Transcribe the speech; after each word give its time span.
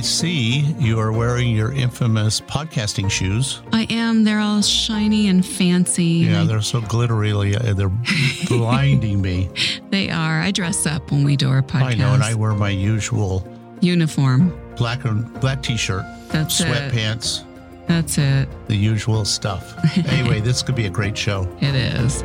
I 0.00 0.02
see 0.02 0.60
you 0.78 0.98
are 0.98 1.12
wearing 1.12 1.54
your 1.54 1.72
infamous 1.74 2.40
podcasting 2.40 3.10
shoes. 3.10 3.60
I 3.70 3.82
am. 3.90 4.24
They're 4.24 4.40
all 4.40 4.62
shiny 4.62 5.28
and 5.28 5.44
fancy. 5.44 6.04
Yeah, 6.24 6.40
and 6.40 6.48
they're 6.48 6.62
so 6.62 6.80
glittery. 6.80 7.32
They're 7.32 7.90
blinding 8.48 9.20
me. 9.20 9.50
They 9.90 10.08
are. 10.08 10.40
I 10.40 10.52
dress 10.52 10.86
up 10.86 11.10
when 11.10 11.22
we 11.22 11.36
do 11.36 11.50
our 11.50 11.60
podcast. 11.60 11.82
I 11.82 11.94
know, 11.96 12.14
and 12.14 12.22
I 12.22 12.32
wear 12.32 12.54
my 12.54 12.70
usual 12.70 13.46
Uniform. 13.82 14.58
black 14.78 15.04
and 15.04 15.38
black 15.38 15.62
t-shirt, 15.62 16.06
That's 16.28 16.58
it. 16.62 16.66
sweatpants, 16.68 17.44
That's 17.86 18.16
it. 18.16 18.48
the 18.68 18.76
usual 18.76 19.26
stuff. 19.26 19.74
anyway, 20.08 20.40
this 20.40 20.62
could 20.62 20.76
be 20.76 20.86
a 20.86 20.90
great 20.90 21.18
show. 21.18 21.46
It 21.60 21.74
is. 21.74 22.22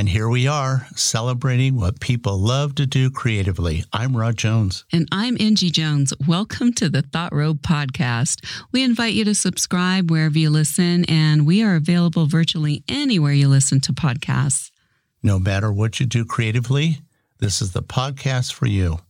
And 0.00 0.08
here 0.08 0.30
we 0.30 0.48
are 0.48 0.86
celebrating 0.96 1.76
what 1.76 2.00
people 2.00 2.38
love 2.38 2.74
to 2.74 2.86
do 2.86 3.10
creatively. 3.10 3.84
I'm 3.92 4.16
Rod 4.16 4.34
Jones. 4.38 4.86
And 4.90 5.06
I'm 5.12 5.36
Angie 5.38 5.68
Jones. 5.68 6.14
Welcome 6.26 6.72
to 6.76 6.88
the 6.88 7.02
Thought 7.02 7.34
Road 7.34 7.60
podcast. 7.60 8.42
We 8.72 8.82
invite 8.82 9.12
you 9.12 9.26
to 9.26 9.34
subscribe 9.34 10.10
wherever 10.10 10.38
you 10.38 10.48
listen, 10.48 11.04
and 11.04 11.46
we 11.46 11.62
are 11.62 11.76
available 11.76 12.24
virtually 12.24 12.82
anywhere 12.88 13.34
you 13.34 13.48
listen 13.48 13.78
to 13.80 13.92
podcasts. 13.92 14.70
No 15.22 15.38
matter 15.38 15.70
what 15.70 16.00
you 16.00 16.06
do 16.06 16.24
creatively, 16.24 17.02
this 17.38 17.60
is 17.60 17.72
the 17.72 17.82
podcast 17.82 18.54
for 18.54 18.64
you. 18.64 19.00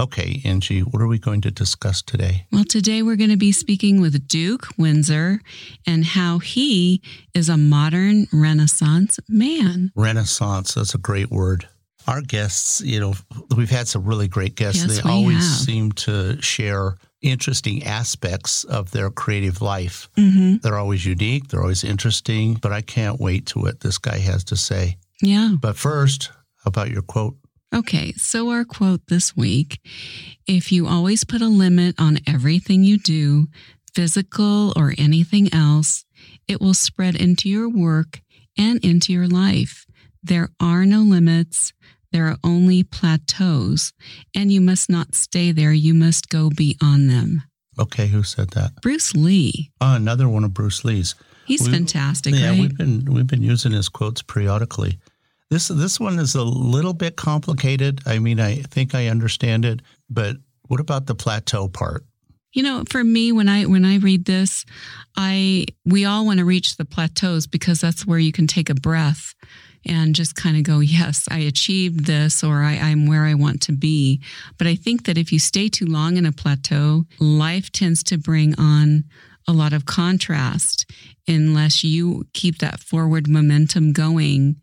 Okay, 0.00 0.40
Angie, 0.44 0.80
what 0.80 1.02
are 1.02 1.08
we 1.08 1.18
going 1.18 1.40
to 1.40 1.50
discuss 1.50 2.02
today? 2.02 2.46
Well, 2.52 2.62
today 2.64 3.02
we're 3.02 3.16
going 3.16 3.30
to 3.30 3.36
be 3.36 3.50
speaking 3.50 4.00
with 4.00 4.28
Duke 4.28 4.68
Windsor 4.78 5.40
and 5.88 6.04
how 6.04 6.38
he 6.38 7.02
is 7.34 7.48
a 7.48 7.56
modern 7.56 8.28
Renaissance 8.32 9.18
man. 9.28 9.90
Renaissance, 9.96 10.74
that's 10.74 10.94
a 10.94 10.98
great 10.98 11.30
word. 11.30 11.68
Our 12.06 12.20
guests, 12.20 12.80
you 12.80 13.00
know, 13.00 13.14
we've 13.56 13.70
had 13.70 13.88
some 13.88 14.04
really 14.04 14.28
great 14.28 14.54
guests. 14.54 14.84
Yes, 14.86 15.02
they 15.02 15.10
always 15.10 15.36
have. 15.36 15.66
seem 15.66 15.92
to 15.92 16.40
share 16.40 16.96
interesting 17.20 17.82
aspects 17.82 18.62
of 18.62 18.92
their 18.92 19.10
creative 19.10 19.60
life. 19.60 20.08
Mm-hmm. 20.16 20.58
They're 20.62 20.78
always 20.78 21.04
unique, 21.04 21.48
they're 21.48 21.60
always 21.60 21.82
interesting, 21.82 22.54
but 22.54 22.72
I 22.72 22.82
can't 22.82 23.18
wait 23.18 23.46
to 23.46 23.58
what 23.58 23.80
this 23.80 23.98
guy 23.98 24.18
has 24.18 24.44
to 24.44 24.56
say. 24.56 24.96
Yeah. 25.20 25.56
But 25.60 25.76
first, 25.76 26.30
how 26.62 26.68
about 26.68 26.90
your 26.90 27.02
quote? 27.02 27.36
Okay, 27.74 28.12
so 28.16 28.48
our 28.50 28.64
quote 28.64 29.02
this 29.08 29.36
week 29.36 29.80
if 30.46 30.72
you 30.72 30.86
always 30.86 31.24
put 31.24 31.42
a 31.42 31.48
limit 31.48 31.94
on 31.98 32.18
everything 32.26 32.82
you 32.82 32.98
do, 32.98 33.46
physical 33.94 34.72
or 34.76 34.94
anything 34.96 35.52
else, 35.52 36.04
it 36.46 36.60
will 36.60 36.72
spread 36.74 37.14
into 37.14 37.48
your 37.50 37.68
work 37.68 38.20
and 38.56 38.82
into 38.84 39.12
your 39.12 39.28
life. 39.28 39.84
There 40.22 40.48
are 40.58 40.86
no 40.86 41.00
limits, 41.00 41.74
there 42.10 42.26
are 42.28 42.38
only 42.42 42.82
plateaus, 42.82 43.92
and 44.34 44.50
you 44.50 44.60
must 44.62 44.88
not 44.88 45.14
stay 45.14 45.52
there, 45.52 45.72
you 45.72 45.92
must 45.92 46.30
go 46.30 46.48
beyond 46.48 47.10
them. 47.10 47.42
Okay, 47.78 48.06
who 48.08 48.22
said 48.22 48.50
that? 48.50 48.72
Bruce 48.82 49.14
Lee, 49.14 49.70
Oh, 49.80 49.94
another 49.94 50.28
one 50.28 50.42
of 50.44 50.54
Bruce 50.54 50.84
Lee's. 50.84 51.14
he's 51.46 51.66
We- 51.66 51.70
fantastic, 51.72 52.34
yeah, 52.34 52.50
right? 52.50 52.60
we've 52.60 52.76
been 52.76 53.04
we've 53.04 53.26
been 53.26 53.42
using 53.42 53.72
his 53.72 53.88
quotes 53.90 54.22
periodically. 54.22 54.98
This 55.50 55.68
this 55.68 55.98
one 55.98 56.18
is 56.18 56.34
a 56.34 56.44
little 56.44 56.92
bit 56.92 57.16
complicated. 57.16 58.00
I 58.06 58.18
mean, 58.18 58.38
I 58.38 58.56
think 58.56 58.94
I 58.94 59.06
understand 59.06 59.64
it, 59.64 59.80
but 60.10 60.36
what 60.66 60.80
about 60.80 61.06
the 61.06 61.14
plateau 61.14 61.68
part? 61.68 62.04
You 62.52 62.62
know, 62.62 62.84
for 62.88 63.02
me, 63.02 63.32
when 63.32 63.48
I 63.48 63.64
when 63.64 63.84
I 63.84 63.96
read 63.96 64.24
this, 64.24 64.64
I 65.16 65.66
we 65.84 66.04
all 66.04 66.26
want 66.26 66.38
to 66.38 66.44
reach 66.44 66.76
the 66.76 66.84
plateaus 66.84 67.46
because 67.46 67.80
that's 67.80 68.06
where 68.06 68.18
you 68.18 68.32
can 68.32 68.46
take 68.46 68.68
a 68.68 68.74
breath 68.74 69.34
and 69.86 70.14
just 70.14 70.34
kind 70.34 70.56
of 70.56 70.64
go, 70.64 70.80
yes, 70.80 71.28
I 71.30 71.38
achieved 71.38 72.04
this, 72.04 72.42
or 72.44 72.62
I, 72.62 72.74
I'm 72.74 73.06
where 73.06 73.24
I 73.24 73.34
want 73.34 73.62
to 73.62 73.72
be. 73.72 74.20
But 74.58 74.66
I 74.66 74.74
think 74.74 75.04
that 75.04 75.16
if 75.16 75.32
you 75.32 75.38
stay 75.38 75.68
too 75.68 75.86
long 75.86 76.16
in 76.16 76.26
a 76.26 76.32
plateau, 76.32 77.04
life 77.18 77.70
tends 77.70 78.02
to 78.04 78.18
bring 78.18 78.58
on 78.58 79.04
a 79.46 79.52
lot 79.52 79.72
of 79.72 79.86
contrast 79.86 80.90
unless 81.26 81.82
you 81.82 82.26
keep 82.34 82.58
that 82.58 82.80
forward 82.80 83.28
momentum 83.28 83.92
going, 83.92 84.56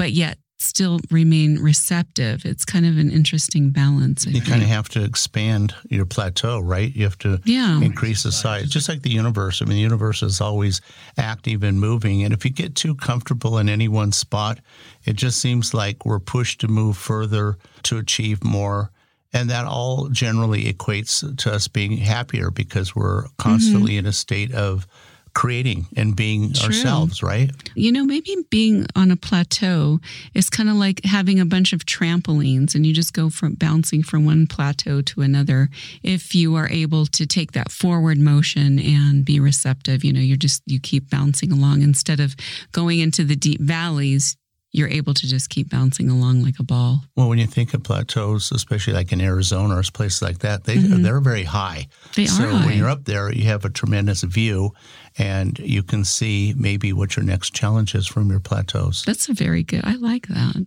but 0.00 0.12
yet 0.12 0.38
still 0.56 0.98
remain 1.10 1.58
receptive. 1.58 2.46
It's 2.46 2.64
kind 2.64 2.86
of 2.86 2.96
an 2.96 3.10
interesting 3.10 3.68
balance. 3.68 4.26
I 4.26 4.30
You 4.30 4.40
kind 4.40 4.62
of 4.62 4.68
have 4.68 4.88
to 4.90 5.04
expand 5.04 5.74
your 5.90 6.06
plateau, 6.06 6.58
right? 6.58 6.90
You 6.94 7.04
have 7.04 7.18
to 7.18 7.38
yeah. 7.44 7.78
increase 7.82 8.22
the 8.22 8.32
size, 8.32 8.70
just 8.70 8.88
like 8.88 9.02
the 9.02 9.10
universe. 9.10 9.60
I 9.60 9.66
mean, 9.66 9.74
the 9.74 9.82
universe 9.82 10.22
is 10.22 10.40
always 10.40 10.80
active 11.18 11.62
and 11.62 11.78
moving. 11.78 12.24
And 12.24 12.32
if 12.32 12.46
you 12.46 12.50
get 12.50 12.74
too 12.76 12.94
comfortable 12.94 13.58
in 13.58 13.68
any 13.68 13.88
one 13.88 14.10
spot, 14.10 14.60
it 15.04 15.16
just 15.16 15.38
seems 15.38 15.74
like 15.74 16.06
we're 16.06 16.18
pushed 16.18 16.62
to 16.62 16.68
move 16.68 16.96
further 16.96 17.58
to 17.82 17.98
achieve 17.98 18.42
more. 18.42 18.90
And 19.34 19.50
that 19.50 19.66
all 19.66 20.08
generally 20.08 20.72
equates 20.72 21.36
to 21.42 21.52
us 21.52 21.68
being 21.68 21.98
happier 21.98 22.50
because 22.50 22.96
we're 22.96 23.24
mm-hmm. 23.24 23.34
constantly 23.36 23.98
in 23.98 24.06
a 24.06 24.12
state 24.12 24.54
of 24.54 24.86
creating 25.34 25.86
and 25.96 26.16
being 26.16 26.52
True. 26.52 26.66
ourselves, 26.66 27.22
right? 27.22 27.50
You 27.74 27.92
know, 27.92 28.04
maybe 28.04 28.36
being 28.50 28.86
on 28.96 29.10
a 29.10 29.16
plateau 29.16 30.00
is 30.34 30.50
kind 30.50 30.68
of 30.68 30.76
like 30.76 31.04
having 31.04 31.40
a 31.40 31.44
bunch 31.44 31.72
of 31.72 31.86
trampolines 31.86 32.74
and 32.74 32.86
you 32.86 32.92
just 32.92 33.12
go 33.12 33.30
from 33.30 33.54
bouncing 33.54 34.02
from 34.02 34.24
one 34.24 34.46
plateau 34.46 35.02
to 35.02 35.20
another. 35.22 35.68
If 36.02 36.34
you 36.34 36.56
are 36.56 36.68
able 36.68 37.06
to 37.06 37.26
take 37.26 37.52
that 37.52 37.70
forward 37.70 38.18
motion 38.18 38.78
and 38.78 39.24
be 39.24 39.40
receptive, 39.40 40.04
you 40.04 40.12
know, 40.12 40.20
you're 40.20 40.36
just, 40.36 40.62
you 40.66 40.80
keep 40.80 41.10
bouncing 41.10 41.52
along 41.52 41.82
instead 41.82 42.20
of 42.20 42.34
going 42.72 42.98
into 42.98 43.24
the 43.24 43.36
deep 43.36 43.60
valleys. 43.60 44.36
You're 44.72 44.88
able 44.88 45.14
to 45.14 45.26
just 45.26 45.50
keep 45.50 45.68
bouncing 45.70 46.08
along 46.08 46.42
like 46.42 46.58
a 46.60 46.62
ball. 46.62 47.02
Well, 47.16 47.28
when 47.28 47.38
you 47.38 47.46
think 47.46 47.74
of 47.74 47.82
plateaus, 47.82 48.52
especially 48.52 48.92
like 48.92 49.10
in 49.12 49.20
Arizona 49.20 49.76
or 49.76 49.82
places 49.82 50.22
like 50.22 50.38
that, 50.40 50.64
they 50.64 50.76
Mhm. 50.76 51.02
they're 51.02 51.20
very 51.20 51.42
high. 51.42 51.88
They 52.14 52.26
so 52.26 52.44
are. 52.44 52.52
high. 52.52 52.66
when 52.66 52.78
you're 52.78 52.88
up 52.88 53.04
there, 53.04 53.32
you 53.32 53.44
have 53.46 53.64
a 53.64 53.70
tremendous 53.70 54.22
view, 54.22 54.70
and 55.18 55.58
you 55.58 55.82
can 55.82 56.04
see 56.04 56.54
maybe 56.56 56.92
what 56.92 57.16
your 57.16 57.24
next 57.24 57.52
challenge 57.52 57.94
is 57.96 58.06
from 58.06 58.30
your 58.30 58.38
plateaus. 58.40 59.02
That's 59.04 59.28
a 59.28 59.34
very 59.34 59.64
good. 59.64 59.80
I 59.84 59.96
like 59.96 60.28
that 60.28 60.64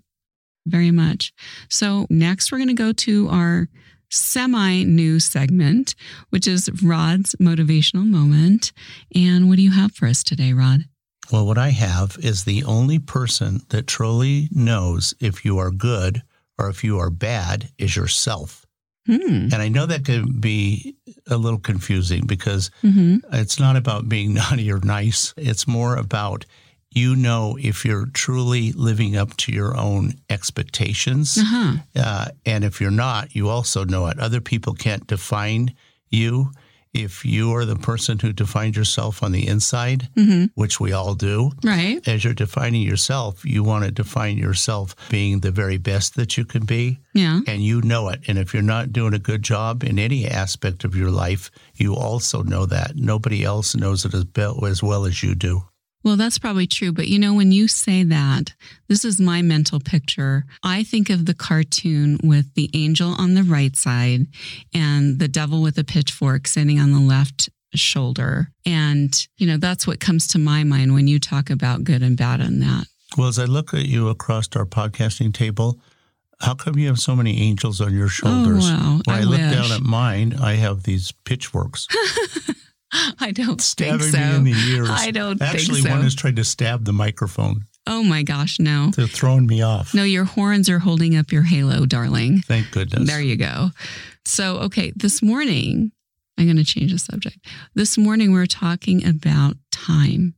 very 0.68 0.92
much. 0.92 1.32
So 1.70 2.06
next 2.10 2.52
we're 2.52 2.58
going 2.58 2.68
to 2.70 2.74
go 2.74 2.92
to 2.94 3.30
our 3.30 3.70
semi 4.10 4.84
new 4.84 5.20
segment, 5.20 5.96
which 6.30 6.48
is 6.48 6.70
Rod's 6.84 7.36
motivational 7.36 8.06
moment. 8.06 8.72
And 9.16 9.48
what 9.50 9.56
do 9.56 9.62
you 9.64 9.72
have 9.72 9.94
for 9.94 10.08
us 10.08 10.24
today, 10.24 10.54
Rod? 10.54 10.86
Well, 11.34 11.48
what 11.48 11.58
I 11.58 11.70
have 11.70 12.16
is 12.22 12.44
the 12.44 12.64
only 12.64 13.00
person 13.00 13.62
that 13.70 13.88
truly 13.88 14.50
knows 14.52 15.16
if 15.20 15.44
you 15.44 15.58
are 15.58 15.72
good 15.72 16.22
or 16.60 16.70
if 16.70 16.84
you 16.84 17.00
are 17.00 17.10
bad 17.10 17.70
is 17.80 17.96
yourself. 17.96 18.68
Hmm. 19.08 19.50
And 19.52 19.56
I 19.56 19.68
know 19.68 19.88
that 19.88 20.06
can 20.06 20.40
be 20.40 20.96
a 21.26 21.38
little 21.38 21.58
confusing 21.58 22.28
because 22.28 22.70
hmm 22.82 23.18
it's 23.32 23.60
not 23.60 23.76
about 23.76 24.08
being 24.08 24.34
naughty 24.36 24.72
or 24.72 24.78
nice. 24.84 25.34
It's 25.36 25.68
more 25.68 25.96
about 25.96 26.46
you 26.92 27.16
know 27.16 27.58
if 27.60 27.84
you're 27.84 28.06
truly 28.14 28.72
living 28.74 29.18
up 29.18 29.36
to 29.38 29.52
your 29.52 29.76
own 29.76 30.14
expectations. 30.30 31.40
Uh-huh. 31.40 31.78
Uh, 31.96 32.28
and 32.46 32.64
if 32.64 32.80
you're 32.80 32.92
not, 32.92 33.34
you 33.34 33.50
also 33.50 33.84
know 33.84 34.06
it. 34.06 34.20
Other 34.20 34.40
people 34.40 34.76
can't 34.76 35.08
define 35.08 35.74
you. 36.12 36.52
If 36.94 37.26
you 37.26 37.52
are 37.56 37.66
the 37.66 37.76
person 37.76 38.20
who 38.20 38.34
defines 38.34 38.78
yourself 38.78 39.24
on 39.24 39.32
the 39.32 39.48
inside, 39.48 40.10
hmm 40.16 40.46
which 40.56 40.80
we 40.80 40.92
all 40.94 41.16
do, 41.16 41.52
Right. 41.64 42.08
as 42.08 42.24
you're 42.24 42.34
defining 42.36 42.84
yourself, 42.84 43.44
you 43.44 43.64
want 43.64 43.86
to 43.86 43.92
define 43.92 44.38
yourself 44.38 44.96
being 45.10 45.40
the 45.40 45.52
very 45.52 45.78
best 45.78 46.16
that 46.16 46.38
you 46.38 46.46
can 46.46 46.66
be, 46.66 47.00
Yeah. 47.14 47.40
and 47.48 47.64
you 47.64 47.82
know 47.82 48.10
it. 48.10 48.22
And 48.28 48.38
if 48.38 48.54
you're 48.54 48.62
not 48.62 48.94
doing 48.94 49.14
a 49.16 49.20
good 49.20 49.42
job 49.44 49.84
in 49.84 49.98
any 49.98 50.28
aspect 50.28 50.84
of 50.84 50.96
your 50.96 51.10
life, 51.10 51.50
you 51.76 51.96
also 51.96 52.44
know 52.44 52.66
that. 52.68 52.96
Nobody 52.96 53.44
else 53.44 53.76
knows 53.76 54.06
it 54.06 54.14
as 54.14 54.84
well 54.84 55.06
as 55.06 55.24
you 55.24 55.34
do. 55.36 55.64
Well, 56.04 56.18
that's 56.18 56.38
probably 56.38 56.68
true. 56.68 56.92
But 56.92 57.08
you 57.08 57.18
know, 57.18 57.34
when 57.34 57.52
you 57.52 57.68
say 57.68 58.04
that, 58.04 58.54
this 58.88 59.06
is 59.06 59.20
my 59.20 59.42
mental 59.42 59.80
picture. 59.80 60.46
I 60.62 60.84
think 60.84 61.10
of 61.10 61.26
the 61.26 61.34
cartoon 61.34 62.20
with 62.24 62.54
the 62.56 62.70
angel 62.74 63.16
on 63.18 63.36
the 63.36 63.44
right 63.44 63.76
side 63.76 64.28
and 64.74 65.20
the 65.20 65.28
devil 65.28 65.62
with 65.62 65.78
a 65.78 65.84
pitchfork 65.84 66.48
sitting 66.48 66.80
on 66.80 66.92
the 66.92 67.00
left 67.00 67.50
shoulder. 67.74 68.50
And, 68.66 69.28
you 69.38 69.48
know, 69.48 69.58
that's 69.58 69.88
what 69.88 70.00
comes 70.00 70.28
to 70.30 70.40
my 70.40 70.64
mind 70.64 70.94
when 70.94 71.08
you 71.08 71.20
talk 71.20 71.50
about 71.50 71.84
good 71.84 72.04
and 72.04 72.18
bad 72.18 72.42
on 72.42 72.60
that. 72.60 72.86
Well, 73.18 73.28
as 73.28 73.40
I 73.40 73.46
look 73.46 73.74
at 73.74 73.86
you 73.86 74.10
across 74.10 74.50
our 74.56 74.66
podcasting 74.66 75.34
table, 75.34 75.80
how 76.42 76.56
come 76.56 76.78
you 76.78 76.88
have 76.88 77.00
so 77.00 77.16
many 77.16 77.42
angels 77.42 77.80
on 77.80 77.94
your 77.94 78.06
oh, 78.06 78.10
shoulders? 78.10 78.66
Oh, 78.68 78.74
wow. 78.74 79.02
When 79.06 79.16
I, 79.16 79.20
I 79.20 79.24
look 79.24 79.40
wish. 79.40 79.52
down 79.52 79.72
at 79.72 79.82
mine, 79.82 80.36
I 80.42 80.54
have 80.56 80.84
these 80.84 81.12
pitchforks 81.24 81.88
I 83.20 83.32
don't 83.32 83.62
stabbing 83.62 84.00
think 84.00 84.16
so. 84.16 84.20
me 84.20 84.36
in 84.36 84.44
the 84.44 84.72
ears. 84.76 84.90
I 84.92 85.12
don't 85.12 85.42
Actually, 85.42 85.82
think 85.82 85.88
so. 85.88 85.94
one 85.94 86.02
has 86.04 86.16
tried 86.16 86.36
to 86.38 86.44
stab 86.44 86.86
the 86.86 86.94
microphone. 86.94 87.66
Oh 87.86 88.04
my 88.04 88.24
gosh, 88.24 88.60
no. 88.60 88.92
They're 88.96 89.08
throwing 89.08 89.46
me 89.46 89.62
off. 89.62 89.94
No, 89.94 90.04
your 90.04 90.24
horns 90.24 90.70
are 90.70 90.80
holding 90.80 91.18
up 91.18 91.32
your 91.32 91.44
halo, 91.44 91.86
darling. 91.86 92.40
Thank 92.40 92.72
goodness. 92.72 93.10
There 93.10 93.22
you 93.22 93.36
go. 93.36 93.70
So, 94.26 94.58
okay, 94.60 94.94
this 94.96 95.22
morning, 95.22 95.92
I'm 96.38 96.46
going 96.46 96.58
to 96.58 96.64
change 96.64 96.94
the 96.94 97.00
subject. 97.00 97.46
This 97.76 97.98
morning, 97.98 98.32
we 98.32 98.38
we're 98.40 98.46
talking 98.46 99.06
about 99.06 99.58
time. 99.72 100.36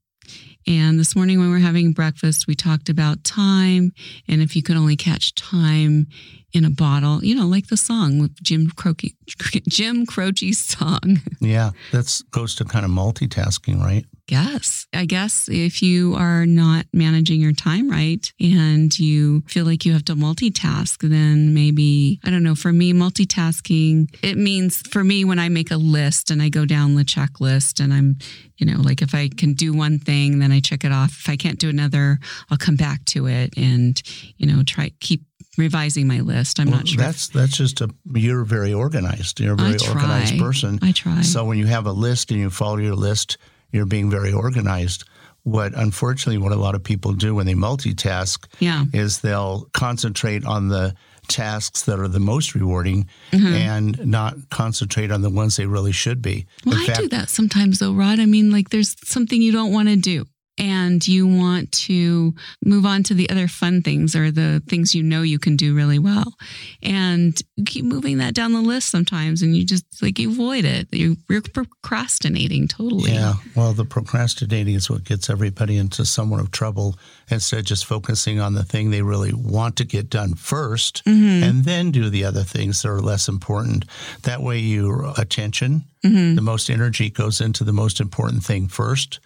And 0.68 1.00
this 1.00 1.16
morning, 1.16 1.38
when 1.38 1.50
we 1.50 1.54
were 1.54 1.60
having 1.60 1.92
breakfast, 1.92 2.48
we 2.48 2.56
talked 2.56 2.90
about 2.90 3.24
time. 3.24 3.92
And 4.28 4.42
if 4.42 4.56
you 4.56 4.64
could 4.64 4.78
only 4.78 4.96
catch 4.96 5.36
time 5.36 6.08
in 6.56 6.66
a 6.66 6.70
bottle, 6.70 7.24
you 7.24 7.36
know, 7.36 7.46
like 7.46 7.68
the 7.68 7.78
song 7.78 8.20
with 8.20 8.42
Jim 8.42 8.72
Croce, 8.76 9.14
Jim 9.68 10.06
Croce's 10.06 10.60
song. 10.60 11.22
Yeah, 11.42 11.72
that 11.92 12.22
goes 12.32 12.56
to 12.56 12.66
kind 12.66 12.86
of 12.86 12.92
multitasking, 12.92 13.80
right? 13.80 14.06
Yes. 14.28 14.88
I 14.92 15.06
guess 15.06 15.48
if 15.50 15.84
you 15.84 16.16
are 16.16 16.48
not 16.48 16.88
managing 16.92 17.40
your 17.40 17.54
time 17.54 17.92
right 17.92 18.32
and 18.40 18.98
you 18.98 19.42
feel 19.42 19.66
like 19.66 19.86
you 19.86 19.94
have 19.94 20.06
to 20.06 20.16
multitask, 20.16 21.08
then 21.08 21.54
maybe, 21.54 22.20
I 22.24 22.32
don't 22.32 22.42
know, 22.42 22.56
for 22.56 22.74
me, 22.74 22.92
multitasking, 22.92 24.08
it 24.24 24.38
means 24.38 24.82
for 24.88 25.04
me, 25.04 25.26
when 25.26 25.38
I 25.38 25.50
make 25.50 25.70
a 25.70 25.78
list 25.78 26.32
and 26.32 26.42
I 26.42 26.50
go 26.50 26.66
down 26.66 26.96
the 26.96 27.04
checklist 27.04 27.84
and 27.84 27.94
I'm, 27.94 28.18
you 28.58 28.66
know, 28.66 28.82
like 28.82 29.04
if 29.04 29.14
I 29.14 29.30
can 29.30 29.54
do 29.54 29.74
one 29.74 30.00
thing, 30.00 30.40
then 30.40 30.52
I 30.52 30.60
check 30.60 30.84
it 30.84 30.92
off. 30.92 31.12
If 31.20 31.30
I 31.30 31.36
can't 31.36 31.60
do 31.60 31.70
another, 31.70 32.18
I'll 32.50 32.58
come 32.58 32.78
back 32.78 33.06
to 33.06 33.28
it 33.28 33.56
and, 33.58 34.02
you 34.38 34.48
know, 34.48 34.64
try 34.64 34.92
keep 35.02 35.24
revising 35.58 36.08
my 36.08 36.20
list. 36.20 36.60
I'm 36.60 36.68
well, 36.68 36.78
not 36.78 36.88
sure. 36.88 37.02
That's 37.02 37.28
that's 37.30 37.58
just 37.58 37.82
a 37.82 37.90
you're 38.14 38.44
very 38.44 38.74
organized. 38.74 39.40
You're 39.40 39.54
a 39.54 39.58
very 39.58 39.78
organized 39.88 40.40
person. 40.40 40.80
I 40.82 40.92
try. 40.92 41.22
So 41.22 41.46
when 41.46 41.58
you 41.58 41.66
have 41.68 41.86
a 41.86 41.92
list 41.92 42.32
and 42.32 42.40
you 42.40 42.50
follow 42.50 42.78
your 42.78 42.96
list, 42.96 43.38
you're 43.72 43.86
being 43.86 44.10
very 44.10 44.34
organized. 44.34 45.04
What 45.44 45.74
unfortunately, 45.76 46.40
what 46.40 46.52
a 46.52 46.56
lot 46.56 46.74
of 46.74 46.84
people 46.84 47.14
do 47.14 47.36
when 47.36 47.46
they 47.46 47.54
multitask 47.54 48.46
yeah. 48.60 48.86
is 48.94 49.20
they'll 49.20 49.70
concentrate 49.74 50.44
on 50.44 50.70
the 50.70 50.96
tasks 51.28 51.84
that 51.84 52.00
are 52.00 52.08
the 52.08 52.20
most 52.20 52.56
rewarding 52.56 53.08
mm-hmm. 53.32 53.54
and 53.54 54.06
not 54.06 54.36
concentrate 54.50 55.12
on 55.12 55.22
the 55.22 55.30
ones 55.30 55.56
they 55.56 55.66
really 55.66 55.92
should 55.92 56.22
be. 56.22 56.46
Well, 56.66 56.76
In 56.76 56.82
I 56.82 56.86
fact, 56.86 57.00
do 57.00 57.08
that 57.10 57.30
sometimes 57.30 57.80
though, 57.80 57.94
Rod. 57.94 58.20
I 58.20 58.26
mean, 58.26 58.52
like 58.52 58.70
there's 58.70 58.96
something 59.08 59.42
you 59.42 59.52
don't 59.52 59.72
want 59.72 59.90
to 59.90 59.96
do 59.96 60.26
and 60.58 61.06
you 61.06 61.28
want 61.28 61.72
to 61.72 62.34
move 62.64 62.86
on 62.86 63.04
to 63.04 63.14
the 63.14 63.30
other 63.30 63.48
fun 63.48 63.82
things 63.82 64.16
or 64.16 64.32
the 64.32 64.62
things 64.68 64.96
you 64.96 65.04
know 65.04 65.22
you 65.22 65.38
can 65.38 65.56
do 65.56 65.76
really 65.76 66.00
well. 66.00 66.34
And 66.82 67.40
keep 67.66 67.84
moving 67.84 68.20
that 68.20 68.34
down 68.34 68.54
the 68.54 68.62
list 68.62 68.90
sometimes 68.90 69.42
and 69.42 69.56
you 69.56 69.66
just 69.66 69.86
like 70.02 70.20
avoid 70.20 70.64
it. 70.64 70.88
You're, 70.92 71.16
you're 71.30 71.42
procrastinating 71.42 72.68
totally. 72.68 73.12
Yeah. 73.12 73.34
Well, 73.56 73.74
the 73.74 73.86
procrastinating 73.86 74.76
is 74.76 74.90
what 74.90 75.04
gets 75.04 75.30
everybody 75.30 75.78
into 75.78 76.06
somewhat 76.06 76.40
of 76.40 76.52
trouble 76.52 76.96
instead 77.30 77.60
of 77.60 77.66
just 77.66 77.86
focusing 77.86 78.40
on 78.40 78.54
the 78.54 78.64
thing 78.64 78.92
they 78.92 79.02
really 79.02 79.34
want 79.34 79.76
to 79.78 79.86
get 79.86 80.10
done 80.10 80.36
1st 80.36 81.04
mm-hmm. 81.04 81.44
and 81.44 81.66
then 81.66 81.92
do 81.92 82.10
the 82.10 82.24
other 82.24 82.44
things 82.44 82.82
that 82.82 82.90
are 82.90 83.02
less 83.02 83.28
important. 83.28 83.86
That 84.24 84.42
way, 84.42 84.60
your 84.60 85.12
attention, 85.18 85.84
mm-hmm. 86.04 86.36
the 86.36 86.42
most 86.42 86.70
energy 86.70 87.10
goes 87.10 87.42
into 87.42 87.66
the 87.66 87.74
most 87.74 88.00
important 88.00 88.44
thing 88.44 88.68
first 88.68 89.20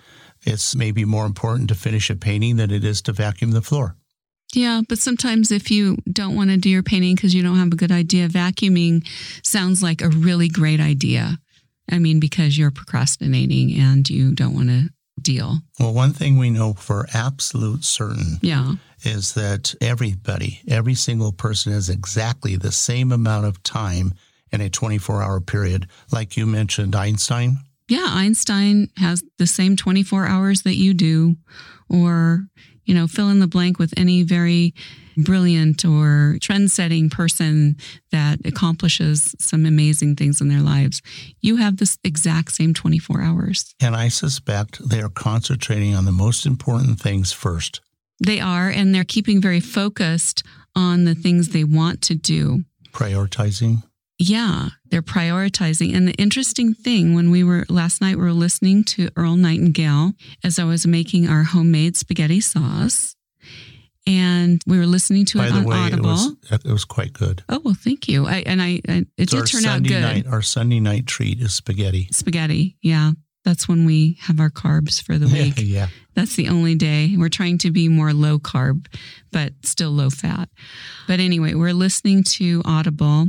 it's 0.43 0.75
maybe 0.75 1.05
more 1.05 1.25
important 1.25 1.69
to 1.69 1.75
finish 1.75 2.09
a 2.09 2.15
painting 2.15 2.57
than 2.57 2.71
it 2.71 2.83
is 2.83 3.01
to 3.03 3.11
vacuum 3.11 3.51
the 3.51 3.61
floor. 3.61 3.95
Yeah, 4.53 4.81
but 4.87 4.97
sometimes 4.97 5.51
if 5.51 5.69
you 5.69 5.97
don't 6.11 6.35
want 6.35 6.49
to 6.49 6.57
do 6.57 6.69
your 6.69 6.81
painting 6.81 7.15
because 7.15 7.35
you 7.35 7.43
don't 7.43 7.57
have 7.57 7.71
a 7.71 7.75
good 7.75 7.91
idea, 7.91 8.27
vacuuming 8.27 9.05
sounds 9.43 9.83
like 9.83 10.01
a 10.01 10.09
really 10.09 10.47
great 10.47 10.79
idea. 10.79 11.37
I 11.91 11.99
mean, 11.99 12.19
because 12.19 12.57
you're 12.57 12.71
procrastinating 12.71 13.73
and 13.79 14.09
you 14.09 14.33
don't 14.33 14.55
want 14.55 14.69
to 14.69 14.89
deal. 15.21 15.57
Well, 15.79 15.93
one 15.93 16.13
thing 16.13 16.37
we 16.37 16.49
know 16.49 16.73
for 16.73 17.07
absolute 17.13 17.83
certain 17.83 18.37
yeah. 18.41 18.75
is 19.03 19.33
that 19.33 19.75
everybody, 19.81 20.61
every 20.67 20.95
single 20.95 21.31
person 21.31 21.73
has 21.73 21.89
exactly 21.89 22.55
the 22.55 22.71
same 22.71 23.11
amount 23.11 23.45
of 23.45 23.61
time 23.63 24.13
in 24.51 24.61
a 24.61 24.69
24 24.69 25.21
hour 25.21 25.39
period. 25.41 25.87
Like 26.11 26.37
you 26.37 26.45
mentioned, 26.45 26.95
Einstein 26.95 27.59
yeah, 27.89 28.05
Einstein 28.07 28.89
has 28.97 29.23
the 29.37 29.47
same 29.47 29.75
24 29.75 30.27
hours 30.27 30.61
that 30.61 30.75
you 30.75 30.93
do, 30.93 31.35
or, 31.89 32.45
you 32.85 32.93
know, 32.93 33.07
fill 33.07 33.29
in 33.29 33.39
the 33.39 33.47
blank 33.47 33.79
with 33.79 33.93
any 33.97 34.23
very 34.23 34.73
brilliant 35.17 35.83
or 35.83 36.37
trend 36.41 36.71
setting 36.71 37.09
person 37.09 37.75
that 38.11 38.39
accomplishes 38.45 39.35
some 39.39 39.65
amazing 39.65 40.15
things 40.15 40.39
in 40.39 40.47
their 40.47 40.61
lives. 40.61 41.01
You 41.41 41.57
have 41.57 41.77
this 41.77 41.97
exact 42.03 42.53
same 42.53 42.73
24 42.73 43.21
hours. 43.21 43.73
And 43.81 43.95
I 43.95 44.07
suspect 44.07 44.87
they 44.87 45.01
are 45.01 45.09
concentrating 45.09 45.95
on 45.95 46.05
the 46.05 46.11
most 46.11 46.45
important 46.45 46.99
things 46.99 47.31
first. 47.31 47.81
They 48.23 48.39
are, 48.39 48.69
and 48.69 48.93
they're 48.93 49.03
keeping 49.03 49.41
very 49.41 49.61
focused 49.61 50.43
on 50.75 51.05
the 51.05 51.15
things 51.15 51.49
they 51.49 51.63
want 51.63 52.01
to 52.03 52.15
do. 52.15 52.63
Prioritizing 52.91 53.83
yeah, 54.19 54.67
they're 54.91 55.01
prioritizing. 55.01 55.95
And 55.95 56.09
the 56.09 56.13
interesting 56.13 56.73
thing 56.73 57.15
when 57.15 57.31
we 57.31 57.43
were 57.43 57.65
last 57.69 58.01
night, 58.01 58.17
we 58.17 58.23
were 58.23 58.33
listening 58.33 58.83
to 58.83 59.09
Earl 59.15 59.37
Nightingale 59.37 60.11
as 60.43 60.59
I 60.59 60.65
was 60.65 60.85
making 60.85 61.29
our 61.29 61.43
homemade 61.43 61.95
spaghetti 61.95 62.41
sauce. 62.41 63.15
And 64.05 64.61
we 64.67 64.77
were 64.77 64.87
listening 64.87 65.25
to 65.27 65.37
By 65.37 65.47
it 65.47 65.53
on 65.53 65.63
way, 65.63 65.77
Audible. 65.77 66.09
It 66.09 66.51
was, 66.51 66.65
it 66.65 66.71
was, 66.71 66.85
quite 66.85 67.13
good. 67.13 67.43
Oh 67.47 67.61
well, 67.63 67.75
thank 67.75 68.07
you. 68.07 68.25
I, 68.25 68.43
and 68.45 68.61
I, 68.61 68.81
I 68.89 69.05
it 69.17 69.29
did 69.29 69.45
turn 69.45 69.61
Sunday 69.61 69.95
out 69.95 70.01
good. 70.01 70.01
Night, 70.01 70.27
our 70.27 70.41
Sunday 70.41 70.79
night 70.79 71.05
treat 71.07 71.39
is 71.39 71.53
spaghetti. 71.53 72.09
Spaghetti, 72.11 72.75
yeah. 72.81 73.11
That's 73.45 73.69
when 73.69 73.85
we 73.85 74.17
have 74.21 74.39
our 74.39 74.49
carbs 74.49 75.01
for 75.01 75.17
the 75.17 75.27
week. 75.33 75.57
Yeah, 75.57 75.63
yeah. 75.63 75.87
That's 76.15 76.35
the 76.35 76.49
only 76.49 76.75
day. 76.75 77.15
We're 77.17 77.29
trying 77.29 77.59
to 77.59 77.71
be 77.71 77.87
more 77.87 78.11
low 78.11 78.39
carb, 78.39 78.87
but 79.31 79.53
still 79.63 79.91
low 79.91 80.09
fat. 80.09 80.49
But 81.07 81.19
anyway, 81.19 81.53
we're 81.53 81.73
listening 81.73 82.23
to 82.23 82.61
Audible 82.65 83.27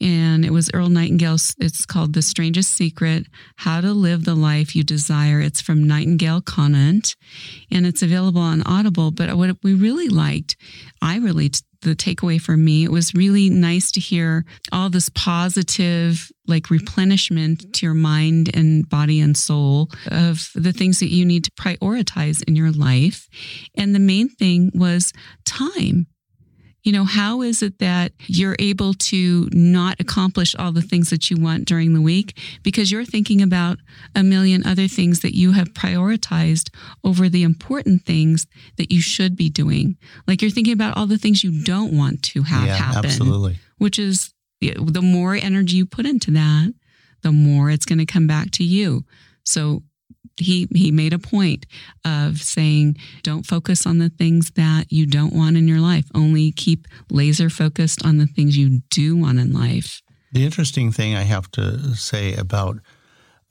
and 0.00 0.44
it 0.44 0.52
was 0.52 0.70
Earl 0.72 0.88
Nightingale's. 0.88 1.54
It's 1.58 1.84
called 1.84 2.12
The 2.12 2.22
Strangest 2.22 2.72
Secret 2.72 3.26
How 3.56 3.80
to 3.80 3.92
Live 3.92 4.24
the 4.24 4.34
Life 4.34 4.74
You 4.74 4.82
Desire. 4.82 5.40
It's 5.40 5.60
from 5.60 5.86
Nightingale 5.86 6.40
Conant, 6.40 7.16
and 7.70 7.86
it's 7.86 8.02
available 8.02 8.40
on 8.40 8.62
Audible. 8.62 9.10
But 9.10 9.36
what 9.36 9.56
we 9.62 9.74
really 9.74 10.08
liked, 10.08 10.56
I 11.02 11.18
really, 11.18 11.50
the 11.82 11.94
takeaway 11.94 12.40
for 12.40 12.56
me, 12.56 12.84
it 12.84 12.90
was 12.90 13.14
really 13.14 13.50
nice 13.50 13.90
to 13.92 14.00
hear 14.00 14.44
all 14.72 14.90
this 14.90 15.10
positive, 15.10 16.30
like 16.46 16.70
replenishment 16.70 17.60
mm-hmm. 17.60 17.70
to 17.72 17.86
your 17.86 17.94
mind 17.94 18.54
and 18.54 18.88
body 18.88 19.20
and 19.20 19.36
soul 19.36 19.90
of 20.10 20.50
the 20.54 20.72
things 20.72 21.00
that 21.00 21.10
you 21.10 21.24
need 21.24 21.44
to 21.44 21.50
prioritize 21.52 22.42
in 22.48 22.56
your 22.56 22.70
life. 22.70 23.28
And 23.76 23.94
the 23.94 24.00
main 24.00 24.28
thing 24.28 24.70
was 24.74 25.12
time 25.44 26.06
you 26.82 26.92
know, 26.92 27.04
how 27.04 27.42
is 27.42 27.62
it 27.62 27.78
that 27.78 28.12
you're 28.26 28.56
able 28.58 28.94
to 28.94 29.48
not 29.52 30.00
accomplish 30.00 30.54
all 30.54 30.72
the 30.72 30.82
things 30.82 31.10
that 31.10 31.30
you 31.30 31.36
want 31.36 31.66
during 31.66 31.92
the 31.92 32.00
week 32.00 32.38
because 32.62 32.90
you're 32.90 33.04
thinking 33.04 33.42
about 33.42 33.78
a 34.14 34.22
million 34.22 34.66
other 34.66 34.88
things 34.88 35.20
that 35.20 35.36
you 35.36 35.52
have 35.52 35.74
prioritized 35.74 36.70
over 37.04 37.28
the 37.28 37.42
important 37.42 38.02
things 38.04 38.46
that 38.76 38.90
you 38.90 39.00
should 39.00 39.36
be 39.36 39.50
doing? 39.50 39.96
Like 40.26 40.40
you're 40.40 40.50
thinking 40.50 40.72
about 40.72 40.96
all 40.96 41.06
the 41.06 41.18
things 41.18 41.44
you 41.44 41.62
don't 41.64 41.96
want 41.96 42.22
to 42.24 42.42
have 42.42 42.66
yeah, 42.66 42.76
happen. 42.76 43.06
Absolutely. 43.10 43.58
Which 43.78 43.98
is 43.98 44.32
the 44.60 45.02
more 45.02 45.34
energy 45.34 45.76
you 45.76 45.86
put 45.86 46.06
into 46.06 46.30
that, 46.32 46.72
the 47.22 47.32
more 47.32 47.70
it's 47.70 47.86
going 47.86 47.98
to 47.98 48.06
come 48.06 48.26
back 48.26 48.50
to 48.52 48.64
you. 48.64 49.04
So 49.44 49.82
he 50.40 50.68
he 50.74 50.90
made 50.90 51.12
a 51.12 51.18
point 51.18 51.66
of 52.04 52.40
saying 52.40 52.96
don't 53.22 53.46
focus 53.46 53.86
on 53.86 53.98
the 53.98 54.08
things 54.08 54.52
that 54.52 54.90
you 54.90 55.06
don't 55.06 55.32
want 55.32 55.56
in 55.56 55.68
your 55.68 55.80
life. 55.80 56.06
Only 56.14 56.52
keep 56.52 56.86
laser 57.10 57.50
focused 57.50 58.04
on 58.04 58.18
the 58.18 58.26
things 58.26 58.56
you 58.56 58.80
do 58.90 59.16
want 59.16 59.38
in 59.38 59.52
life. 59.52 60.02
The 60.32 60.44
interesting 60.44 60.92
thing 60.92 61.14
i 61.16 61.22
have 61.22 61.50
to 61.52 61.94
say 61.94 62.34
about 62.34 62.78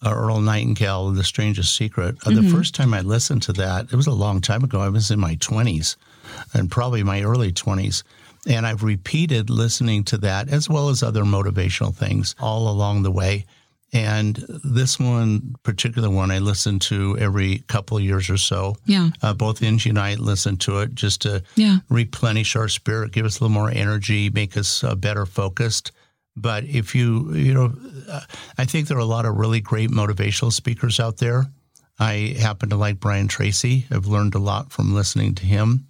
uh, 0.06 0.14
earl 0.16 0.40
nightingale 0.40 1.12
the 1.12 1.24
strangest 1.24 1.76
secret 1.76 2.16
uh, 2.26 2.30
mm-hmm. 2.30 2.42
the 2.42 2.50
first 2.50 2.74
time 2.74 2.94
i 2.94 3.02
listened 3.02 3.42
to 3.44 3.54
that 3.54 3.92
it 3.92 3.96
was 3.96 4.08
a 4.08 4.12
long 4.12 4.40
time 4.40 4.64
ago. 4.64 4.80
I 4.80 4.90
was 4.90 5.12
in 5.12 5.20
my 5.20 5.36
20s 5.36 5.98
and 6.54 6.72
probably 6.72 7.04
my 7.04 7.22
early 7.22 7.52
20s 7.52 8.04
and 8.48 8.66
i've 8.66 8.84
repeated 8.84 9.50
listening 9.50 10.04
to 10.06 10.18
that 10.18 10.48
as 10.50 10.70
well 10.70 10.90
as 10.90 11.04
other 11.04 11.24
motivational 11.24 11.94
things 11.94 12.36
all 12.40 12.70
along 12.70 13.04
the 13.04 13.12
way 13.12 13.46
and 13.92 14.36
this 14.64 15.00
one, 15.00 15.56
particular 15.64 16.10
one, 16.10 16.30
I 16.30 16.40
listen 16.40 16.78
to 16.80 17.18
every 17.18 17.60
couple 17.68 17.98
of 17.98 18.04
years 18.04 18.30
or 18.30 18.38
so. 18.38 18.76
Yeah. 18.86 19.10
Uh, 19.22 19.34
both 19.34 19.64
Angie 19.64 19.90
and 19.90 20.00
I 20.00 20.14
listen 20.16 20.58
to 20.58 20.80
it 20.80 20.94
just 20.94 21.22
to 21.24 21.42
yeah. 21.56 21.78
replenish 21.90 22.56
our 22.56 22.68
spirit, 22.68 23.12
give 23.12 23.26
us 23.26 23.40
a 23.40 23.44
little 23.44 23.54
more 23.54 23.72
energy, 23.72 24.30
make 24.30 24.56
us 24.58 24.84
uh, 24.84 24.94
better 24.94 25.26
focused. 25.26 25.92
But 26.36 26.66
if 26.66 26.94
you, 26.94 27.34
you 27.34 27.54
know, 27.54 27.74
uh, 28.08 28.22
I 28.58 28.66
think 28.66 28.88
there 28.88 28.98
are 28.98 29.02
a 29.02 29.06
lot 29.06 29.26
of 29.26 29.38
really 29.38 29.60
great 29.60 29.90
motivational 29.90 30.54
speakers 30.54 31.00
out 31.00 31.18
there. 31.18 31.46
I 31.98 32.36
happen 32.40 32.70
to 32.70 32.78
like 32.78 33.00
Brian 33.00 33.28
Tracy. 33.28 33.86
I've 33.92 34.06
learned 34.06 34.36
a 34.36 34.40
lot 34.40 34.72
from 34.72 34.94
listening 34.94 35.36
to 35.36 35.46
him. 35.46 35.88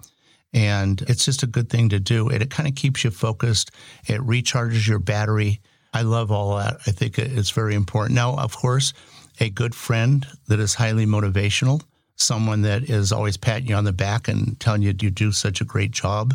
And 0.51 1.01
it's 1.03 1.25
just 1.25 1.43
a 1.43 1.47
good 1.47 1.69
thing 1.69 1.89
to 1.89 1.99
do. 1.99 2.29
And 2.29 2.41
it 2.41 2.49
kind 2.49 2.67
of 2.67 2.73
keeps 2.73 3.03
you 3.03 3.11
focused. 3.11 3.69
It 4.07 4.21
recharges 4.21 4.87
your 4.87 4.97
battery 4.97 5.61
I 5.93 6.03
love 6.03 6.31
all 6.31 6.57
that. 6.57 6.77
I 6.85 6.91
think 6.91 7.17
it's 7.17 7.49
very 7.49 7.75
important. 7.75 8.15
Now, 8.15 8.35
of 8.35 8.55
course, 8.55 8.93
a 9.39 9.49
good 9.49 9.73
friend 9.73 10.25
that 10.47 10.59
is 10.59 10.75
highly 10.75 11.05
motivational, 11.05 11.81
someone 12.15 12.61
that 12.63 12.89
is 12.89 13.11
always 13.11 13.37
patting 13.37 13.67
you 13.67 13.75
on 13.75 13.85
the 13.85 13.93
back 13.93 14.27
and 14.27 14.59
telling 14.59 14.81
you 14.81 14.93
you 14.99 15.09
do 15.09 15.31
such 15.31 15.61
a 15.61 15.65
great 15.65 15.91
job. 15.91 16.33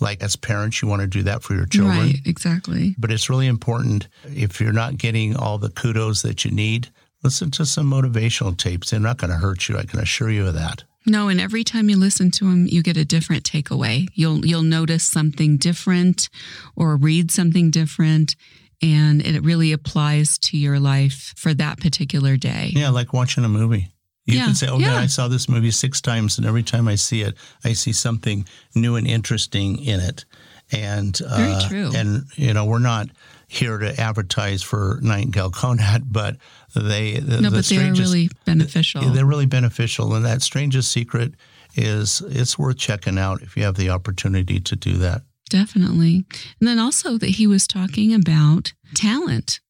Like 0.00 0.22
as 0.22 0.36
parents, 0.36 0.80
you 0.80 0.88
want 0.88 1.02
to 1.02 1.08
do 1.08 1.22
that 1.24 1.42
for 1.42 1.54
your 1.54 1.66
children. 1.66 1.98
Right, 1.98 2.20
exactly. 2.24 2.94
But 2.98 3.10
it's 3.10 3.28
really 3.28 3.46
important 3.46 4.08
if 4.24 4.60
you're 4.60 4.72
not 4.72 4.96
getting 4.96 5.36
all 5.36 5.58
the 5.58 5.70
kudos 5.70 6.22
that 6.22 6.44
you 6.44 6.50
need, 6.50 6.88
listen 7.22 7.50
to 7.52 7.66
some 7.66 7.90
motivational 7.90 8.56
tapes. 8.56 8.90
They're 8.90 9.00
not 9.00 9.18
going 9.18 9.30
to 9.30 9.36
hurt 9.36 9.68
you. 9.68 9.76
I 9.76 9.84
can 9.84 10.00
assure 10.00 10.30
you 10.30 10.46
of 10.46 10.54
that. 10.54 10.84
No, 11.08 11.28
and 11.28 11.40
every 11.40 11.62
time 11.62 11.88
you 11.88 11.96
listen 11.96 12.32
to 12.32 12.50
them, 12.50 12.66
you 12.66 12.82
get 12.82 12.96
a 12.96 13.04
different 13.04 13.44
takeaway. 13.44 14.08
You'll 14.14 14.44
you'll 14.44 14.62
notice 14.62 15.04
something 15.04 15.56
different 15.56 16.28
or 16.74 16.96
read 16.96 17.30
something 17.30 17.70
different 17.70 18.34
and 18.82 19.22
it 19.24 19.42
really 19.42 19.72
applies 19.72 20.38
to 20.38 20.56
your 20.56 20.78
life 20.78 21.34
for 21.36 21.54
that 21.54 21.80
particular 21.80 22.36
day. 22.36 22.72
Yeah, 22.74 22.90
like 22.90 23.12
watching 23.12 23.44
a 23.44 23.48
movie. 23.48 23.88
You 24.26 24.38
Yeah, 24.38 24.46
can 24.46 24.54
say, 24.54 24.68
"Oh, 24.68 24.78
yeah. 24.78 24.96
I 24.96 25.06
saw 25.06 25.28
this 25.28 25.48
movie 25.48 25.70
six 25.70 26.00
times, 26.00 26.36
and 26.36 26.46
every 26.46 26.64
time 26.64 26.88
I 26.88 26.96
see 26.96 27.22
it, 27.22 27.36
I 27.64 27.74
see 27.74 27.92
something 27.92 28.46
new 28.74 28.96
and 28.96 29.06
interesting 29.06 29.78
in 29.78 30.00
it." 30.00 30.24
And 30.72 31.18
uh, 31.24 31.36
Very 31.36 31.68
true. 31.68 31.96
And 31.96 32.24
you 32.34 32.52
know, 32.52 32.64
we're 32.64 32.80
not 32.80 33.08
here 33.46 33.78
to 33.78 34.00
advertise 34.00 34.62
for 34.62 34.98
Nightingale 35.00 35.50
Conant, 35.50 36.04
but 36.12 36.36
they 36.74 37.20
the, 37.20 37.40
No, 37.40 37.50
the 37.50 37.58
but 37.58 37.66
they 37.66 37.88
are 37.88 37.92
really 37.92 38.28
beneficial. 38.44 39.02
They're 39.02 39.24
really 39.24 39.46
beneficial, 39.46 40.14
and 40.14 40.24
that 40.24 40.42
strangest 40.42 40.90
secret 40.90 41.34
is 41.76 42.22
it's 42.26 42.58
worth 42.58 42.78
checking 42.78 43.18
out 43.18 43.42
if 43.42 43.56
you 43.56 43.62
have 43.62 43.76
the 43.76 43.90
opportunity 43.90 44.58
to 44.60 44.76
do 44.76 44.94
that. 44.98 45.22
Definitely. 45.48 46.24
And 46.60 46.68
then 46.68 46.78
also 46.78 47.18
that 47.18 47.30
he 47.30 47.46
was 47.46 47.66
talking 47.66 48.12
about 48.12 48.72
talent. 48.94 49.60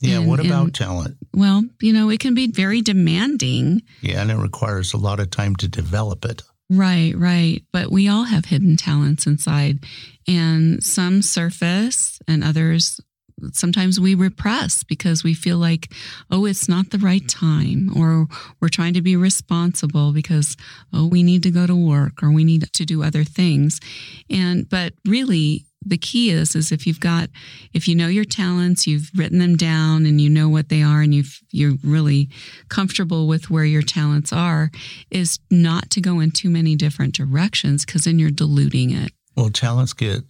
Yeah. 0.00 0.18
And- 0.18 0.26
what 0.26 0.44
about 0.44 0.64
and- 0.64 0.74
talent? 0.74 1.16
Well, 1.34 1.64
you 1.80 1.92
know, 1.92 2.10
it 2.10 2.20
can 2.20 2.34
be 2.34 2.48
very 2.48 2.82
demanding. 2.82 3.82
Yeah, 4.02 4.20
and 4.20 4.30
it 4.30 4.36
requires 4.36 4.92
a 4.92 4.98
lot 4.98 5.20
of 5.20 5.30
time 5.30 5.56
to 5.56 5.68
develop 5.68 6.24
it. 6.24 6.42
Right, 6.68 7.16
right. 7.16 7.64
But 7.72 7.90
we 7.90 8.08
all 8.08 8.24
have 8.24 8.46
hidden 8.46 8.76
talents 8.76 9.26
inside, 9.26 9.84
and 10.26 10.82
some 10.82 11.22
surface 11.22 12.18
and 12.26 12.42
others 12.44 13.00
sometimes 13.52 13.98
we 13.98 14.14
repress 14.14 14.84
because 14.84 15.24
we 15.24 15.34
feel 15.34 15.58
like, 15.58 15.92
oh, 16.30 16.44
it's 16.44 16.68
not 16.68 16.90
the 16.90 16.98
right 16.98 17.26
time, 17.28 17.90
or 17.96 18.26
we're 18.60 18.68
trying 18.68 18.94
to 18.94 19.02
be 19.02 19.16
responsible 19.16 20.12
because, 20.12 20.56
oh, 20.92 21.06
we 21.06 21.22
need 21.22 21.42
to 21.42 21.50
go 21.50 21.66
to 21.66 21.74
work 21.74 22.22
or 22.22 22.30
we 22.30 22.44
need 22.44 22.72
to 22.72 22.84
do 22.84 23.02
other 23.02 23.24
things. 23.24 23.80
And, 24.30 24.68
but 24.68 24.94
really, 25.06 25.66
the 25.84 25.98
key 25.98 26.30
is 26.30 26.54
is 26.54 26.70
if 26.70 26.86
you've 26.86 27.00
got 27.00 27.28
if 27.72 27.88
you 27.88 27.94
know 27.96 28.06
your 28.06 28.24
talents 28.24 28.86
you've 28.86 29.10
written 29.16 29.40
them 29.40 29.56
down 29.56 30.06
and 30.06 30.20
you 30.20 30.30
know 30.30 30.48
what 30.48 30.68
they 30.68 30.80
are 30.80 31.00
and 31.02 31.12
you've 31.12 31.40
you're 31.50 31.74
really 31.82 32.28
comfortable 32.68 33.26
with 33.26 33.50
where 33.50 33.64
your 33.64 33.82
talents 33.82 34.32
are 34.32 34.70
is 35.10 35.40
not 35.50 35.90
to 35.90 36.00
go 36.00 36.20
in 36.20 36.30
too 36.30 36.48
many 36.48 36.76
different 36.76 37.14
directions 37.14 37.84
because 37.84 38.04
then 38.04 38.18
you're 38.18 38.30
diluting 38.30 38.92
it 38.92 39.10
Well, 39.36 39.50
talents 39.50 39.92
get 39.92 40.22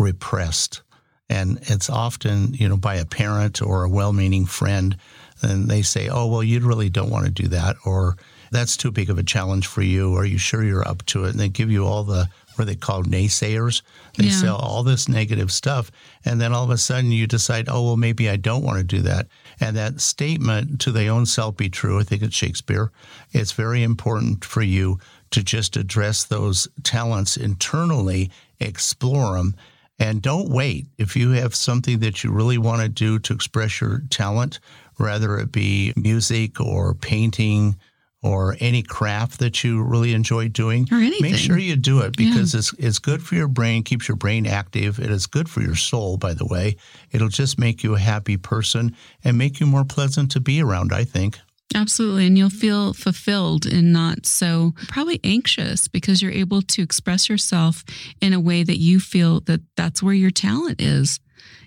repressed, 0.00 0.82
and 1.30 1.58
it's 1.62 1.88
often 1.88 2.52
you 2.52 2.68
know 2.68 2.76
by 2.76 2.96
a 2.96 3.06
parent 3.06 3.62
or 3.62 3.84
a 3.84 3.88
well-meaning 3.88 4.44
friend, 4.44 4.96
and 5.40 5.70
they 5.70 5.80
say, 5.82 6.08
"Oh, 6.08 6.26
well, 6.26 6.42
you 6.42 6.60
really 6.60 6.90
don't 6.90 7.08
want 7.10 7.24
to 7.24 7.42
do 7.42 7.48
that," 7.48 7.76
or 7.86 8.16
"That's 8.50 8.76
too 8.76 8.90
big 8.90 9.08
of 9.08 9.16
a 9.18 9.22
challenge 9.22 9.66
for 9.66 9.80
you," 9.82 10.14
"Are 10.16 10.26
you 10.26 10.38
sure 10.38 10.62
you're 10.64 10.86
up 10.86 11.06
to 11.06 11.24
it?" 11.24 11.30
And 11.30 11.40
they 11.40 11.48
give 11.48 11.70
you 11.70 11.86
all 11.86 12.04
the 12.04 12.28
what 12.56 12.64
are 12.64 12.66
they 12.66 12.74
called 12.74 13.06
naysayers. 13.08 13.80
They 14.18 14.26
Yeah. 14.26 14.40
say 14.40 14.48
all 14.48 14.82
this 14.82 15.08
negative 15.08 15.50
stuff, 15.50 15.90
and 16.26 16.40
then 16.40 16.52
all 16.52 16.64
of 16.64 16.70
a 16.70 16.76
sudden 16.76 17.10
you 17.12 17.26
decide, 17.26 17.68
"Oh, 17.68 17.82
well, 17.84 17.96
maybe 17.96 18.28
I 18.28 18.36
don't 18.36 18.64
want 18.64 18.78
to 18.78 18.84
do 18.96 19.00
that." 19.02 19.28
And 19.60 19.76
that 19.76 20.00
statement 20.00 20.80
to 20.80 20.92
their 20.92 21.12
own 21.12 21.24
self 21.26 21.56
be 21.56 21.70
true. 21.70 22.00
I 22.00 22.02
think 22.04 22.22
it's 22.22 22.34
Shakespeare. 22.36 22.90
It's 23.32 23.52
very 23.52 23.82
important 23.82 24.44
for 24.44 24.62
you 24.62 24.98
to 25.30 25.42
just 25.44 25.76
address 25.76 26.24
those 26.24 26.66
talents 26.82 27.36
internally, 27.36 28.30
explore 28.58 29.36
them, 29.36 29.54
and 30.00 30.20
don't 30.22 30.48
wait. 30.48 30.86
If 30.98 31.14
you 31.14 31.30
have 31.32 31.54
something 31.54 32.00
that 32.00 32.24
you 32.24 32.32
really 32.32 32.58
want 32.58 32.82
to 32.82 32.88
do 32.88 33.18
to 33.20 33.32
express 33.32 33.80
your 33.80 34.02
talent, 34.10 34.58
whether 34.96 35.38
it 35.38 35.52
be 35.52 35.92
music 35.94 36.60
or 36.60 36.94
painting 36.94 37.76
or 38.22 38.54
any 38.60 38.82
craft 38.82 39.38
that 39.38 39.64
you 39.64 39.82
really 39.82 40.12
enjoy 40.12 40.48
doing, 40.48 40.86
Or 40.92 40.96
anything. 40.96 41.22
make 41.32 41.36
sure 41.40 41.56
you 41.56 41.74
do 41.76 42.00
it 42.00 42.16
because 42.16 42.54
it's 42.54 42.72
it's 42.78 42.98
good 42.98 43.22
for 43.22 43.34
your 43.34 43.48
brain, 43.48 43.82
keeps 43.82 44.08
your 44.08 44.16
brain 44.16 44.46
active. 44.46 44.98
It 44.98 45.10
is 45.10 45.26
good 45.26 45.48
for 45.48 45.62
your 45.62 45.74
soul, 45.76 46.18
by 46.18 46.34
the 46.34 46.44
way. 46.44 46.76
It'll 47.12 47.28
just 47.28 47.58
make 47.58 47.82
you 47.82 47.94
a 47.94 47.98
happy 47.98 48.36
person 48.36 48.94
and 49.24 49.38
make 49.38 49.58
you 49.60 49.66
more 49.66 49.84
pleasant 49.86 50.30
to 50.32 50.40
be 50.40 50.60
around, 50.62 50.92
I 50.92 51.04
think. 51.04 51.38
Absolutely 51.74 52.26
and 52.26 52.36
you'll 52.36 52.50
feel 52.50 52.92
fulfilled 52.92 53.66
and 53.66 53.92
not 53.92 54.26
so 54.26 54.72
probably 54.88 55.20
anxious 55.22 55.88
because 55.88 56.20
you're 56.20 56.32
able 56.32 56.62
to 56.62 56.82
express 56.82 57.28
yourself 57.28 57.84
in 58.20 58.32
a 58.32 58.40
way 58.40 58.62
that 58.62 58.78
you 58.78 59.00
feel 59.00 59.40
that 59.40 59.60
that's 59.76 60.02
where 60.02 60.14
your 60.14 60.30
talent 60.30 60.80
is. 60.80 61.20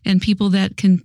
And 0.05 0.22
people 0.22 0.50
that 0.50 0.77
can 0.77 1.03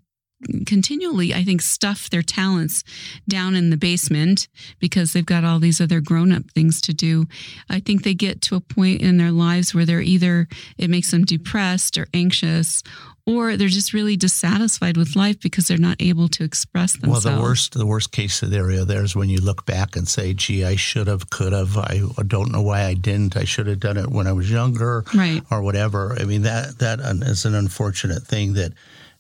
continually 0.66 1.34
i 1.34 1.42
think 1.42 1.60
stuff 1.60 2.08
their 2.10 2.22
talents 2.22 2.84
down 3.28 3.56
in 3.56 3.70
the 3.70 3.76
basement 3.76 4.46
because 4.78 5.12
they've 5.12 5.26
got 5.26 5.42
all 5.42 5.58
these 5.58 5.80
other 5.80 6.00
grown-up 6.00 6.48
things 6.52 6.80
to 6.80 6.94
do 6.94 7.26
i 7.68 7.80
think 7.80 8.04
they 8.04 8.14
get 8.14 8.40
to 8.40 8.54
a 8.54 8.60
point 8.60 9.00
in 9.00 9.16
their 9.16 9.32
lives 9.32 9.74
where 9.74 9.84
they're 9.84 10.00
either 10.00 10.46
it 10.76 10.88
makes 10.88 11.10
them 11.10 11.24
depressed 11.24 11.98
or 11.98 12.06
anxious 12.14 12.84
or 13.28 13.56
they're 13.58 13.68
just 13.80 13.92
really 13.92 14.16
dissatisfied 14.16 14.96
with 14.96 15.14
life 15.14 15.38
because 15.40 15.66
they're 15.68 15.86
not 15.90 15.96
able 16.00 16.28
to 16.28 16.42
express 16.44 16.92
themselves 16.96 17.24
Well, 17.26 17.36
the 17.36 17.42
worst 17.42 17.74
the 17.74 17.86
worst 17.86 18.10
case 18.12 18.34
scenario 18.34 18.84
there 18.84 19.04
is 19.04 19.14
when 19.14 19.28
you 19.28 19.40
look 19.40 19.66
back 19.66 19.96
and 19.96 20.08
say, 20.08 20.32
"Gee, 20.34 20.64
I 20.64 20.76
should 20.76 21.06
have, 21.08 21.28
could 21.30 21.52
have. 21.52 21.76
I 21.76 22.00
don't 22.26 22.50
know 22.50 22.62
why 22.62 22.84
I 22.84 22.94
didn't. 22.94 23.36
I 23.36 23.44
should 23.44 23.66
have 23.66 23.80
done 23.80 23.96
it 23.98 24.08
when 24.10 24.26
I 24.26 24.32
was 24.32 24.50
younger, 24.50 25.04
right 25.14 25.42
or 25.50 25.60
whatever." 25.62 26.16
I 26.20 26.24
mean, 26.24 26.42
that 26.42 26.78
that 26.78 27.00
is 27.00 27.44
an 27.44 27.54
unfortunate 27.54 28.22
thing 28.22 28.54
that 28.54 28.72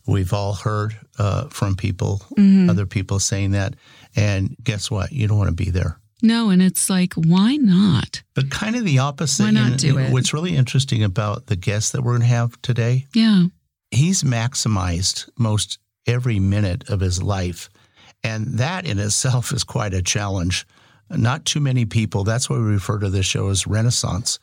we've 0.06 0.32
all 0.32 0.54
heard 0.54 0.96
uh, 1.18 1.48
from 1.50 1.76
people, 1.76 2.22
Mhm. 2.38 2.70
other 2.70 2.86
people 2.86 3.18
saying 3.20 3.50
that. 3.52 3.74
And 4.16 4.56
guess 4.64 4.90
what? 4.90 5.12
You 5.12 5.28
don't 5.28 5.36
want 5.38 5.50
to 5.50 5.64
be 5.64 5.70
there. 5.70 5.98
No, 6.22 6.50
and 6.50 6.60
it's 6.62 6.88
like, 6.90 7.12
why 7.14 7.56
not? 7.56 8.22
But 8.34 8.50
kind 8.50 8.74
of 8.74 8.84
the 8.84 8.98
opposite. 8.98 9.44
Why 9.44 9.50
not 9.52 9.70
And 9.72 9.78
do 9.78 9.98
it? 9.98 10.10
What's 10.12 10.32
really 10.34 10.56
interesting 10.56 11.04
about 11.04 11.46
the 11.46 11.54
guest 11.56 11.92
that 11.92 12.02
we're 12.02 12.12
going 12.16 12.22
to 12.22 12.34
have 12.34 12.60
today 12.62 13.06
Yeah. 13.14 13.44
He's 13.90 14.22
maximized 14.22 15.28
most 15.38 15.78
every 16.06 16.38
minute 16.38 16.88
of 16.88 17.00
his 17.00 17.22
life. 17.22 17.68
And 18.24 18.58
that 18.58 18.86
in 18.86 18.98
itself 18.98 19.52
is 19.52 19.64
quite 19.64 19.94
a 19.94 20.02
challenge. 20.02 20.66
Not 21.10 21.44
too 21.44 21.60
many 21.60 21.84
people, 21.84 22.24
that's 22.24 22.50
why 22.50 22.56
we 22.56 22.62
refer 22.64 22.98
to 22.98 23.10
this 23.10 23.26
show 23.26 23.48
as 23.48 23.66
Renaissance, 23.66 24.38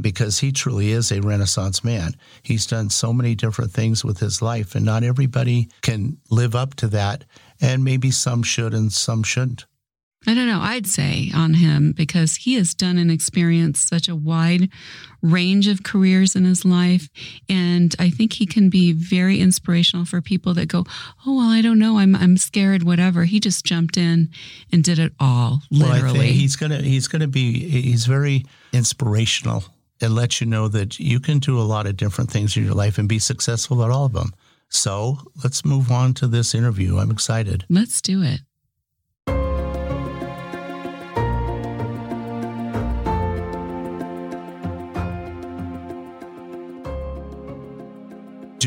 because 0.00 0.38
he 0.38 0.52
truly 0.52 0.92
is 0.92 1.12
a 1.12 1.20
Renaissance 1.20 1.84
man. 1.84 2.12
He's 2.42 2.66
done 2.66 2.90
so 2.90 3.12
many 3.12 3.34
different 3.34 3.72
things 3.72 4.04
with 4.04 4.18
his 4.18 4.40
life, 4.40 4.74
and 4.74 4.84
not 4.84 5.02
everybody 5.02 5.68
can 5.82 6.18
live 6.30 6.54
up 6.54 6.74
to 6.76 6.88
that. 6.88 7.24
And 7.60 7.84
maybe 7.84 8.10
some 8.10 8.42
should 8.42 8.74
and 8.74 8.92
some 8.92 9.22
shouldn't. 9.22 9.66
I 10.26 10.34
don't 10.34 10.48
know. 10.48 10.60
I'd 10.60 10.86
say 10.86 11.30
on 11.34 11.54
him 11.54 11.92
because 11.92 12.36
he 12.36 12.54
has 12.54 12.74
done 12.74 12.98
and 12.98 13.10
experienced 13.10 13.88
such 13.88 14.08
a 14.08 14.16
wide 14.16 14.68
range 15.22 15.66
of 15.68 15.82
careers 15.82 16.34
in 16.34 16.44
his 16.44 16.64
life. 16.64 17.08
And 17.48 17.94
I 17.98 18.10
think 18.10 18.34
he 18.34 18.46
can 18.46 18.68
be 18.68 18.92
very 18.92 19.40
inspirational 19.40 20.04
for 20.04 20.20
people 20.20 20.52
that 20.54 20.66
go, 20.68 20.84
Oh, 21.26 21.36
well, 21.36 21.48
I 21.50 21.62
don't 21.62 21.78
know. 21.78 21.98
I'm, 21.98 22.14
I'm 22.16 22.36
scared, 22.36 22.82
whatever. 22.82 23.24
He 23.24 23.38
just 23.40 23.64
jumped 23.64 23.96
in 23.96 24.28
and 24.72 24.82
did 24.82 24.98
it 24.98 25.12
all, 25.20 25.62
Well, 25.70 25.86
I 25.86 25.94
literally. 25.94 26.18
think 26.20 26.34
he's 26.36 26.56
gonna 26.56 26.82
he's 26.82 27.08
gonna 27.08 27.28
be 27.28 27.68
he's 27.68 28.06
very 28.06 28.44
inspirational 28.72 29.64
and 30.00 30.14
let 30.14 30.40
you 30.40 30.46
know 30.46 30.68
that 30.68 30.98
you 31.00 31.18
can 31.20 31.38
do 31.38 31.58
a 31.58 31.62
lot 31.62 31.86
of 31.86 31.96
different 31.96 32.30
things 32.30 32.56
in 32.56 32.64
your 32.64 32.74
life 32.74 32.98
and 32.98 33.08
be 33.08 33.18
successful 33.18 33.82
at 33.84 33.90
all 33.90 34.04
of 34.06 34.12
them. 34.12 34.32
So 34.68 35.18
let's 35.42 35.64
move 35.64 35.90
on 35.90 36.12
to 36.14 36.26
this 36.26 36.54
interview. 36.54 36.98
I'm 36.98 37.10
excited. 37.10 37.64
Let's 37.70 38.02
do 38.02 38.22
it. 38.22 38.40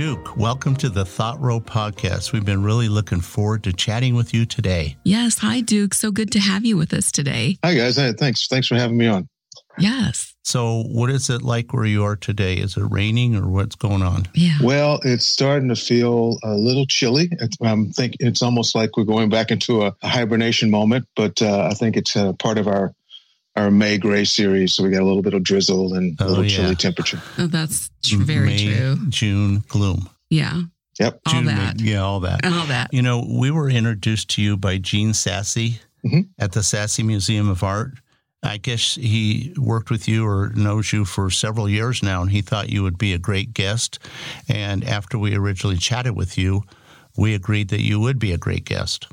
Duke, 0.10 0.36
welcome 0.36 0.76
to 0.78 0.90
the 0.90 1.06
Thought 1.06 1.40
Row 1.40 1.60
podcast. 1.60 2.34
We've 2.34 2.44
been 2.44 2.64
really 2.64 2.90
looking 2.90 3.22
forward 3.22 3.64
to 3.66 3.72
chatting 3.72 4.16
with 4.16 4.34
you 4.34 4.44
today. 4.44 4.98
Yes. 5.04 5.38
Hi, 5.38 5.62
Duke. 5.62 5.94
So 5.94 6.10
good 6.10 6.32
to 6.32 6.40
have 6.40 6.66
you 6.66 6.78
with 6.78 6.96
us 6.96 7.12
today. 7.12 7.60
Hi 7.64 7.76
guys, 7.76 7.98
Hey, 7.98 8.14
thanks 8.14 8.48
thanks 8.48 8.66
for 8.66 8.74
having 8.74 8.98
me 8.98 9.06
on. 9.06 9.30
Yes. 9.78 10.34
So, 10.44 10.82
what 10.88 11.12
is 11.12 11.30
it 11.30 11.44
like 11.44 11.74
where 11.74 11.86
you 11.86 12.04
are 12.04 12.16
today? 12.16 12.56
Is 12.56 12.76
it 12.76 12.86
raining 12.90 13.36
or 13.36 13.48
what's 13.48 13.76
going 13.76 14.02
on? 14.02 14.28
Yeah. 14.34 14.58
Well, 14.64 15.00
it's 15.04 15.28
starting 15.28 15.70
to 15.70 15.76
feel 15.76 16.40
a 16.44 16.56
little 16.56 16.88
chilly. 16.88 17.30
I'm 17.62 17.92
think 17.92 18.16
it's 18.20 18.42
almost 18.42 18.74
like 18.74 18.98
we're 18.98 19.04
going 19.04 19.30
back 19.30 19.52
into 19.52 19.84
a, 19.84 19.96
hibernation 20.02 20.72
moment, 20.72 21.08
but 21.16 21.40
uh, 21.44 21.68
I 21.70 21.76
think 21.76 21.98
it's 21.98 22.16
uh, 22.16 22.34
part 22.34 22.58
of 22.58 22.68
our 22.68 22.96
our 23.60 23.70
May 23.72 23.98
gray 23.98 24.24
series. 24.24 24.74
So 24.74 24.84
we 24.84 24.90
got 24.90 25.02
a 25.02 25.06
little 25.06 25.22
bit 25.22 25.34
of 25.34 25.44
drizzle 25.44 25.94
and 25.96 26.20
a 26.20 26.24
Oh, 26.24 26.28
little 26.28 26.46
yeah. 26.46 26.50
chilly 26.58 26.76
temperature. 26.76 27.22
Oh, 27.38 27.48
that's 27.48 27.90
tr- 28.06 28.18
very 28.18 28.46
May, 28.56 28.76
true. 28.76 28.98
June 29.10 29.64
gloom. 29.68 30.10
Yeah. 30.30 30.62
Yep. 31.00 31.20
All 31.26 31.34
June, 31.34 31.46
May- 31.46 31.56
that. 31.56 31.82
yeah, 31.82 32.00
all 32.00 32.22
that. 32.22 32.46
All 32.46 32.66
that. 32.68 32.94
You 32.94 33.02
know, 33.02 33.26
we 33.30 33.52
were 33.52 33.70
introduced 33.70 34.30
to 34.32 34.42
you 34.42 34.56
by 34.58 34.78
Gene 34.78 35.14
Sassy 35.14 35.80
Mhm. 36.06 36.28
at 36.38 36.54
the 36.54 36.64
Sassy 36.64 37.04
Museum 37.04 37.50
of 37.50 37.64
Art. 37.64 37.94
I 38.42 38.56
guess 38.58 38.96
he 38.96 39.54
worked 39.58 39.90
with 39.90 40.08
you 40.08 40.26
or 40.26 40.50
knows 40.56 40.94
you 40.94 41.04
for 41.04 41.30
several 41.30 41.68
years 41.70 42.02
now, 42.02 42.22
and 42.22 42.32
he 42.32 42.42
thought 42.42 42.70
you 42.70 42.84
would 42.84 42.98
be 42.98 43.12
a 43.12 43.18
great 43.18 43.54
guest. 43.54 44.00
And 44.48 44.86
after 44.86 45.18
we 45.20 45.36
originally 45.36 45.76
chatted 45.78 46.16
with 46.16 46.38
you, 46.38 46.64
we 47.18 47.34
agreed 47.34 47.68
that 47.70 47.82
you 47.82 48.00
would 48.00 48.18
be 48.18 48.32
a 48.32 48.38
great 48.38 48.64
guest. 48.64 49.08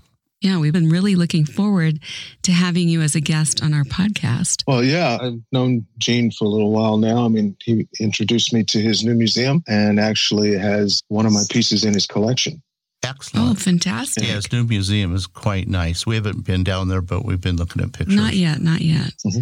Yeah, 0.47 0.59
we've 0.59 0.73
been 0.73 0.89
really 0.89 1.17
looking 1.17 1.45
forward 1.45 1.99
to 2.43 2.53
having 2.53 2.89
you 2.89 3.03
as 3.03 3.17
a 3.17 3.21
guest 3.21 3.65
on 3.65 3.75
our 3.75 3.83
podcast. 3.83 4.63
Well, 4.65 4.85
yeah, 4.85 5.19
I've 5.21 5.41
known 5.51 5.87
Gene 5.99 6.31
for 6.31 6.45
a 6.45 6.49
little 6.49 6.71
while 6.71 6.99
now. 6.99 7.25
I 7.25 7.29
mean, 7.29 7.57
he 7.65 7.89
introduced 7.99 8.53
me 8.53 8.63
to 8.63 8.81
his 8.81 9.05
new 9.05 9.15
museum 9.17 9.65
and 9.67 9.99
actually 9.99 10.57
has 10.57 11.03
one 11.09 11.27
of 11.27 11.33
my 11.33 11.43
pieces 11.51 11.85
in 11.85 11.95
his 11.95 12.07
collection. 12.07 12.63
Excellent. 13.03 13.51
Oh, 13.51 13.55
fantastic. 13.55 14.23
Yeah, 14.23 14.35
his 14.37 14.53
new 14.53 14.63
museum 14.63 15.17
is 15.17 15.27
quite 15.27 15.67
nice. 15.67 16.07
We 16.07 16.15
haven't 16.15 16.45
been 16.45 16.63
down 16.63 16.87
there, 16.87 17.03
but 17.03 17.25
we've 17.25 17.41
been 17.41 17.57
looking 17.57 17.83
at 17.83 17.93
pictures. 17.93 18.15
Not 18.15 18.35
yet, 18.35 18.61
not 18.61 18.81
yet. 18.83 19.15
Mm-hmm. 19.27 19.41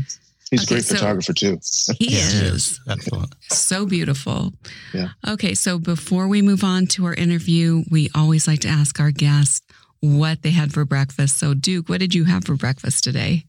He's 0.50 0.62
Okay, 0.62 0.64
a 0.64 0.76
great 0.76 0.84
so- 0.84 0.94
photographer 0.94 1.32
too. 1.34 1.58
He 1.98 2.12
Yeah, 2.12 2.18
is. 2.18 2.34
it 2.40 2.46
is. 2.54 2.80
Excellent. 2.88 3.34
So 3.50 3.84
beautiful. 3.84 4.54
Yeah. 4.94 5.08
Okay, 5.28 5.54
so 5.54 5.78
before 5.78 6.28
we 6.28 6.40
move 6.40 6.64
on 6.64 6.86
to 6.88 7.04
our 7.04 7.14
interview, 7.14 7.84
we 7.90 8.08
always 8.14 8.46
like 8.48 8.60
to 8.60 8.68
ask 8.68 9.00
our 9.00 9.10
guests 9.10 9.60
what 10.04 10.42
they 10.42 10.50
had 10.50 10.72
for 10.72 10.84
breakfast. 10.84 11.38
So, 11.38 11.54
Duke, 11.54 11.88
what 11.88 12.00
did 12.00 12.14
you 12.14 12.24
have 12.24 12.44
for 12.44 12.54
breakfast 12.54 13.04
today? 13.04 13.44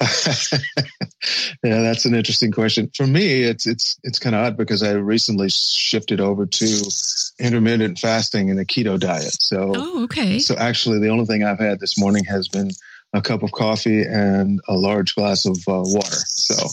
yeah, 0.00 1.82
that's 1.82 2.04
an 2.04 2.14
interesting 2.14 2.52
question. 2.52 2.90
For 2.94 3.06
me, 3.06 3.42
it's 3.42 3.66
it's 3.66 3.98
it's 4.04 4.18
kind 4.18 4.34
of 4.36 4.44
odd 4.44 4.56
because 4.56 4.82
I 4.82 4.92
recently 4.92 5.48
shifted 5.50 6.20
over 6.20 6.46
to 6.46 6.92
intermittent 7.40 7.98
fasting 7.98 8.50
and 8.50 8.60
a 8.60 8.64
keto 8.64 8.98
diet. 8.98 9.32
So 9.40 9.72
Oh, 9.74 10.04
okay. 10.04 10.38
so 10.38 10.54
actually, 10.56 11.00
the 11.00 11.08
only 11.08 11.26
thing 11.26 11.42
I've 11.44 11.58
had 11.58 11.80
this 11.80 11.98
morning 11.98 12.24
has 12.24 12.48
been 12.48 12.70
a 13.12 13.20
cup 13.20 13.42
of 13.42 13.52
coffee 13.52 14.02
and 14.02 14.60
a 14.68 14.74
large 14.74 15.14
glass 15.14 15.44
of 15.46 15.56
uh, 15.68 15.82
water. 15.84 16.16
So 16.28 16.68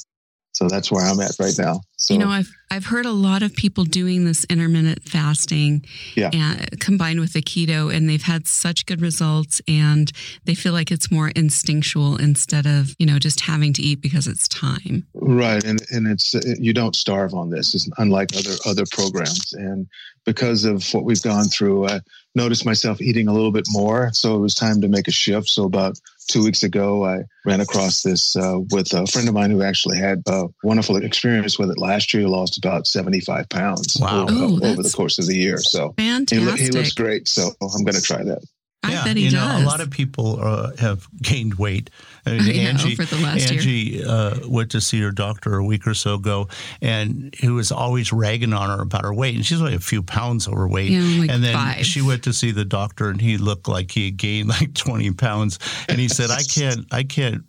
so 0.60 0.68
that's 0.68 0.92
where 0.92 1.06
I'm 1.06 1.22
at 1.22 1.32
right 1.39 1.58
now. 1.58 1.80
So 1.96 2.13
you 2.13 2.20
know, 2.20 2.28
I've 2.28 2.51
I've 2.70 2.86
heard 2.86 3.06
a 3.06 3.13
lot 3.13 3.44
of 3.44 3.56
people 3.56 3.86
doing 3.86 4.25
this 4.25 4.46
intermittent 4.50 5.04
fasting, 5.08 5.86
Yeah. 6.16 6.32
and 6.34 6.80
combined 6.82 7.22
with 7.22 7.32
the 7.32 7.42
keto, 7.42 7.94
and 7.96 8.10
they've 8.10 8.22
had 8.22 8.46
such 8.46 8.86
good 8.86 9.01
results, 9.01 9.62
and 9.70 10.12
they 10.44 10.54
feel 10.56 10.74
like 10.74 10.92
it's 10.92 11.10
more 11.10 11.30
instinctual 11.30 12.18
instead 12.18 12.66
of 12.66 12.94
you 13.00 13.06
know 13.06 13.20
just 13.20 13.39
having 13.39 13.72
to 13.74 13.82
eat 13.82 14.01
because 14.01 14.28
it's 14.28 14.50
time. 14.50 15.08
Right, 15.13 15.63
and 15.63 15.82
and 15.92 16.08
it's 16.08 16.34
you 16.60 16.74
don't 16.74 16.96
starve 16.96 17.34
on 17.34 17.50
this. 17.51 17.74
It's 17.74 17.89
unlike 17.98 18.36
other 18.36 18.56
other 18.66 18.84
programs, 18.92 19.54
and 19.54 19.88
because 20.25 20.66
of 20.66 20.84
what 20.94 21.06
we've 21.06 21.22
gone 21.24 21.46
through, 21.46 21.88
I 21.88 22.01
noticed 22.39 22.65
myself 22.65 23.01
eating 23.01 23.27
a 23.27 23.34
little 23.34 23.51
bit 23.51 23.67
more. 23.69 24.12
So 24.13 24.36
it 24.36 24.39
was 24.39 24.55
time 24.55 24.81
to 24.81 24.88
make 24.88 25.08
a 25.08 25.12
shift. 25.12 25.50
So 25.50 25.65
about 25.65 26.00
two 26.29 26.43
weeks 26.43 26.63
ago, 26.63 27.03
I 27.05 27.24
ran 27.46 27.60
across 27.62 28.01
this 28.03 28.36
uh, 28.36 28.60
with 28.72 28.93
a 28.93 29.05
friend 29.08 29.27
of 29.27 29.34
mine 29.34 29.51
who 29.51 29.62
actually 29.62 29.98
had 29.98 30.24
a 30.27 30.48
wonderful 30.63 30.96
experience 30.98 31.60
with 31.60 31.69
it 31.72 31.77
last 31.77 32.13
year. 32.13 32.22
He 32.22 32.27
lost 32.27 32.58
about 32.58 32.88
seventy 32.88 33.19
five 33.19 33.50
pounds 33.50 33.98
Wow. 34.00 34.24
over, 34.24 34.34
Oh, 34.34 34.60
over 34.72 34.81
the 34.84 34.93
course 34.96 35.19
of 35.19 35.27
the 35.27 35.36
year. 35.36 35.58
So 35.60 35.93
he, 35.98 36.03
Fantastic! 36.05 36.60
he 36.65 36.72
looks 36.72 36.93
great. 36.93 37.27
So 37.27 37.51
I'm 37.62 37.84
going 37.84 37.96
to 37.96 38.01
try 38.01 38.24
that. 38.24 38.43
I 38.81 38.93
yeah, 38.93 39.03
bet 39.03 39.17
he 39.17 39.25
you 39.25 39.31
does. 39.31 39.59
know, 39.59 39.65
a 39.65 39.67
lot 39.67 39.81
of 39.81 39.91
people 39.91 40.39
uh, 40.41 40.71
have 40.77 41.05
gained 41.21 41.55
weight. 41.55 41.89
I 42.25 42.31
mean, 42.31 42.41
I 42.43 42.45
know, 42.45 42.51
Angie, 42.69 42.95
for 42.95 43.03
the 43.03 43.17
last 43.21 43.51
year. 43.51 43.59
Angie 43.59 44.03
uh, 44.03 44.48
went 44.48 44.71
to 44.71 44.79
see 44.79 45.01
her 45.01 45.12
doctor 45.12 45.55
a 45.55 45.65
week 45.65 45.86
or 45.86 45.93
so 45.93 46.13
ago, 46.15 46.48
and 46.81 47.36
he 47.38 47.50
was 47.50 47.74
always 47.74 48.13
ragging 48.13 48.54
on 48.54 48.69
her 48.69 48.82
about 48.82 49.04
her 49.04 49.13
weight, 49.13 49.36
and 49.36 49.45
she's 49.45 49.60
only 49.60 49.75
a 49.75 49.80
few 49.80 50.01
pounds 50.01 50.47
overweight. 50.47 50.91
Yeah, 50.91 51.19
like 51.19 51.30
and 51.30 51.43
then 51.43 51.54
five. 51.54 51.86
she 51.86 52.01
went 52.01 52.23
to 52.23 52.32
see 52.34 52.51
the 52.51 52.63
doctor, 52.63 53.10
and 53.10 53.19
he 53.19 53.38
looked 53.38 53.67
like 53.67 53.91
he 53.91 54.06
had 54.06 54.17
gained 54.17 54.47
like 54.60 54.73
twenty 54.75 55.12
pounds, 55.12 55.60
and 55.89 55.99
he 55.99 56.08
said, 56.08 56.32
"I 56.32 56.43
can't, 56.43 56.86
I 56.91 57.04
can't." 57.04 57.43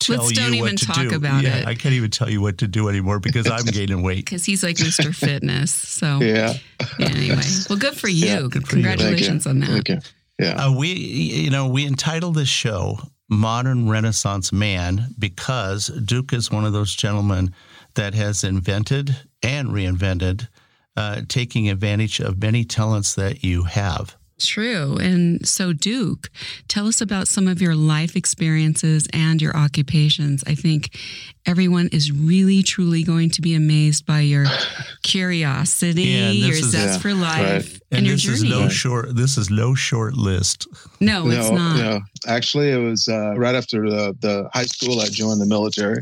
Tell 0.00 0.18
Let's 0.18 0.30
you 0.30 0.36
don't 0.36 0.50
what 0.60 0.66
even 0.66 0.76
to 0.76 0.86
talk 0.86 1.08
do. 1.08 1.16
about 1.16 1.42
yeah, 1.42 1.56
it. 1.56 1.66
I 1.66 1.74
can't 1.74 1.92
even 1.92 2.12
tell 2.12 2.30
you 2.30 2.40
what 2.40 2.58
to 2.58 2.68
do 2.68 2.88
anymore 2.88 3.18
because 3.18 3.50
I'm 3.50 3.64
gaining 3.64 4.04
weight. 4.04 4.24
because 4.26 4.44
he's 4.44 4.62
like 4.62 4.76
Mr. 4.76 5.12
Fitness. 5.12 5.72
So 5.74 6.20
Yeah. 6.20 6.54
anyway, 7.00 7.42
well, 7.68 7.80
good 7.80 7.94
for 7.96 8.06
you. 8.06 8.26
Yeah, 8.28 8.40
good 8.48 8.68
for 8.68 8.76
you. 8.76 8.84
Thank 8.84 9.00
you. 9.00 9.06
Congratulations 9.06 9.46
on 9.48 9.58
that. 9.58 10.04
Yeah. 10.38 10.66
Uh, 10.66 10.72
we, 10.76 10.92
you 10.92 11.50
know, 11.50 11.66
we 11.68 11.86
entitled 11.86 12.36
this 12.36 12.48
show 12.48 12.98
"Modern 13.28 13.88
Renaissance 13.88 14.52
Man" 14.52 15.14
because 15.18 15.88
Duke 15.88 16.32
is 16.32 16.50
one 16.50 16.64
of 16.64 16.72
those 16.72 16.94
gentlemen 16.94 17.52
that 17.94 18.14
has 18.14 18.44
invented 18.44 19.16
and 19.42 19.68
reinvented, 19.68 20.48
uh, 20.96 21.22
taking 21.28 21.68
advantage 21.68 22.20
of 22.20 22.40
many 22.40 22.64
talents 22.64 23.14
that 23.14 23.42
you 23.42 23.64
have. 23.64 24.16
True. 24.38 24.96
And 25.00 25.46
so, 25.46 25.72
Duke, 25.72 26.30
tell 26.68 26.86
us 26.86 27.00
about 27.00 27.26
some 27.28 27.48
of 27.48 27.60
your 27.60 27.74
life 27.74 28.14
experiences 28.16 29.08
and 29.12 29.42
your 29.42 29.56
occupations. 29.56 30.44
I 30.46 30.54
think 30.54 30.96
everyone 31.44 31.88
is 31.92 32.12
really, 32.12 32.62
truly 32.62 33.02
going 33.02 33.30
to 33.30 33.42
be 33.42 33.54
amazed 33.54 34.06
by 34.06 34.20
your 34.20 34.46
curiosity, 35.02 36.02
Yeah, 36.04 36.28
and 36.28 36.34
your 36.38 36.56
is- 36.56 36.70
zest 36.70 36.94
Yeah, 36.94 36.98
for 37.00 37.14
life, 37.14 37.40
right. 37.72 37.80
and, 37.90 37.98
And, 37.98 38.06
your 38.06 38.16
this 38.16 38.26
is 38.26 38.44
no 38.44 38.68
short. 38.68 39.16
This 39.16 39.36
is 39.38 39.50
no 39.50 39.74
short 39.74 40.14
list. 40.14 40.66
no, 41.00 41.28
it's 41.28 41.50
not. 41.50 41.76
No, 41.76 42.00
actually, 42.26 42.70
it 42.70 42.78
was 42.78 43.08
uh, 43.08 43.34
right 43.36 43.54
after 43.54 43.88
the, 43.88 44.16
the 44.20 44.48
high 44.52 44.66
school. 44.66 45.00
I 45.00 45.06
joined 45.08 45.40
the 45.40 45.46
military. 45.46 46.00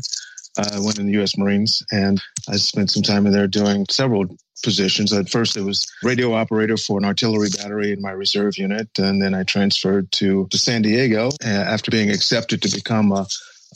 Uh, 0.57 0.69
I 0.73 0.79
went 0.79 0.99
in 0.99 1.05
the 1.05 1.13
U.S. 1.13 1.37
Marines, 1.37 1.83
and 1.91 2.21
I 2.49 2.57
spent 2.57 2.91
some 2.91 3.03
time 3.03 3.25
in 3.25 3.33
there 3.33 3.47
doing 3.47 3.85
several 3.89 4.25
positions. 4.63 5.13
At 5.13 5.29
first, 5.29 5.55
it 5.55 5.61
was 5.61 5.85
radio 6.03 6.33
operator 6.33 6.77
for 6.77 6.97
an 6.97 7.05
artillery 7.05 7.49
battery 7.57 7.91
in 7.93 8.01
my 8.01 8.11
reserve 8.11 8.57
unit, 8.57 8.89
and 8.97 9.21
then 9.21 9.33
I 9.33 9.43
transferred 9.43 10.11
to, 10.13 10.47
to 10.49 10.57
San 10.57 10.81
Diego 10.81 11.29
uh, 11.45 11.47
after 11.47 11.91
being 11.91 12.09
accepted 12.09 12.61
to 12.63 12.75
become 12.75 13.11
a, 13.11 13.27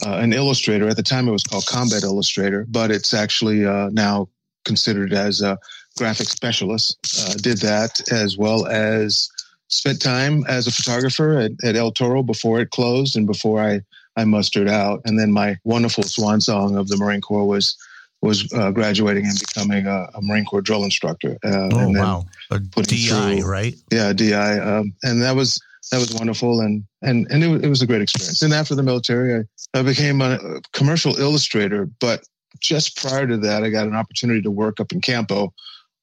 uh, 0.06 0.18
an 0.18 0.34
illustrator. 0.34 0.88
At 0.88 0.98
the 0.98 1.04
time, 1.04 1.28
it 1.28 1.32
was 1.32 1.44
called 1.44 1.66
Combat 1.68 2.04
Illustrator, 2.04 2.66
but 2.70 2.92
it's 2.92 3.14
actually 3.14 3.66
uh, 3.66 3.90
now 3.92 4.30
considered 4.66 5.14
as 5.14 5.42
a 5.42 5.58
graphic 5.98 6.28
specialist. 6.28 6.98
Uh, 7.20 7.34
did 7.36 7.60
that 7.60 8.12
as 8.12 8.38
well 8.38 8.66
as 8.68 9.30
spent 9.68 10.02
time 10.02 10.44
as 10.48 10.68
a 10.68 10.72
photographer 10.72 11.40
at, 11.40 11.52
at 11.64 11.76
El 11.76 11.92
Toro 11.92 12.24
before 12.24 12.60
it 12.60 12.72
closed 12.72 13.16
and 13.16 13.26
before 13.26 13.62
I, 13.62 13.82
I 14.22 14.26
mustered 14.26 14.70
out. 14.70 15.02
And 15.06 15.20
then 15.20 15.32
my 15.32 15.58
wonderful 15.64 16.04
swan 16.04 16.42
song 16.42 16.78
of 16.78 16.88
the 16.88 16.98
Marine 16.98 17.22
Corps 17.22 17.46
was 17.46 17.76
was 18.22 18.52
uh, 18.54 18.70
graduating 18.70 19.26
and 19.26 19.40
becoming 19.40 19.88
a, 19.88 20.08
a 20.14 20.22
Marine 20.22 20.46
Corps 20.46 20.62
drill 20.62 20.84
instructor. 20.84 21.38
Uh, 21.44 21.70
Oh 21.74 21.80
and 21.80 21.96
then, 21.96 22.04
wow, 22.04 22.26
a 22.52 22.60
DI, 22.60 23.40
through- 23.40 23.50
right? 23.50 23.76
Yeah, 23.92 24.14
DI, 24.14 24.60
um, 24.60 24.94
and 25.02 25.24
that 25.24 25.36
was 25.36 25.60
that 25.92 25.98
was 25.98 26.14
wonderful, 26.14 26.62
and 26.62 26.84
and 27.02 27.26
and 27.32 27.44
it, 27.44 27.66
it 27.66 27.70
was 27.70 27.82
a 27.82 27.88
great 27.88 28.02
experience. 28.04 28.44
And 28.44 28.54
after 28.54 28.76
the 28.76 28.84
military, 28.84 29.44
I, 29.74 29.80
I 29.80 29.82
became 29.82 30.22
a 30.22 30.62
commercial 30.72 31.18
illustrator. 31.18 31.90
But 32.00 32.24
just 32.60 32.96
prior 32.98 33.26
to 33.26 33.38
that, 33.38 33.64
I 33.64 33.70
got 33.72 33.88
an 33.88 33.96
opportunity 33.96 34.42
to 34.44 34.52
work 34.52 34.80
up 34.80 34.92
in 34.92 35.02
Campo 35.02 35.52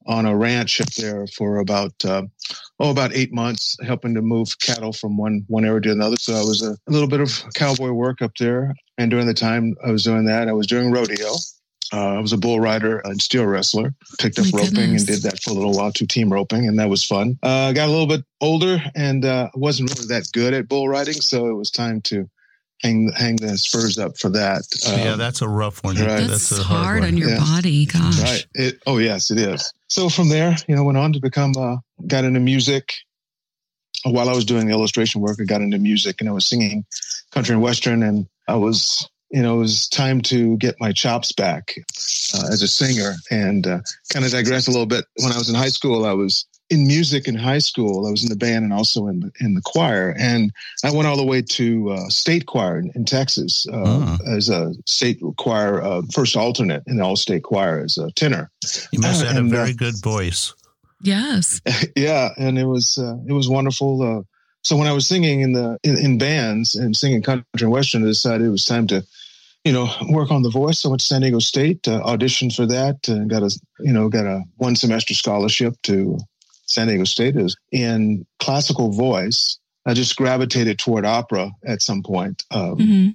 on 0.08 0.26
a 0.26 0.34
ranch 0.36 0.80
up 0.80 0.90
there 0.94 1.26
for 1.36 1.58
about 1.58 1.92
uh, 2.04 2.22
oh 2.80 2.90
about 2.90 3.14
eight 3.14 3.32
months, 3.32 3.76
helping 3.84 4.14
to 4.14 4.22
move 4.22 4.58
cattle 4.58 4.92
from 4.92 5.16
one 5.16 5.44
one 5.48 5.64
area 5.64 5.82
to 5.82 5.92
another. 5.92 6.16
So 6.16 6.34
I 6.34 6.40
was 6.40 6.62
a, 6.62 6.72
a 6.72 6.90
little 6.90 7.08
bit 7.08 7.20
of 7.20 7.44
cowboy 7.54 7.90
work 7.90 8.22
up 8.22 8.32
there. 8.40 8.74
And 8.96 9.10
during 9.10 9.26
the 9.26 9.34
time 9.34 9.76
I 9.86 9.92
was 9.92 10.02
doing 10.02 10.24
that, 10.24 10.48
I 10.48 10.52
was 10.52 10.66
doing 10.66 10.90
rodeo. 10.90 11.34
Uh, 11.92 12.16
I 12.16 12.20
was 12.20 12.32
a 12.32 12.36
bull 12.36 12.60
rider 12.60 12.98
and 13.04 13.20
steer 13.20 13.48
wrestler. 13.48 13.94
Picked 14.18 14.38
up 14.38 14.46
My 14.52 14.58
roping 14.58 14.74
goodness. 14.74 15.08
and 15.08 15.22
did 15.22 15.30
that 15.30 15.42
for 15.42 15.50
a 15.50 15.54
little 15.54 15.72
while, 15.72 15.92
two 15.92 16.06
team 16.06 16.30
roping, 16.32 16.66
and 16.66 16.78
that 16.78 16.90
was 16.90 17.04
fun. 17.04 17.38
Uh, 17.42 17.72
got 17.72 17.88
a 17.88 17.92
little 17.92 18.06
bit 18.06 18.24
older 18.40 18.78
and 18.94 19.24
uh, 19.24 19.48
wasn't 19.54 19.90
really 19.94 20.06
that 20.08 20.28
good 20.32 20.52
at 20.52 20.68
bull 20.68 20.88
riding, 20.88 21.14
so 21.14 21.46
it 21.46 21.54
was 21.54 21.70
time 21.70 22.00
to 22.02 22.28
hang 22.82 23.10
hang 23.16 23.36
the 23.36 23.56
spurs 23.58 23.98
up 23.98 24.16
for 24.18 24.28
that. 24.30 24.62
yeah, 24.86 25.12
Um, 25.12 25.18
that's 25.18 25.42
a 25.42 25.48
rough 25.48 25.82
one. 25.82 25.96
right. 25.96 26.26
That's, 26.28 26.52
a 26.52 26.62
hard, 26.62 27.00
one. 27.00 27.08
on 27.08 27.16
your 27.16 27.30
Yeah. 27.30 27.38
body. 27.38 27.86
Gosh. 27.86 28.20
Right. 28.22 28.46
It, 28.54 28.80
oh 28.86 28.98
yes, 28.98 29.30
it 29.30 29.38
is. 29.38 29.72
So 29.88 30.08
from 30.08 30.28
there, 30.28 30.56
you 30.68 30.76
know, 30.76 30.84
went 30.84 30.98
on 30.98 31.12
to 31.14 31.20
become 31.20 31.52
uh, 31.58 31.76
got 32.06 32.24
into 32.24 32.40
music. 32.40 32.94
While 34.04 34.28
I 34.28 34.32
was 34.34 34.44
doing 34.44 34.66
the 34.66 34.72
illustration 34.72 35.20
work, 35.20 35.38
I 35.40 35.44
got 35.44 35.60
into 35.60 35.78
music 35.78 36.20
and 36.20 36.28
I 36.28 36.32
was 36.32 36.46
singing 36.48 36.84
country 37.32 37.52
and 37.54 37.62
western, 37.62 38.02
and 38.04 38.28
I 38.46 38.54
was, 38.54 39.08
you 39.30 39.42
know, 39.42 39.56
it 39.56 39.58
was 39.60 39.88
time 39.88 40.20
to 40.22 40.56
get 40.58 40.76
my 40.78 40.92
chops 40.92 41.32
back 41.32 41.74
uh, 42.34 42.46
as 42.52 42.62
a 42.62 42.68
singer. 42.68 43.14
And 43.30 43.66
uh, 43.66 43.80
kind 44.12 44.24
of 44.24 44.30
digress 44.30 44.68
a 44.68 44.70
little 44.70 44.86
bit. 44.86 45.04
When 45.16 45.32
I 45.32 45.36
was 45.38 45.48
in 45.48 45.56
high 45.56 45.68
school, 45.70 46.04
I 46.06 46.12
was 46.12 46.46
in 46.70 46.86
music 46.86 47.26
in 47.26 47.34
high 47.34 47.58
school. 47.58 48.06
I 48.06 48.10
was 48.10 48.22
in 48.22 48.28
the 48.28 48.36
band 48.36 48.64
and 48.64 48.72
also 48.72 49.06
in 49.06 49.20
the, 49.20 49.32
in 49.40 49.54
the 49.54 49.62
choir. 49.62 50.14
And 50.18 50.52
I 50.84 50.92
went 50.92 51.08
all 51.08 51.16
the 51.16 51.24
way 51.24 51.40
to 51.42 51.90
uh, 51.90 52.08
state 52.08 52.46
choir 52.46 52.78
in, 52.78 52.90
in 52.94 53.04
Texas 53.04 53.66
uh, 53.72 54.16
Hmm. 54.18 54.28
as 54.28 54.48
a 54.48 54.74
state 54.86 55.20
choir, 55.36 55.82
uh, 55.82 56.02
first 56.12 56.36
alternate 56.36 56.82
in 56.86 56.98
the 56.98 57.04
all 57.04 57.16
state 57.16 57.42
choir 57.42 57.80
as 57.82 57.96
a 57.96 58.10
tenor. 58.12 58.50
You 58.92 59.00
must 59.00 59.20
have 59.20 59.28
had 59.28 59.36
a 59.36 59.40
And, 59.40 59.52
uh, 59.52 59.56
very 59.56 59.72
good 59.72 60.00
voice. 60.02 60.54
Yes. 61.00 61.60
yeah, 61.96 62.30
and 62.36 62.58
it 62.58 62.66
was 62.66 62.98
uh, 62.98 63.16
it 63.26 63.32
was 63.32 63.48
wonderful. 63.48 64.02
Uh, 64.02 64.22
so 64.62 64.76
when 64.76 64.88
I 64.88 64.92
was 64.92 65.06
singing 65.06 65.40
in 65.40 65.52
the 65.52 65.78
in, 65.84 65.96
in 65.96 66.18
bands 66.18 66.74
and 66.74 66.96
singing 66.96 67.22
country 67.22 67.46
and 67.60 67.70
western, 67.70 68.02
I 68.02 68.06
decided 68.08 68.46
it 68.46 68.50
was 68.50 68.64
time 68.64 68.86
to, 68.88 69.06
you 69.64 69.72
know, 69.72 69.88
work 70.10 70.30
on 70.30 70.42
the 70.42 70.50
voice. 70.50 70.80
So 70.80 70.88
I 70.88 70.90
went 70.90 71.00
to 71.00 71.06
San 71.06 71.20
Diego 71.20 71.38
State, 71.38 71.86
uh, 71.86 72.02
auditioned 72.02 72.54
for 72.54 72.66
that, 72.66 73.08
and 73.08 73.30
got 73.30 73.42
a 73.42 73.50
you 73.80 73.92
know 73.92 74.08
got 74.08 74.26
a 74.26 74.42
one 74.56 74.76
semester 74.76 75.14
scholarship 75.14 75.74
to 75.84 76.18
San 76.68 76.86
Diego 76.86 77.04
State. 77.04 77.36
is, 77.36 77.56
in 77.72 78.26
classical 78.38 78.92
voice. 78.92 79.58
I 79.86 79.94
just 79.94 80.16
gravitated 80.16 80.78
toward 80.78 81.06
opera 81.06 81.50
at 81.64 81.82
some 81.82 82.02
point. 82.02 82.44
Um, 82.50 82.76
hmm 82.76 83.08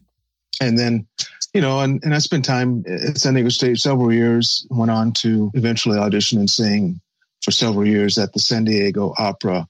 and 0.62 0.78
then 0.78 1.08
you 1.54 1.62
know, 1.62 1.82
and, 1.82 2.04
and 2.04 2.16
I 2.16 2.18
spent 2.18 2.46
time 2.46 2.84
at 2.88 3.18
San 3.18 3.36
Diego 3.36 3.50
State 3.50 3.78
several 3.78 4.12
years, 4.12 4.66
went 4.72 4.90
on 4.90 5.12
to 5.14 5.52
eventually 5.54 6.00
audition 6.00 6.40
and 6.40 6.50
sing 6.50 7.00
for 7.42 7.52
several 7.52 7.86
years 7.86 8.18
at 8.18 8.34
the 8.34 8.40
San 8.40 8.64
Diego 8.64 9.14
Opera 9.18 9.68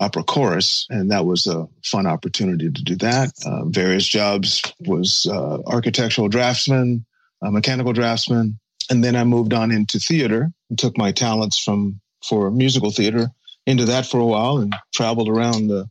opera 0.00 0.22
chorus, 0.24 0.86
and 0.88 1.10
that 1.10 1.26
was 1.26 1.46
a 1.46 1.68
fun 1.84 2.06
opportunity 2.06 2.70
to 2.70 2.82
do 2.82 2.96
that. 2.96 3.30
Uh, 3.44 3.66
various 3.66 4.06
jobs 4.06 4.62
was 4.80 5.26
uh, 5.30 5.58
architectural 5.66 6.28
draftsman, 6.28 7.04
mechanical 7.42 7.92
draftsman, 7.92 8.58
and 8.88 9.04
then 9.04 9.14
I 9.14 9.24
moved 9.24 9.52
on 9.52 9.70
into 9.70 9.98
theater 9.98 10.50
and 10.70 10.78
took 10.78 10.96
my 10.96 11.12
talents 11.12 11.58
from 11.58 12.00
for 12.24 12.50
musical 12.50 12.90
theater 12.90 13.28
into 13.66 13.84
that 13.84 14.06
for 14.06 14.18
a 14.18 14.26
while 14.26 14.58
and 14.58 14.74
traveled 14.94 15.28
around 15.28 15.68
the 15.68 15.88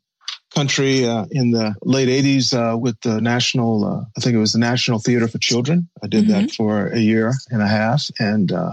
country 0.53 1.07
uh, 1.07 1.25
in 1.31 1.51
the 1.51 1.75
late 1.83 2.09
80s 2.09 2.53
uh, 2.53 2.77
with 2.77 2.99
the 3.01 3.21
national 3.21 3.85
uh, 3.85 4.03
i 4.17 4.21
think 4.21 4.35
it 4.35 4.39
was 4.39 4.53
the 4.53 4.59
national 4.59 4.99
theater 4.99 5.27
for 5.27 5.37
children 5.37 5.87
i 6.03 6.07
did 6.07 6.25
mm-hmm. 6.25 6.45
that 6.45 6.51
for 6.51 6.87
a 6.87 6.99
year 6.99 7.33
and 7.51 7.61
a 7.61 7.67
half 7.67 8.09
and 8.19 8.51
uh, 8.51 8.71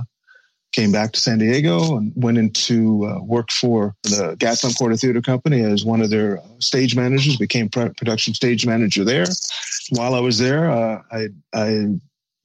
came 0.77 0.93
back 0.93 1.13
to 1.13 1.21
San 1.21 1.39
Diego 1.39 1.97
and 1.97 2.13
went 2.17 2.37
into 2.37 3.07
uh, 3.07 3.23
worked 3.23 3.51
for 3.51 3.95
the 4.03 4.37
Gaslamp 4.39 4.77
Quarter 4.77 4.97
Theater 4.97 5.23
Company 5.23 5.63
as 5.63 5.87
one 5.87 6.03
of 6.03 6.11
their 6.11 6.41
stage 6.59 6.95
managers. 6.95 7.37
Became 7.37 7.71
production 7.71 8.35
stage 8.35 8.67
manager 8.67 9.03
there. 9.03 9.27
While 9.91 10.15
I 10.15 10.21
was 10.21 10.39
there, 10.39 10.71
uh, 10.71 11.01
I 11.11 11.29
I 11.55 11.87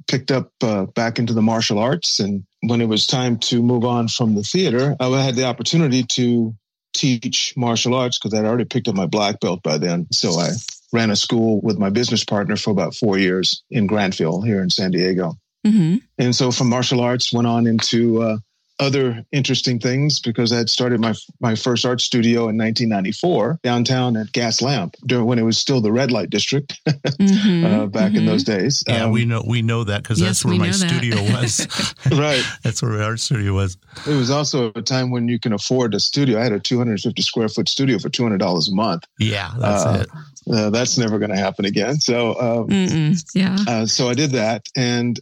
picked 0.08 0.32
up 0.32 0.52
uh, 0.62 0.86
back 0.86 1.20
into 1.20 1.34
the 1.34 1.42
martial 1.42 1.78
arts, 1.78 2.20
and 2.20 2.44
when 2.62 2.82
it 2.82 2.88
was 2.88 3.08
time 3.08 3.38
to 3.38 3.62
move 3.62 3.86
on 3.86 4.08
from 4.08 4.36
the 4.36 4.44
theater, 4.44 4.96
I 5.00 5.08
had 5.22 5.36
the 5.36 5.46
opportunity 5.46 6.04
to 6.04 6.56
teach 6.94 7.54
martial 7.56 7.96
arts 7.96 8.20
because 8.20 8.38
I'd 8.38 8.46
already 8.46 8.66
picked 8.66 8.88
up 8.88 8.96
my 8.96 9.06
black 9.06 9.40
belt 9.40 9.64
by 9.64 9.78
then. 9.78 10.08
So 10.12 10.32
I 10.40 10.50
ran 10.94 11.10
a 11.10 11.16
school 11.16 11.62
with 11.62 11.80
my 11.80 11.90
business 11.90 12.24
partner 12.24 12.56
for 12.56 12.72
about 12.72 12.96
four 12.96 13.18
years 13.18 13.64
in 13.72 13.88
Grantville 13.88 14.46
here 14.46 14.62
in 14.62 14.70
San 14.70 14.92
Diego. 14.92 15.36
Mm-hmm. 15.66 15.98
And 16.18 16.36
so 16.36 16.52
from 16.52 16.70
martial 16.70 17.02
arts, 17.02 17.32
went 17.32 17.48
on 17.48 17.68
into 17.68 18.22
uh, 18.22 18.38
other 18.82 19.24
interesting 19.32 19.80
things 19.80 20.20
because 20.20 20.52
I 20.52 20.58
had 20.58 20.70
started 20.70 21.00
my 21.00 21.14
my 21.40 21.56
first 21.56 21.86
art 21.86 22.02
studio 22.02 22.50
in 22.50 22.58
1994 22.58 23.60
downtown 23.64 24.18
at 24.18 24.32
Gas 24.32 24.62
Lamp 24.62 24.96
during 25.06 25.26
when 25.26 25.40
it 25.40 25.44
was 25.44 25.58
still 25.58 25.80
the 25.80 25.92
red 25.92 26.12
light 26.12 26.32
district 26.32 26.82
mm-hmm, 26.88 27.66
uh, 27.66 27.86
back 27.86 28.10
mm-hmm. 28.10 28.18
in 28.18 28.26
those 28.26 28.44
days. 28.44 28.84
Yeah, 28.88 29.06
um, 29.06 29.12
we 29.12 29.24
know 29.24 29.44
we 29.48 29.62
know 29.62 29.84
that 29.84 30.02
because 30.02 30.20
yes, 30.20 30.30
that's 30.30 30.46
where 30.46 30.56
my 30.56 30.72
studio 30.72 31.16
was. 31.22 31.68
right, 32.12 32.44
that's 32.64 32.82
where 32.82 32.92
my 32.92 33.04
art 33.04 33.20
studio 33.20 33.54
was. 33.54 33.78
It 34.08 34.16
was 34.16 34.32
also 34.32 34.72
a 34.76 34.82
time 34.82 35.12
when 35.12 35.28
you 35.28 35.40
can 35.40 35.54
afford 35.54 35.94
a 35.94 36.00
studio. 36.00 36.40
I 36.40 36.44
had 36.44 36.52
a 36.52 36.60
250 36.60 37.22
square 37.22 37.50
foot 37.50 37.70
studio 37.70 38.00
for 38.00 38.10
200 38.10 38.40
dollars 38.40 38.68
a 38.68 38.74
month. 38.74 39.04
Yeah, 39.20 39.54
that's 39.60 39.86
uh, 39.86 40.06
it. 40.06 40.10
Uh, 40.52 40.70
that's 40.72 40.98
never 40.98 41.20
going 41.20 41.30
to 41.30 41.38
happen 41.38 41.66
again. 41.66 42.00
So, 42.00 42.40
um, 42.40 43.14
yeah. 43.36 43.58
Uh, 43.68 43.86
so 43.86 44.10
I 44.10 44.16
did 44.16 44.32
that, 44.32 44.66
and 44.76 45.20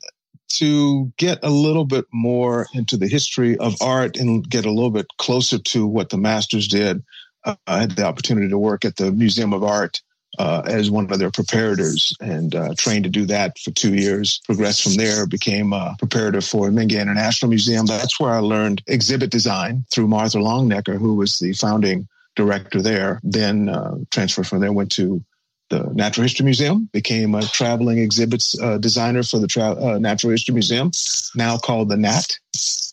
to 0.50 1.12
get 1.18 1.40
a 1.44 1.50
little 1.50 1.86
bit 1.86 2.06
more 2.12 2.68
into 2.74 2.98
the 2.98 3.08
history 3.08 3.58
of 3.58 3.76
art 3.82 4.18
and 4.18 4.48
get 4.50 4.66
a 4.66 4.72
little 4.72 4.92
bit 4.92 5.08
closer 5.18 5.58
to 5.60 5.88
what 5.88 6.10
the 6.10 6.18
masters 6.18 6.68
did, 6.68 7.04
uh, 7.46 7.56
I 7.68 7.80
had 7.80 7.92
the 7.92 8.06
opportunity 8.06 8.50
to 8.50 8.58
work 8.58 8.86
at 8.86 8.98
the 8.98 9.12
Museum 9.12 9.54
of 9.54 9.64
Art 9.64 10.02
uh, 10.38 10.62
as 10.66 10.92
one 10.92 11.12
of 11.12 11.20
their 11.20 11.32
preparators 11.32 12.14
and 12.22 12.54
uh, 12.54 12.74
trained 12.78 13.04
to 13.04 13.10
do 13.10 13.26
that 13.26 13.58
for 13.60 13.72
two 13.72 13.96
years. 13.96 14.42
Progressed 14.46 14.84
from 14.84 14.96
there, 14.96 15.26
became 15.26 15.74
a 15.74 15.96
preparator 16.02 16.48
for 16.48 16.70
Mingei 16.70 17.02
International 17.02 17.50
Museum. 17.50 17.86
That's 17.86 18.20
where 18.20 18.32
I 18.32 18.40
learned 18.40 18.84
exhibit 18.88 19.32
design 19.32 19.86
through 19.92 20.08
Martha 20.08 20.38
Longenecker, 20.38 20.98
who 20.98 21.16
was 21.16 21.40
the 21.40 21.54
founding 21.54 22.08
director 22.36 22.82
there. 22.82 23.20
Then 23.24 23.70
uh, 23.70 23.96
transferred 24.12 24.48
from 24.48 24.60
there, 24.60 24.72
went 24.72 24.92
to 24.94 25.24
the 25.70 25.84
Natural 25.94 26.24
History 26.24 26.44
Museum, 26.44 26.90
became 26.92 27.36
a 27.36 27.42
traveling 27.42 28.00
exhibits 28.00 28.60
uh, 28.60 28.78
designer 28.78 29.24
for 29.24 29.40
the 29.40 29.48
tra- 29.48 29.76
uh, 29.76 30.00
Natural 30.00 30.32
History 30.32 30.54
Museum, 30.54 30.92
now 31.36 31.58
called 31.58 31.90
the 31.90 31.98
NAT. 31.98 32.38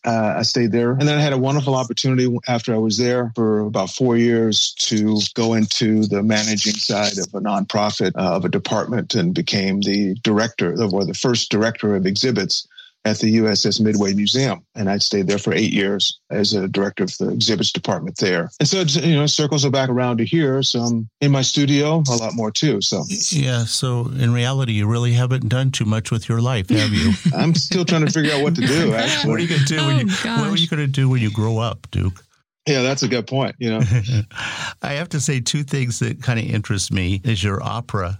Uh, 0.05 0.35
I 0.37 0.43
stayed 0.43 0.71
there. 0.71 0.93
And 0.93 1.03
then 1.03 1.19
I 1.19 1.21
had 1.21 1.33
a 1.33 1.39
wonderful 1.39 1.75
opportunity 1.75 2.33
after 2.47 2.73
I 2.73 2.79
was 2.79 2.97
there 2.97 3.33
for 3.35 3.61
about 3.61 3.91
four 3.91 4.17
years 4.17 4.73
to 4.79 5.19
go 5.35 5.55
into 5.55 6.07
the 6.07 6.23
managing 6.23 6.75
side 6.75 7.19
of 7.19 7.35
a 7.35 7.41
nonprofit 7.41 8.13
uh, 8.15 8.37
of 8.37 8.45
a 8.45 8.49
department 8.49 9.17
and 9.17 9.35
became 9.35 9.81
the 9.81 10.15
director 10.23 10.81
or 10.81 11.05
the 11.05 11.15
first 11.15 11.51
director 11.51 11.97
of 11.97 12.07
exhibits 12.07 12.69
at 13.07 13.19
the 13.21 13.37
USS 13.37 13.81
Midway 13.81 14.15
Museum, 14.15 14.65
and 14.75 14.91
I'd 14.91 15.01
stayed 15.01 15.29
there 15.29 15.39
for 15.39 15.55
eight 15.55 15.73
years 15.73 16.19
as 16.31 16.55
a 16.55 16.67
director 16.67 17.05
of 17.05 17.17
the 17.19 17.29
exhibits 17.31 17.71
department 17.71 18.19
there. 18.19 18.51
And 18.59 18.69
so, 18.69 18.81
you 19.01 19.15
know, 19.15 19.27
circles 19.27 19.65
are 19.65 19.71
back 19.71 19.89
around 19.89 20.19
to 20.19 20.25
here. 20.25 20.61
So 20.65 20.81
I'm 20.81 21.09
in 21.21 21.31
my 21.31 21.43
studio 21.43 22.03
a 22.11 22.17
lot 22.17 22.35
more 22.35 22.51
too. 22.51 22.81
So 22.81 23.05
yeah. 23.31 23.65
So 23.65 24.11
in 24.19 24.33
reality, 24.33 24.73
you 24.73 24.89
really 24.89 25.13
haven't 25.13 25.49
done 25.49 25.71
too 25.71 25.85
much 25.85 26.11
with 26.11 26.29
your 26.29 26.41
life, 26.41 26.69
have 26.71 26.93
you? 26.93 27.13
I'm 27.37 27.55
still 27.55 27.85
trying 27.85 28.05
to 28.05 28.13
figure 28.13 28.33
out 28.33 28.43
what 28.43 28.57
to 28.57 28.67
do. 28.67 28.95
Actually, 28.95 29.31
what 29.31 29.39
are 29.39 29.43
you 29.43 29.49
going 29.49 29.61
to 29.61 29.67
do 29.67 29.77
when 29.77 29.97
oh, 29.97 29.99
you 30.01 30.07
gosh. 30.07 30.41
What 30.41 30.51
are 30.51 30.61
you 30.61 30.69
going 30.69 30.85
to 30.85 30.93
do 30.93 31.09
when 31.09 31.23
you 31.23 31.31
grow 31.31 31.59
up, 31.59 31.87
Duke? 31.93 32.25
Yeah, 32.67 32.83
that's 32.83 33.05
a 33.05 33.09
good 33.09 33.29
point. 33.29 33.55
You 33.61 33.71
know, 33.71 33.81
I 34.83 34.95
have 34.95 35.11
to 35.11 35.21
say 35.21 35.39
two 35.39 35.63
things 35.63 36.01
that 36.01 36.21
kind 36.23 36.41
of 36.41 36.47
interest 36.47 36.93
me 36.93 37.21
is 37.23 37.45
your 37.45 37.63
opera 37.63 38.19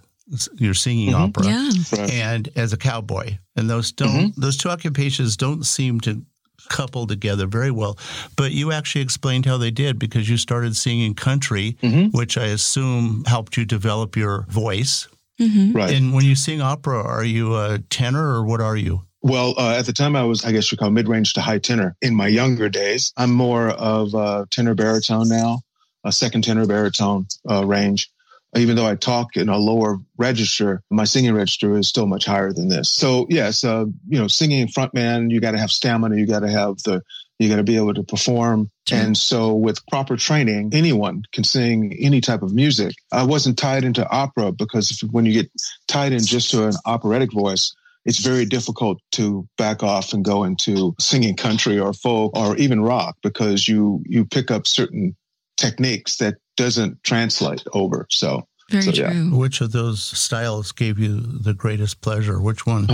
you're 0.55 0.75
singing 0.75 1.13
mm-hmm. 1.13 1.23
opera 1.23 1.47
yeah. 1.47 2.07
and 2.11 2.49
as 2.57 2.73
a 2.73 2.77
cowboy 2.77 3.37
and 3.55 3.71
those 3.71 3.93
don't 3.93 4.09
mm-hmm. 4.09 4.41
those 4.41 4.57
two 4.57 4.69
occupations 4.69 5.37
don't 5.37 5.65
seem 5.65 6.01
to 6.01 6.25
couple 6.69 7.07
together 7.07 7.47
very 7.47 7.71
well 7.71 7.97
but 8.37 8.51
you 8.51 8.73
actually 8.73 9.01
explained 9.01 9.47
how 9.47 9.57
they 9.57 9.71
did 9.71 10.01
because 10.01 10.29
you 10.29 10.37
started 10.37 10.77
singing 10.77 11.15
country 11.15 11.77
mm-hmm. 11.81 12.17
which 12.17 12.37
i 12.37 12.47
assume 12.47 13.23
helped 13.27 13.57
you 13.57 13.65
develop 13.65 14.17
your 14.17 14.45
voice 14.49 15.07
mm-hmm. 15.41 15.77
right 15.77 15.95
and 15.95 16.13
when 16.13 16.25
you 16.25 16.35
sing 16.35 16.61
opera 16.61 17.01
are 17.01 17.25
you 17.25 17.55
a 17.55 17.79
tenor 17.91 18.35
or 18.35 18.45
what 18.45 18.61
are 18.61 18.77
you 18.77 19.03
well, 19.23 19.55
uh, 19.59 19.75
at 19.77 19.87
the 19.87 19.93
time 19.93 20.15
I 20.15 20.23
was, 20.23 20.45
I 20.45 20.53
guess 20.53 20.71
you 20.71 20.79
call 20.79 20.91
mid-range 20.91 21.33
to 21.33 21.41
high 21.41 21.59
tenor. 21.59 21.97
In 22.01 22.15
my 22.15 22.29
younger 22.29 22.69
days, 22.69 23.13
I'm 23.17 23.33
more 23.33 23.71
of 23.71 24.15
a 24.15 24.47
tenor 24.53 24.75
baritone 24.75 25.29
now, 25.29 25.63
a 26.05 26.13
second 26.13 26.43
tenor 26.43 26.65
baritone 26.65 27.27
uh, 27.51 27.67
range 27.67 28.09
even 28.57 28.77
though 28.77 28.87
I 28.87 28.95
talk 28.95 29.37
in 29.37 29.49
a 29.49 29.57
lower 29.57 29.99
register, 30.17 30.83
my 30.91 31.05
singing 31.05 31.35
register 31.35 31.77
is 31.77 31.89
still 31.89 32.07
much 32.07 32.25
higher 32.25 32.53
than 32.53 32.69
this. 32.69 32.91
So 32.91 33.27
yes, 33.29 33.65
uh, 33.65 33.87
you 34.09 34.19
know, 34.19 34.29
singing 34.29 34.69
frontman, 34.69 35.31
you 35.31 35.41
got 35.41 35.53
to 35.53 35.59
have 35.59 35.71
stamina, 35.71 36.17
you 36.17 36.27
got 36.27 36.41
to 36.41 36.51
have 36.51 36.77
the, 36.85 37.03
you 37.39 37.49
got 37.49 37.57
to 37.57 37.65
be 37.65 37.77
able 37.77 37.95
to 37.95 38.03
perform. 38.03 38.71
And 38.91 39.17
so 39.17 39.55
with 39.55 39.87
proper 39.89 40.17
training, 40.17 40.71
anyone 40.73 41.23
can 41.33 41.45
sing 41.45 41.95
any 42.01 42.21
type 42.21 42.43
of 42.43 42.55
music. 42.55 42.95
I 43.13 43.25
wasn't 43.25 43.59
tied 43.59 43.85
into 43.85 44.09
opera 44.09 44.53
because 44.53 44.91
if, 44.91 45.11
when 45.11 45.27
you 45.27 45.33
get 45.33 45.51
tied 45.87 46.13
in 46.13 46.21
just 46.21 46.51
to 46.53 46.67
an 46.67 46.75
operatic 46.87 47.33
voice, 47.33 47.75
it's 48.07 48.21
very 48.21 48.47
difficult 48.47 49.01
to 49.13 49.47
back 49.59 49.83
off 49.83 50.13
and 50.13 50.25
go 50.25 50.45
into 50.45 50.95
singing 50.99 51.37
country 51.37 51.79
or 51.79 51.93
folk 51.93 52.37
or 52.37 52.57
even 52.57 52.81
rock 52.81 53.17
because 53.23 53.67
you 53.67 54.03
you 54.07 54.25
pick 54.25 54.51
up 54.51 54.67
certain 54.67 55.17
techniques 55.57 56.19
that 56.19 56.37
doesn't 56.57 57.03
translate 57.05 57.63
over. 57.73 58.07
So, 58.11 58.47
very 58.71 58.83
so, 58.83 58.93
true. 58.93 59.05
Yeah. 59.05 59.37
Which 59.37 59.61
of 59.61 59.73
those 59.73 60.03
styles 60.03 60.73
gave 60.73 60.99
you 60.99 61.21
the 61.21 61.55
greatest 61.55 62.01
pleasure? 62.01 62.41
Which 62.41 62.67
one? 62.67 62.89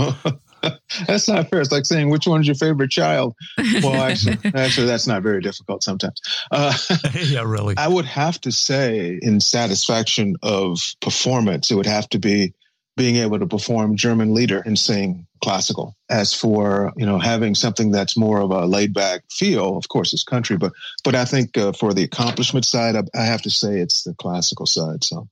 that's 1.07 1.27
not 1.27 1.49
fair. 1.49 1.61
It's 1.61 1.71
like 1.71 1.85
saying 1.85 2.09
which 2.09 2.27
one's 2.27 2.47
your 2.47 2.55
favorite 2.55 2.91
child. 2.91 3.35
Well, 3.81 3.95
actually, 4.03 4.37
actually, 4.53 4.87
that's 4.87 5.07
not 5.07 5.23
very 5.23 5.41
difficult 5.41 5.83
sometimes. 5.83 6.21
Uh, 6.51 6.77
yeah, 7.21 7.43
really. 7.43 7.75
I 7.77 7.87
would 7.87 8.05
have 8.05 8.39
to 8.41 8.51
say, 8.51 9.19
in 9.21 9.39
satisfaction 9.39 10.35
of 10.41 10.79
performance, 11.01 11.71
it 11.71 11.75
would 11.75 11.85
have 11.85 12.07
to 12.09 12.19
be 12.19 12.53
being 12.95 13.15
able 13.17 13.39
to 13.39 13.47
perform 13.47 13.95
German 13.95 14.33
Lieder 14.33 14.61
and 14.65 14.77
sing 14.77 15.25
classical. 15.43 15.95
As 16.09 16.33
for 16.33 16.93
you 16.95 17.05
know 17.05 17.19
having 17.19 17.55
something 17.55 17.91
that's 17.91 18.15
more 18.17 18.39
of 18.39 18.51
a 18.51 18.65
laid 18.65 18.93
back 18.93 19.23
feel, 19.31 19.77
of 19.77 19.87
course 19.89 20.13
it's 20.13 20.23
country, 20.23 20.57
but 20.57 20.73
but 21.03 21.15
I 21.15 21.25
think 21.25 21.57
uh, 21.57 21.73
for 21.73 21.93
the 21.93 22.03
accomplishment 22.03 22.65
side, 22.65 22.95
I, 22.95 23.03
I, 23.15 23.23
have 23.23 23.41
to 23.43 23.49
say 23.49 23.79
it's 23.79 24.03
the 24.03 24.13
classical 24.13 24.65
side. 24.65 25.03
So. 25.03 25.27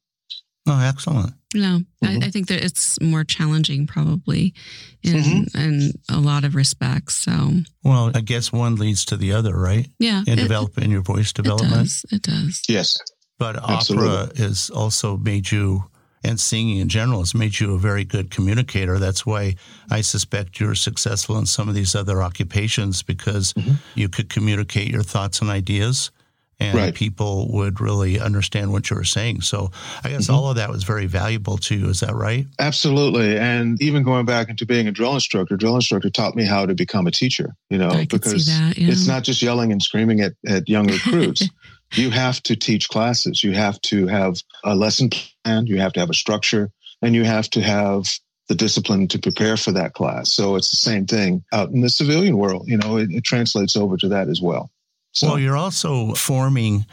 Oh, 0.67 0.80
excellent. 0.80 1.34
No, 1.56 1.80
mm-hmm. 2.04 2.24
I, 2.24 2.28
I, 2.28 2.30
think 2.30 2.47
that 2.50 2.63
it's 2.63 3.02
more 3.02 3.24
challenging, 3.24 3.88
probably, 3.88 4.54
in 5.02 5.15
mm-hmm. 5.15 5.60
in 5.60 5.91
a 6.08 6.19
lot 6.19 6.43
of 6.43 6.54
respects. 6.54 7.17
So, 7.17 7.54
well, 7.84 8.12
I 8.13 8.21
guess 8.21 8.52
one 8.52 8.76
leads 8.76 9.06
to 9.06 9.17
the 9.17 9.34
other, 9.34 9.58
right? 9.58 9.88
Yeah, 9.97 10.21
in 10.28 10.38
developing 10.38 10.91
your 10.91 11.02
voice 11.02 11.34
development. 11.34 11.74
It 11.74 11.78
does. 11.80 12.06
It 12.12 12.21
does. 12.21 12.62
Yes, 12.69 13.00
but 13.39 13.58
Absolutely. 13.58 14.08
opera 14.08 14.38
has 14.38 14.69
also 14.69 15.17
made 15.17 15.50
you 15.50 15.91
and 16.24 16.40
singing 16.40 16.78
in 16.78 16.90
general 16.90 17.20
has 17.20 17.34
made 17.34 17.60
you 17.60 17.74
a 17.74 17.80
very 17.80 18.04
good 18.04 18.30
communicator. 18.30 19.00
That's 19.00 19.26
why 19.26 19.56
I 19.90 20.02
suspect 20.02 20.60
you're 20.60 20.76
successful 20.76 21.38
in 21.38 21.46
some 21.46 21.68
of 21.68 21.76
these 21.76 21.96
other 21.96 22.22
occupations 22.22 23.02
because 23.02 23.54
mm-hmm. 23.54 23.74
you 23.96 24.10
could 24.10 24.30
communicate 24.30 24.90
your 24.90 25.04
thoughts 25.04 25.42
and 25.42 25.50
ideas 25.50 26.12
and 26.62 26.78
right. 26.78 26.94
people 26.94 27.48
would 27.52 27.82
really 27.82 28.20
understand 28.20 28.72
what 28.72 28.90
you 28.90 28.96
were 28.96 29.04
saying. 29.04 29.42
So 29.42 29.72
I 30.04 30.10
guess 30.10 30.26
mm-hmm. 30.26 30.36
all 30.36 30.50
of 30.52 30.58
that 30.58 30.70
was 30.70 30.84
very 30.84 31.08
valuable 31.08 31.58
to 31.58 31.76
you. 31.76 31.90
Is 31.90 32.02
that 32.02 32.14
right? 32.14 32.46
Absolutely. 32.60 33.36
And 33.38 33.82
even 33.82 34.04
going 34.04 34.26
back 34.26 34.48
into 34.48 34.66
being 34.68 34.88
a 34.88 34.92
drill 34.92 35.16
instructor, 35.16 35.58
drill 35.58 35.76
instructor 35.76 36.12
taught 36.12 36.36
me 36.36 36.46
how 36.46 36.68
to 36.68 36.76
become 36.76 37.08
a 37.08 37.12
teacher, 37.12 37.56
you 37.72 37.80
know, 37.80 37.90
I 37.90 38.06
because 38.06 38.46
that, 38.46 38.78
yeah. 38.78 38.92
it's 38.92 39.08
not 39.08 39.24
just 39.24 39.42
yelling 39.42 39.72
and 39.72 39.82
screaming 39.82 40.22
at, 40.22 40.34
at 40.48 40.70
young 40.70 40.88
recruits. 40.88 41.50
you 41.94 42.10
have 42.10 42.42
to 42.44 42.56
teach 42.56 42.90
classes. 42.90 43.44
You 43.44 43.54
have 43.54 43.80
to 43.82 44.08
have 44.08 44.42
a 44.64 44.76
lesson 44.76 45.10
plan. 45.10 45.68
You 45.68 45.80
have 45.80 45.94
to 45.94 46.00
have 46.00 46.10
a 46.10 46.16
structure 46.16 46.72
and 47.02 47.16
you 47.16 47.24
have 47.24 47.50
to 47.52 47.62
have 47.62 48.06
the 48.48 48.56
discipline 48.56 49.08
to 49.08 49.20
prepare 49.20 49.58
for 49.58 49.72
that 49.72 49.94
class. 49.94 50.34
So 50.34 50.56
it's 50.56 50.72
the 50.72 50.78
same 50.78 51.06
thing 51.06 51.44
out 51.54 51.70
in 51.70 51.82
the 51.82 51.90
civilian 51.90 52.38
world. 52.38 52.68
You 52.68 52.78
know, 52.78 52.98
it, 52.98 53.10
it 53.12 53.24
translates 53.24 53.76
over 53.76 53.98
to 53.98 54.10
that 54.10 54.28
as 54.28 54.42
well. 54.42 54.70
So, 55.14 55.28
well, 55.28 55.40
you're 55.40 55.58
also 55.58 56.14
forming 56.14 56.86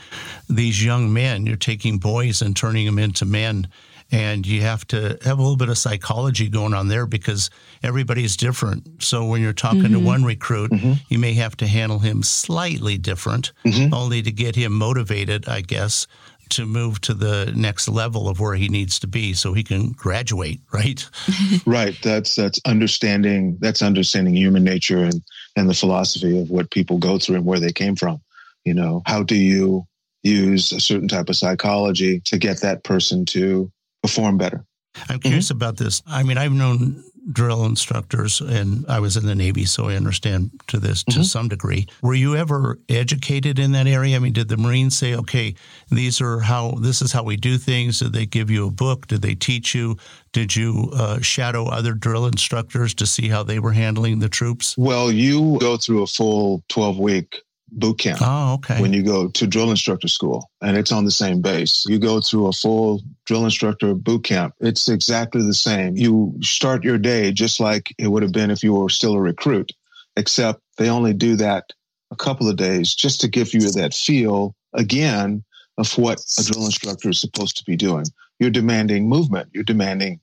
these 0.49 0.85
young 0.85 1.13
men. 1.13 1.47
You're 1.47 1.57
taking 1.57 1.99
boys 1.99 2.43
and 2.43 2.57
turning 2.57 2.87
them 2.87 2.99
into 2.99 3.25
men. 3.25 3.69
And 4.11 4.47
you 4.47 4.63
have 4.63 4.87
to 4.89 5.19
have 5.23 5.39
a 5.39 5.43
little 5.43 5.57
bit 5.57 5.69
of 5.69 5.77
psychology 5.77 6.49
going 6.49 6.73
on 6.73 6.89
there 6.89 7.07
because 7.07 7.51
everybody's 7.83 8.37
different. 8.37 9.03
So 9.03 9.27
when 9.27 9.43
you're 9.43 9.53
talking 9.53 9.83
mm-hmm. 9.83 9.93
to 9.93 10.01
one 10.01 10.25
recruit, 10.25 10.71
mm-hmm. 10.71 10.95
you 11.09 11.19
may 11.19 11.35
have 11.35 11.57
to 11.59 11.67
handle 11.67 11.99
him 11.99 12.23
slightly 12.23 12.97
different, 12.97 13.53
mm-hmm. 13.67 13.93
only 13.93 14.23
to 14.23 14.33
get 14.33 14.57
him 14.57 14.73
motivated, 14.73 15.47
I 15.47 15.61
guess, 15.61 16.07
to 16.51 16.65
move 16.65 17.03
to 17.03 17.13
the 17.13 17.53
next 17.55 17.89
level 17.89 18.29
of 18.31 18.41
where 18.41 18.55
he 18.55 18.69
needs 18.69 18.99
to 19.01 19.07
be 19.07 19.35
so 19.35 19.53
he 19.53 19.63
can 19.63 19.93
graduate 19.93 20.63
right 20.73 21.07
right 21.67 21.95
that's 22.03 22.35
that's 22.35 22.59
understanding 22.65 23.59
that's 23.61 23.83
understanding 23.83 24.35
human 24.35 24.65
nature 24.65 25.05
and 25.05 25.23
and 25.59 25.69
the 25.69 25.75
philosophy 25.75 26.41
of 26.41 26.51
what 26.51 26.71
people 26.71 26.99
go 26.99 27.19
through 27.19 27.37
and 27.37 27.45
where 27.45 27.61
they 27.61 27.73
came 27.73 27.97
from. 27.97 28.23
You 28.65 28.75
know, 28.75 29.03
how 29.07 29.23
do 29.23 29.35
you 29.35 29.87
use 30.23 30.73
a 30.73 30.81
certain 30.81 31.09
type 31.09 31.29
of 31.29 31.37
psychology 31.37 32.21
to 32.27 32.39
get 32.39 32.61
that 32.61 32.85
person 32.85 33.25
to 33.27 33.71
perform 34.09 34.39
better? 34.39 34.65
I'm 35.09 35.21
curious 35.21 35.47
mm-hmm. 35.47 35.57
about 35.57 35.77
this. 35.77 36.03
I 36.07 36.23
mean, 36.23 36.39
I've 36.39 36.53
known 36.53 37.05
drill 37.31 37.67
instructors 37.67 38.41
and 38.41 38.87
I 38.89 39.01
was 39.01 39.17
in 39.17 39.27
the 39.27 39.35
Navy, 39.35 39.67
so 39.67 39.89
I 39.89 39.97
understand 39.97 40.51
to 40.69 40.79
this 40.79 41.05
mm-hmm. 41.05 41.21
to 41.21 41.27
some 41.27 41.49
degree. 41.49 41.87
Were 42.03 42.15
you 42.15 42.37
ever 42.37 42.79
educated 42.89 43.59
in 43.59 43.73
that 43.73 43.87
area? 43.87 44.17
I 44.17 44.19
mean, 44.19 44.33
did 44.33 44.49
the 44.49 44.57
Marines 44.57 44.97
say, 44.97 45.15
okay, 45.15 45.55
these 45.91 46.21
are 46.21 46.41
how, 46.41 46.73
this 46.81 47.03
is 47.03 47.13
how 47.13 47.23
we 47.23 47.37
do 47.37 47.59
things? 47.59 47.99
Did 47.99 48.13
they 48.13 48.27
give 48.27 48.51
you 48.51 48.67
a 48.67 48.71
book? 48.71 49.07
Did 49.07 49.23
they 49.23 49.35
teach 49.35 49.75
you? 49.75 49.97
Did 50.33 50.57
you 50.57 50.91
uh, 50.95 51.21
shadow 51.21 51.67
other 51.67 51.93
drill 51.93 52.27
instructors 52.27 52.95
to 52.95 53.07
see 53.07 53.29
how 53.29 53.43
they 53.43 53.59
were 53.59 53.73
handling 53.73 54.19
the 54.19 54.29
troops? 54.29 54.77
Well, 54.79 55.13
you 55.13 55.59
go 55.61 55.77
through 55.77 56.03
a 56.03 56.07
full 56.07 56.63
12 56.69 56.99
week 56.99 57.43
boot 57.73 57.99
camp. 57.99 58.19
Oh, 58.23 58.55
okay. 58.55 58.81
When 58.81 58.93
you 58.93 59.03
go 59.03 59.29
to 59.29 59.47
drill 59.47 59.71
instructor 59.71 60.09
school 60.09 60.51
and 60.61 60.77
it's 60.77 60.93
on 60.93 61.05
the 61.05 61.11
same 61.11 61.41
base, 61.41 61.85
you 61.87 61.99
go 61.99 62.21
through 62.21 62.47
a 62.47 62.53
full 62.53 63.03
drill 63.27 63.45
instructor 63.45 63.95
boot 63.95 64.25
camp. 64.25 64.55
It's 64.61 64.89
exactly 64.89 65.43
the 65.43 65.55
same. 65.55 65.97
You 65.97 66.35
start 66.43 66.85
your 66.85 66.99
day 66.99 67.33
just 67.33 67.61
like 67.61 67.95
it 67.99 68.09
would 68.09 68.23
have 68.23 68.33
been 68.33 68.51
if 68.51 68.63
you 68.63 68.75
were 68.75 68.89
still 68.89 69.15
a 69.15 69.21
recruit, 69.21 69.73
except 70.17 70.61
they 70.77 70.89
only 70.89 71.13
do 71.13 71.37
that 71.37 71.65
a 72.11 72.17
couple 72.17 72.49
of 72.49 72.57
days 72.57 72.95
just 72.95 73.21
to 73.21 73.29
give 73.29 73.53
you 73.53 73.71
that 73.73 73.95
feel 73.95 74.55
again 74.75 75.45
of 75.77 75.97
what 75.97 76.21
a 76.39 76.43
drill 76.43 76.67
instructor 76.67 77.11
is 77.11 77.21
supposed 77.21 77.57
to 77.59 77.65
be 77.65 77.77
doing. 77.77 78.05
You're 78.39 78.51
demanding 78.51 79.09
movement. 79.09 79.51
You're 79.53 79.65
demanding 79.65 80.21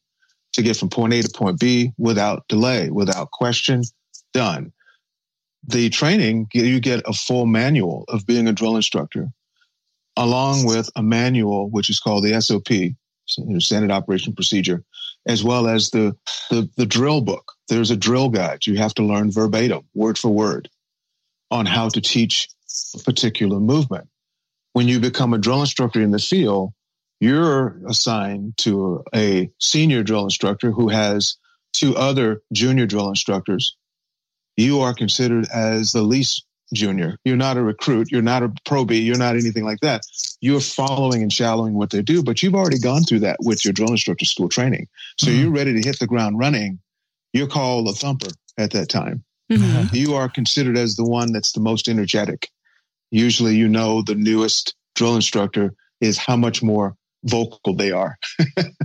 to 0.53 0.62
get 0.62 0.77
from 0.77 0.89
point 0.89 1.13
A 1.13 1.21
to 1.21 1.29
point 1.29 1.60
B 1.60 1.91
without 1.97 2.47
delay, 2.47 2.89
without 2.89 3.31
question, 3.31 3.84
done 4.34 4.71
the 5.67 5.89
training, 5.89 6.47
you 6.54 6.80
get 6.80 7.01
a 7.06 7.13
full 7.13 7.45
manual 7.45 8.06
of 8.08 8.25
being 8.25 8.47
a 8.47 8.54
drill 8.54 8.75
instructor, 8.75 9.30
along 10.15 10.65
with 10.65 10.89
a 10.95 11.04
manual, 11.04 11.69
which 11.69 11.89
is 11.89 11.99
called 11.99 12.23
the 12.23 12.39
SOP, 12.41 12.95
Standard 13.62 13.91
Operation 13.91 14.34
Procedure, 14.34 14.84
as 15.25 15.43
well 15.43 15.67
as 15.67 15.89
the, 15.89 16.15
the, 16.49 16.69
the 16.78 16.86
drill 16.86 17.21
book. 17.21 17.54
There's 17.67 17.89
a 17.89 17.97
drill 17.97 18.30
guide. 18.30 18.67
You 18.67 18.78
have 18.78 18.93
to 18.95 19.04
learn 19.04 19.32
verbatim, 19.32 19.82
word 19.95 20.17
for 20.17 20.30
word, 20.30 20.69
on 21.49 21.65
how 21.65 21.89
to 21.89 22.01
teach 22.01 22.47
a 22.95 22.99
particular 22.99 23.60
movement. 23.60 24.08
When 24.73 24.88
you 24.88 24.99
become 24.99 25.34
a 25.34 25.39
drill 25.39 25.62
instructor 25.62 26.01
in 26.01 26.12
the 26.12 26.19
field, 26.19 26.73
you're 27.19 27.80
assigned 27.88 28.58
to 28.58 29.04
a 29.15 29.49
senior 29.60 30.04
drill 30.04 30.25
instructor 30.25 30.71
who 30.71 30.89
has 30.89 31.38
two 31.73 31.95
other 31.95 32.41
junior 32.54 32.86
drill 32.86 33.10
instructors 33.10 33.75
you 34.58 34.82
are 34.82 34.94
considered 34.94 35.48
as 35.54 35.91
the 35.91 36.02
least 36.02 36.46
junior. 36.74 37.18
You're 37.24 37.36
not 37.38 37.58
a 37.58 37.63
recruit. 37.63 38.12
You're 38.12 38.22
not 38.22 38.44
a 38.44 38.52
pro 38.65 38.86
B. 38.86 39.00
You're 39.00 39.18
not 39.18 39.36
anything 39.36 39.63
like 39.63 39.80
that. 39.82 40.02
You're 40.41 40.60
following 40.60 41.22
and 41.22 41.32
shallowing 41.32 41.74
what 41.74 41.89
they 41.91 42.02
do, 42.02 42.24
but 42.24 42.41
you've 42.41 42.56
already 42.56 42.80
gone 42.80 43.04
through 43.04 43.20
that 43.20 43.38
with 43.41 43.63
your 43.63 43.74
drill 43.74 43.91
instructor 43.91 44.26
school 44.26 44.50
training. 44.50 44.88
So 45.18 45.28
mm-hmm. 45.28 45.41
you're 45.41 45.52
ready 45.52 45.74
to 45.74 45.88
hit 45.88 46.00
the 46.00 46.08
ground 46.08 46.39
running. 46.39 46.80
You're 47.34 47.48
called 47.48 47.88
a 47.88 47.94
thumper 47.94 48.30
at 48.58 48.72
that 48.72 48.89
time. 48.89 49.24
Mm-hmm. 49.52 49.96
You 49.96 50.15
are 50.15 50.30
considered 50.30 50.78
as 50.78 50.96
the 50.96 51.06
one 51.06 51.32
that's 51.32 51.52
the 51.52 51.60
most 51.60 51.88
energetic. 51.88 52.50
Usually, 53.12 53.56
you 53.56 53.68
know, 53.68 54.02
the 54.02 54.15
newest 54.15 54.76
drill 54.96 55.15
instructor 55.15 55.74
is 56.02 56.18
how 56.18 56.36
much 56.36 56.63
more 56.63 56.96
vocal 57.26 57.74
they 57.76 57.92
are. 57.92 58.18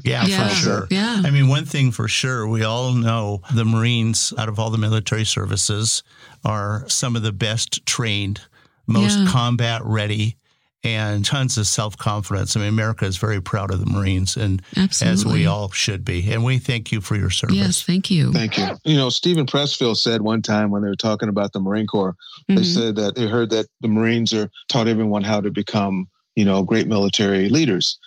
yeah, 0.05 0.25
yeah, 0.27 0.49
for 0.49 0.55
sure. 0.55 0.87
Yeah. 0.91 1.23
I 1.25 1.31
mean, 1.31 1.49
one 1.49 1.65
thing 1.65 1.93
for 1.93 2.09
sure, 2.09 2.47
we 2.47 2.65
all 2.65 2.93
know 2.93 3.43
the 3.55 3.65
Marines, 3.65 4.33
out 4.39 4.49
of 4.49 4.59
all 4.59 4.71
the 4.71 4.79
military 4.79 5.25
services, 5.25 6.03
are 6.45 6.85
some 6.89 7.17
of 7.17 7.23
the 7.23 7.33
best 7.33 7.85
trained, 7.87 8.41
most 8.87 9.19
yeah. 9.19 9.27
combat 9.29 9.83
ready, 9.85 10.37
and 10.83 11.25
tons 11.25 11.59
of 11.59 11.67
self 11.67 11.97
confidence. 11.97 12.57
I 12.57 12.61
mean, 12.61 12.71
America 12.71 13.05
is 13.05 13.19
very 13.19 13.41
proud 13.41 13.71
of 13.71 13.81
the 13.81 13.87
Marines, 13.87 14.37
and 14.37 14.63
Absolutely. 14.77 15.13
as 15.13 15.27
we 15.27 15.47
all 15.47 15.71
should 15.71 16.05
be. 16.05 16.33
And 16.33 16.43
we 16.43 16.59
thank 16.59 16.91
you 16.91 17.01
for 17.01 17.17
your 17.17 17.31
service. 17.31 17.57
Yes, 17.57 17.83
thank 17.83 18.11
you. 18.11 18.33
Thank 18.33 18.57
you. 18.57 18.69
You 18.85 18.97
know, 18.97 19.11
Steven 19.11 19.47
Pressfield 19.47 19.99
said 19.99 20.23
one 20.23 20.41
time 20.41 20.71
when 20.71 20.83
they 20.83 20.89
were 20.89 20.97
talking 20.97 21.29
about 21.29 21.53
the 21.53 21.61
Marine 21.61 21.87
Corps, 21.87 22.17
mm-hmm. 22.49 22.57
they 22.57 22.65
said 22.65 22.97
that 22.97 23.15
they 23.15 23.27
heard 23.27 23.51
that 23.51 23.67
the 23.83 23.89
Marines 23.89 24.33
are 24.33 24.51
taught 24.69 24.89
everyone 24.89 25.23
how 25.23 25.41
to 25.41 25.51
become, 25.51 26.09
you 26.35 26.47
know, 26.47 26.63
great 26.63 26.87
military 26.87 27.51
leaders. 27.51 27.99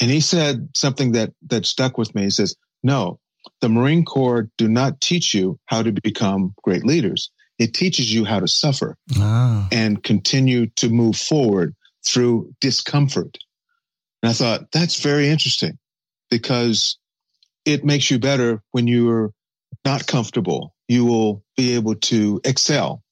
And 0.00 0.10
he 0.10 0.20
said 0.20 0.68
something 0.76 1.12
that, 1.12 1.32
that 1.48 1.66
stuck 1.66 1.98
with 1.98 2.14
me. 2.14 2.22
He 2.22 2.30
says, 2.30 2.54
no, 2.82 3.18
the 3.60 3.68
Marine 3.68 4.04
Corps 4.04 4.48
do 4.56 4.68
not 4.68 5.00
teach 5.00 5.34
you 5.34 5.58
how 5.66 5.82
to 5.82 5.92
become 5.92 6.54
great 6.62 6.84
leaders. 6.84 7.30
It 7.58 7.74
teaches 7.74 8.12
you 8.12 8.24
how 8.24 8.40
to 8.40 8.48
suffer 8.48 8.96
ah. 9.16 9.66
and 9.72 10.02
continue 10.02 10.66
to 10.76 10.88
move 10.88 11.16
forward 11.16 11.74
through 12.06 12.54
discomfort. 12.60 13.38
And 14.22 14.30
I 14.30 14.32
thought 14.32 14.70
that's 14.72 15.00
very 15.00 15.28
interesting 15.28 15.78
because 16.30 16.98
it 17.64 17.84
makes 17.84 18.10
you 18.10 18.18
better 18.18 18.62
when 18.70 18.86
you're 18.86 19.32
not 19.84 20.06
comfortable. 20.06 20.74
You 20.86 21.04
will 21.04 21.42
be 21.56 21.74
able 21.74 21.96
to 21.96 22.40
excel 22.44 23.02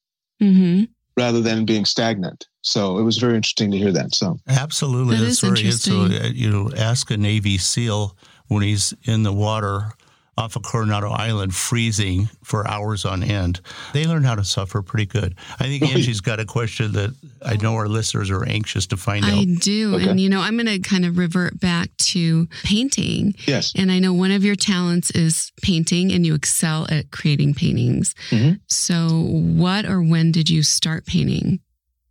mm-hmm. 0.41 0.85
rather 1.17 1.41
than 1.41 1.65
being 1.65 1.85
stagnant. 1.85 2.47
So 2.67 2.99
it 2.99 3.03
was 3.05 3.19
very 3.19 3.37
interesting 3.37 3.71
to 3.71 3.79
hear 3.79 3.93
that. 3.93 4.13
So 4.13 4.41
absolutely, 4.49 5.17
that 5.17 5.25
that's 5.25 5.41
very 5.41 5.61
interesting. 5.61 6.11
So 6.11 6.25
uh, 6.25 6.29
you 6.35 6.51
know, 6.51 6.71
ask 6.77 7.11
a 7.13 7.17
Navy 7.17 7.59
SEAL 7.59 8.17
when 8.49 8.63
he's 8.63 8.93
in 9.05 9.23
the 9.23 9.33
water 9.33 9.93
off 10.39 10.57
of 10.57 10.63
Coronado 10.63 11.11
Island, 11.11 11.55
freezing 11.55 12.29
for 12.43 12.69
hours 12.69 13.07
on 13.07 13.23
end. 13.23 13.61
They 13.95 14.05
learn 14.05 14.23
how 14.23 14.35
to 14.35 14.45
suffer 14.45 14.83
pretty 14.83 15.07
good. 15.07 15.35
I 15.59 15.65
think 15.65 15.83
Angie's 15.85 16.21
got 16.21 16.41
a 16.41 16.45
question 16.45 16.93
that 16.93 17.15
I 17.43 17.57
know 17.57 17.75
our 17.77 17.89
listeners 17.89 18.31
are 18.31 18.45
anxious 18.45 18.87
to 18.89 18.99
find 18.99 19.25
I 19.25 19.31
out. 19.31 19.39
I 19.39 19.45
do. 19.45 19.95
Okay. 19.95 20.09
And, 20.09 20.21
you 20.21 20.29
know, 20.29 20.41
I'm 20.41 20.57
going 20.57 20.67
to 20.67 20.79
kind 20.79 21.07
of 21.07 21.17
revert 21.17 21.59
back 21.59 21.89
to 21.99 22.49
painting. 22.65 23.35
Yes. 23.47 23.73
And 23.77 23.91
I 23.91 23.99
know 23.99 24.13
one 24.13 24.31
of 24.31 24.45
your 24.45 24.57
talents 24.57 25.11
is 25.13 25.53
painting 25.63 26.13
and 26.13 26.27
you 26.27 26.35
excel 26.35 26.87
at 26.91 27.11
creating 27.11 27.55
paintings. 27.55 28.15
Mm-hmm. 28.29 28.57
So, 28.67 29.09
what 29.09 29.87
or 29.87 30.03
when 30.03 30.33
did 30.33 30.51
you 30.51 30.63
start 30.63 31.07
painting? 31.07 31.61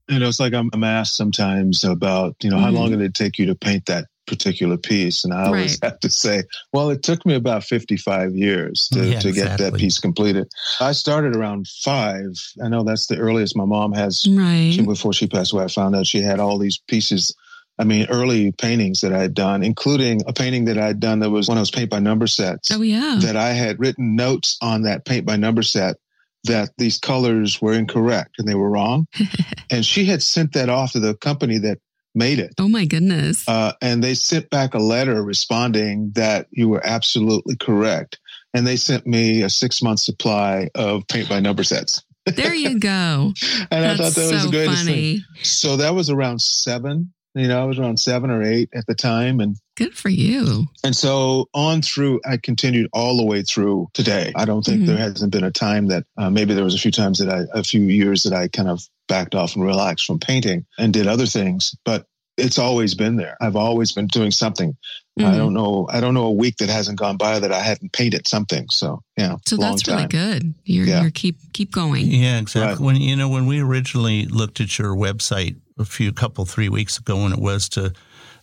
You 0.08 0.20
know, 0.20 0.28
it's 0.28 0.40
like 0.40 0.54
I'm, 0.54 0.70
I'm 0.74 0.84
asked 0.84 1.16
sometimes 1.16 1.84
about, 1.84 2.36
you 2.44 2.50
know, 2.50 2.58
mm-hmm. 2.58 2.66
how 2.66 2.72
long 2.72 2.92
did 2.92 3.02
it 3.02 3.14
take 3.14 3.40
you 3.40 3.48
to 3.48 3.56
paint 3.56 3.88
that 3.88 4.06
particular 4.28 4.78
piece? 4.78 5.24
And 5.24 5.34
I 5.34 5.46
always 5.46 5.80
right. 5.82 5.92
have 5.92 6.00
to 6.02 6.10
say, 6.10 6.44
well, 6.74 6.90
it 6.90 7.04
took 7.04 7.26
me 7.26 7.36
about 7.36 7.64
55 7.64 8.36
years 8.36 8.90
to, 8.94 9.06
yeah, 9.06 9.20
to 9.20 9.32
get 9.32 9.44
exactly. 9.44 9.70
that 9.70 9.78
piece 9.78 10.00
completed. 10.00 10.48
I 10.80 10.92
started 10.92 11.36
around 11.36 11.68
five. 11.68 12.32
I 12.64 12.70
know 12.70 12.84
that's 12.84 13.08
the 13.08 13.18
earliest 13.18 13.56
my 13.56 13.66
mom 13.66 13.94
has. 13.94 14.26
Right. 14.30 14.72
She, 14.74 14.84
before 14.84 15.14
she 15.14 15.28
passed 15.28 15.54
away, 15.54 15.64
I 15.64 15.68
found 15.68 15.96
out 15.96 16.06
she 16.06 16.22
had 16.22 16.40
all 16.40 16.58
these 16.60 16.80
pieces. 16.88 17.36
I 17.78 17.84
mean, 17.84 18.08
early 18.10 18.52
paintings 18.52 19.02
that 19.02 19.12
I 19.12 19.20
had 19.20 19.34
done, 19.34 19.64
including 19.64 20.22
a 20.28 20.34
painting 20.34 20.66
that 20.66 20.78
I 20.78 20.88
had 20.88 21.00
done 21.00 21.20
that 21.20 21.30
was 21.30 21.50
one 21.50 21.58
of 21.58 21.62
those 21.62 21.72
paint 21.72 21.90
by 21.90 22.00
number 22.00 22.28
sets. 22.28 22.72
Oh, 22.72 22.82
yeah. 22.82 23.20
That 23.22 23.36
I 23.36 23.50
had 23.50 23.80
written 23.80 24.16
notes 24.16 24.58
on 24.62 24.84
that 24.84 25.04
paint 25.04 25.26
by 25.26 25.36
number 25.36 25.64
set 25.64 25.98
that 26.46 26.72
these 26.78 26.98
colors 26.98 27.62
were 27.62 27.74
incorrect 27.74 28.36
and 28.38 28.48
they 28.48 28.56
were 28.56 28.70
wrong. 28.70 29.08
and 29.72 29.86
she 29.86 30.06
had 30.06 30.24
sent 30.24 30.54
that 30.54 30.70
off 30.70 30.94
to 30.94 31.00
the 31.00 31.16
company 31.16 31.58
that 31.60 31.80
made 32.16 32.40
it. 32.40 32.54
Oh 32.58 32.68
my 32.68 32.86
goodness. 32.86 33.48
Uh, 33.48 33.74
and 33.82 34.04
they 34.04 34.14
sent 34.14 34.50
back 34.50 34.74
a 34.74 34.80
letter 34.80 35.22
responding 35.22 36.12
that 36.16 36.48
you 36.52 36.70
were 36.70 36.86
absolutely 36.86 37.56
correct. 37.58 38.20
And 38.54 38.66
they 38.66 38.78
sent 38.78 39.06
me 39.06 39.42
a 39.42 39.50
six 39.50 39.82
month 39.82 40.00
supply 40.00 40.70
of 40.76 41.08
paint 41.08 41.30
by 41.30 41.40
number 41.40 41.64
sets. 41.64 42.02
There 42.36 42.56
you 42.56 42.80
go. 42.80 43.34
and 43.70 43.84
That's 43.84 44.00
I 44.00 44.04
thought 44.04 44.16
that 44.16 44.34
was 44.34 44.42
so 44.42 44.48
the 44.48 44.52
greatest 44.52 44.86
funny. 44.86 45.18
thing. 45.18 45.26
So 45.44 45.78
that 45.78 45.94
was 45.94 46.10
around 46.10 46.42
seven. 46.42 47.14
You 47.36 47.48
know, 47.48 47.62
I 47.62 47.66
was 47.66 47.78
around 47.78 48.00
seven 48.00 48.32
or 48.32 48.42
eight 48.42 48.70
at 48.74 48.88
the 48.88 48.96
time. 48.96 49.40
And 49.40 49.58
Good 49.76 49.96
for 49.96 50.10
you. 50.10 50.66
And 50.84 50.96
so 50.96 51.50
on 51.54 51.82
through, 51.82 52.22
I 52.26 52.38
continued 52.38 52.90
all 52.94 53.18
the 53.18 53.26
way 53.26 53.44
through 53.44 53.90
today. 53.94 54.32
I 54.36 54.46
don't 54.46 54.64
think 54.64 54.80
mm-hmm. 54.80 54.88
there 54.88 54.98
hasn't 54.98 55.32
been 55.32 55.44
a 55.44 55.52
time 55.52 55.88
that 55.88 56.06
uh, 56.18 56.30
maybe 56.30 56.54
there 56.54 56.64
was 56.64 56.76
a 56.76 56.80
few 56.80 56.92
times 56.92 57.20
that 57.20 57.30
I, 57.30 57.44
a 57.58 57.64
few 57.64 57.82
years 57.82 58.24
that 58.24 58.34
I 58.34 58.48
kind 58.48 58.70
of 58.70 58.82
backed 59.08 59.36
off 59.36 59.56
and 59.56 59.66
relaxed 59.66 60.06
from 60.06 60.20
painting 60.20 60.66
and 60.78 60.94
did 60.94 61.08
other 61.08 61.26
things, 61.26 61.76
but 61.84 62.08
it's 62.38 62.60
always 62.60 62.96
been 62.96 63.16
there. 63.16 63.38
I've 63.40 63.56
always 63.56 63.92
been 63.92 64.08
doing 64.08 64.32
something. 64.32 64.76
Mm-hmm. 65.20 65.26
I 65.26 65.38
don't 65.38 65.54
know. 65.54 65.88
I 65.90 66.02
don't 66.02 66.14
know 66.14 66.26
a 66.26 66.32
week 66.32 66.58
that 66.58 66.70
hasn't 66.70 67.00
gone 67.00 67.18
by 67.18 67.40
that 67.40 67.52
I 67.52 67.62
hadn't 67.62 67.94
painted 67.94 68.28
something. 68.28 68.68
So 68.70 69.02
yeah, 69.18 69.38
so 69.46 69.56
that's 69.56 69.84
time. 69.84 69.96
really 69.96 70.08
good. 70.08 70.54
You're, 70.66 70.86
yeah. 70.86 71.02
you're 71.02 71.12
keep 71.12 71.38
keep 71.54 71.72
going. 71.72 72.08
Yeah, 72.08 72.40
exactly. 72.40 72.74
Right. 72.74 72.80
When 72.80 72.96
you 72.98 73.16
know 73.16 73.30
when 73.30 73.46
we 73.46 73.62
originally 73.62 74.26
looked 74.26 74.60
at 74.60 74.78
your 74.78 74.94
website 74.96 75.56
a 75.80 75.86
few 75.86 76.12
couple 76.12 76.46
three 76.46 76.70
weeks 76.70 76.98
ago, 76.98 77.24
when 77.24 77.32
it 77.32 77.40
was 77.40 77.70
to 77.70 77.94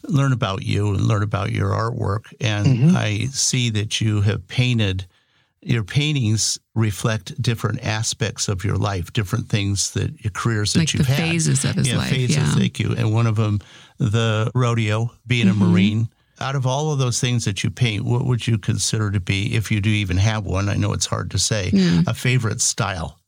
learn 0.05 0.33
about 0.33 0.63
you 0.63 0.89
and 0.89 1.01
learn 1.01 1.23
about 1.23 1.53
your 1.53 1.71
artwork, 1.71 2.33
and 2.41 2.67
mm-hmm. 2.67 2.97
I 2.97 3.27
see 3.31 3.71
that 3.71 4.01
you 4.01 4.21
have 4.23 4.47
painted. 4.49 5.07
Your 5.65 5.85
paintings 5.85 6.59
reflect 6.75 7.41
different 7.41 7.85
aspects 7.85 8.49
of 8.49 8.65
your 8.65 8.75
life, 8.75 9.13
different 9.13 9.49
things 9.49 9.93
that 9.93 10.25
your 10.25 10.33
careers 10.33 10.73
that 10.73 10.81
like 10.81 10.93
you've 10.93 11.07
the 11.07 11.13
had. 11.13 11.31
phases 11.31 11.65
of 11.65 11.77
his 11.77 11.89
yeah, 11.89 11.99
life. 11.99 12.11
Phases, 12.11 12.37
yeah, 12.37 12.55
thank 12.55 12.81
you. 12.81 12.97
And 12.97 13.15
one 13.15 13.29
of 13.29 13.37
them, 13.37 13.61
the 13.99 14.51
rodeo, 14.57 15.13
being 15.25 15.47
mm-hmm. 15.47 15.63
a 15.63 15.67
Marine 15.67 16.09
out 16.41 16.57
of 16.57 16.67
all 16.67 16.93
of 16.93 16.99
those 16.99 17.21
things 17.21 17.45
that 17.45 17.63
you 17.63 17.71
paint, 17.71 18.05
what 18.05 18.25
would 18.25 18.45
you 18.45 18.59
consider 18.59 19.13
to 19.13 19.21
be, 19.21 19.55
if 19.55 19.71
you 19.71 19.81
do 19.81 19.91
even 19.91 20.17
have 20.17 20.45
one? 20.45 20.69
I 20.69 20.75
know 20.75 20.93
it's 20.93 21.07
hard 21.07 21.31
to 21.31 21.39
say, 21.39 21.71
yeah. 21.73 22.03
a 22.09 22.15
favorite 22.15 22.61
style 22.61 23.21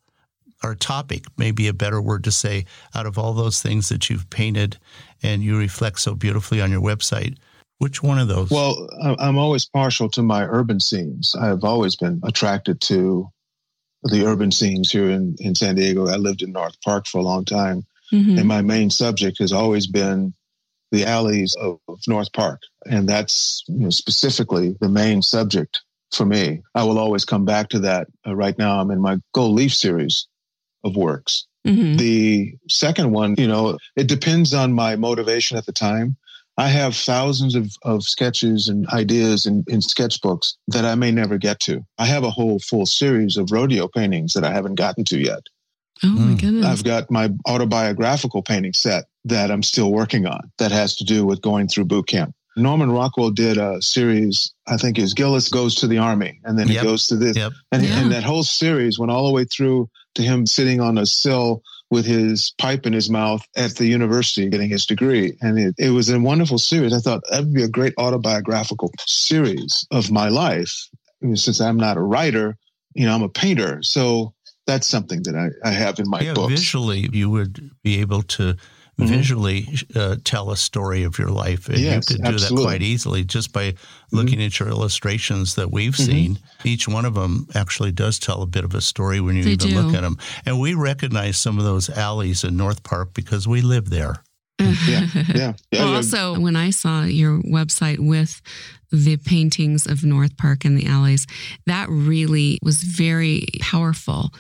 or 0.65 0.75
topic, 0.75 1.25
maybe 1.37 1.69
a 1.69 1.73
better 1.73 2.01
word 2.01 2.25
to 2.25 2.33
say, 2.33 2.65
out 2.97 3.07
of 3.07 3.17
all 3.17 3.33
those 3.33 3.63
things 3.63 3.89
that 3.91 4.11
you've 4.11 4.29
painted 4.31 4.79
and 5.25 5.43
you 5.43 5.59
reflect 5.59 5.99
so 5.99 6.15
beautifully 6.15 6.61
on 6.61 6.71
your 6.71 6.83
website. 6.83 7.39
Which 7.79 8.03
one 8.03 8.19
of 8.19 8.29
those? 8.29 8.51
Well, 8.51 8.89
I'm 9.19 9.37
always 9.37 9.65
partial 9.65 10.09
to 10.11 10.23
my 10.23 10.45
urban 10.45 10.79
scenes. 10.79 11.35
I've 11.35 11.65
always 11.65 11.97
been 11.97 12.21
attracted 12.23 12.81
to 12.83 13.29
the 14.05 14.27
urban 14.27 14.53
scenes 14.53 14.93
here 14.93 15.11
in, 15.11 15.35
in 15.41 15.55
San 15.55 15.75
Diego. 15.75 16.07
I 16.07 16.17
lived 16.17 16.43
in 16.43 16.53
North 16.53 16.81
Park 16.83 17.07
for 17.07 17.19
a 17.19 17.23
long 17.23 17.45
time. 17.45 17.85
Mm-hmm. 18.13 18.39
And 18.39 18.47
my 18.47 18.63
main 18.63 18.91
subject 18.91 19.39
has 19.39 19.53
always 19.53 19.87
been 19.87 20.35
the 20.93 21.05
alleys 21.05 21.57
of, 21.57 21.81
North 22.07 22.33
Park. 22.33 22.61
And 22.87 23.09
that's 23.09 23.65
you 23.67 23.81
know, 23.81 23.91
specifically 23.91 24.77
the 24.81 24.89
main 24.89 25.23
subject 25.23 25.81
for 26.13 26.27
me. 26.27 26.63
I 26.75 26.85
will 26.85 26.99
always 26.99 27.25
come 27.25 27.45
back 27.45 27.71
to 27.71 27.81
that. 27.81 28.07
Uh, 28.27 28.37
right 28.37 28.57
now, 28.59 28.81
I'm 28.81 28.91
in 28.91 29.01
my 29.01 29.19
Gold 29.33 29.57
Leaf 29.57 29.75
series 29.75 30.29
of 30.85 30.97
works. 30.97 31.47
Mm-hmm. 31.67 31.97
The 31.97 32.55
second 32.69 33.13
one, 33.13 33.37
you 33.39 33.49
know, 33.49 33.79
it 33.97 34.07
depends 34.07 34.53
on 34.53 34.73
my 34.73 34.97
motivation 34.97 35.57
at 35.57 35.67
the 35.67 35.73
time. 35.73 36.17
I 36.57 36.69
have 36.69 36.95
thousands 36.95 37.57
of, 37.57 37.73
of 37.83 38.05
sketches 38.05 38.69
and 38.69 38.87
ideas 38.89 39.45
in, 39.47 39.65
in 39.67 39.81
sketchbooks 39.81 40.55
that 40.69 40.85
I 40.85 40.95
may 40.95 41.11
never 41.11 41.37
get 41.37 41.59
to. 41.61 41.85
I 41.99 42.07
have 42.07 42.23
a 42.23 42.31
whole 42.31 42.61
full 42.61 42.87
series 42.87 43.37
of 43.37 43.51
rodeo 43.51 43.89
paintings 43.89 44.35
that 44.35 44.45
I 44.45 44.53
haven't 44.53 44.77
gotten 44.77 45.05
to 45.07 45.19
yet. 45.19 45.43
Oh 46.03 46.09
my 46.09 46.23
hmm. 46.23 46.35
goodness. 46.35 46.67
I've 46.67 46.85
got 46.85 47.11
my 47.11 47.31
autobiographical 47.49 48.43
painting 48.43 48.73
set 48.73 49.05
that 49.25 49.51
I'm 49.51 49.63
still 49.63 49.91
working 49.91 50.27
on 50.27 50.53
that 50.59 50.71
has 50.71 50.97
to 50.97 51.05
do 51.05 51.25
with 51.25 51.41
going 51.41 51.69
through 51.69 51.87
boot 51.87 52.07
camp. 52.07 52.35
Norman 52.57 52.91
Rockwell 52.93 53.31
did 53.31 53.59
a 53.59 53.83
series, 53.83 54.55
I 54.69 54.77
think 54.77 54.99
is 54.99 55.15
Gillis 55.15 55.49
Goes 55.49 55.75
to 55.77 55.89
the 55.89 55.99
Army, 55.99 56.41
and 56.45 56.57
then 56.57 56.69
yep. 56.69 56.83
he 56.83 56.87
goes 56.87 57.09
to 57.09 57.17
this. 57.17 57.37
Yep. 57.37 57.53
And, 57.73 57.83
yeah. 57.83 58.01
and 58.01 58.13
that 58.13 58.23
whole 58.23 58.45
series 58.45 58.97
went 58.97 59.11
all 59.11 59.27
the 59.27 59.33
way 59.33 59.45
through 59.45 59.89
to 60.15 60.23
him 60.23 60.47
sitting 60.47 60.81
on 60.81 60.99
a 60.99 61.07
sill 61.07 61.63
with 61.91 62.07
his 62.07 62.53
pipe 62.59 62.87
in 62.87 62.93
his 62.93 63.11
mouth 63.11 63.47
at 63.57 63.77
the 63.77 63.87
university 63.87 64.49
getting 64.49 64.71
his 64.71 64.87
degree. 64.87 65.37
And 65.41 65.59
it, 65.59 65.75
it 65.79 65.91
was 65.91 66.09
a 66.09 66.19
wonderful 66.19 66.59
series. 66.59 66.93
I 66.93 66.99
thought 66.99 67.23
that 67.31 67.41
would 67.41 67.55
be 67.55 67.63
a 67.63 67.69
great 67.69 67.95
autobiographical 67.99 68.91
series 69.07 69.87
of 69.91 70.11
my 70.11 70.29
life. 70.29 70.89
I 71.23 71.27
mean, 71.27 71.37
since 71.37 71.61
I'm 71.61 71.77
not 71.77 71.97
a 71.97 72.03
writer, 72.03 72.57
you 72.95 73.07
know, 73.07 73.15
I'm 73.15 73.23
a 73.23 73.29
painter. 73.29 73.83
So 73.83 74.35
that's 74.67 74.87
something 74.87 75.23
that 75.25 75.37
I, 75.37 75.69
I 75.69 75.73
have 75.73 75.99
in 75.99 76.09
my 76.09 76.21
yeah, 76.21 76.35
books. 76.35 76.53
Visually, 76.53 77.09
you 77.13 77.31
would 77.31 77.71
be 77.83 78.01
able 78.01 78.23
to 78.23 78.57
mm-hmm. 78.99 79.07
visually 79.07 79.69
uh, 79.95 80.17
tell 80.25 80.51
a 80.51 80.57
story 80.57 81.03
of 81.03 81.19
your 81.19 81.29
life. 81.29 81.69
And 81.69 81.79
yes, 81.79 82.11
you 82.11 82.17
could 82.17 82.25
do 82.25 82.33
absolutely. 82.33 82.65
that 82.65 82.69
quite 82.69 82.83
easily 82.83 83.25
just 83.25 83.53
by 83.53 83.73
mm-hmm. 83.73 84.17
looking 84.17 84.39
mm-hmm. 84.39 84.47
at 84.47 84.61
your 84.61 84.69
illustrations 84.69 85.55
that 85.57 85.71
we've 85.71 85.93
mm-hmm. 85.93 86.05
seen. 86.05 86.39
Each 86.65 86.89
one 86.89 87.05
of 87.05 87.15
them 87.15 87.49
actually 87.55 87.93
does 87.93 88.19
tell 88.19 88.43
a 88.43 88.47
bit 88.47 88.65
of 88.65 88.75
a 88.75 88.81
story 88.81 89.21
when 89.21 89.37
you 89.37 89.45
they 89.45 89.53
even 89.53 89.71
do. 89.71 89.81
look 89.81 89.95
at 89.95 90.03
them. 90.03 90.19
And 90.47 90.61
we 90.61 90.75
recognize 90.75 91.37
some 91.37 91.59
of 91.59 91.65
those 91.65 91.91
alleys 91.91 92.45
in 92.45 92.57
North 92.57 92.83
Park 92.83 93.15
because 93.15 93.49
we 93.49 93.61
live 93.61 93.91
there. 93.91 94.23
yeah, 94.59 94.75
yeah. 95.15 95.25
yeah 95.35 95.53
well, 95.73 95.95
also, 95.97 96.39
when 96.39 96.55
I 96.55 96.71
saw 96.71 97.03
your 97.03 97.41
website 97.43 97.99
with 97.99 98.41
the 98.95 99.17
paintings 99.17 99.87
of 99.87 100.05
North 100.05 100.37
Park 100.37 100.65
and 100.65 100.79
the 100.79 100.87
alleys, 100.87 101.27
that 101.67 101.89
really 101.89 102.59
was 102.63 102.83
very 102.83 103.47
powerful 103.61 104.33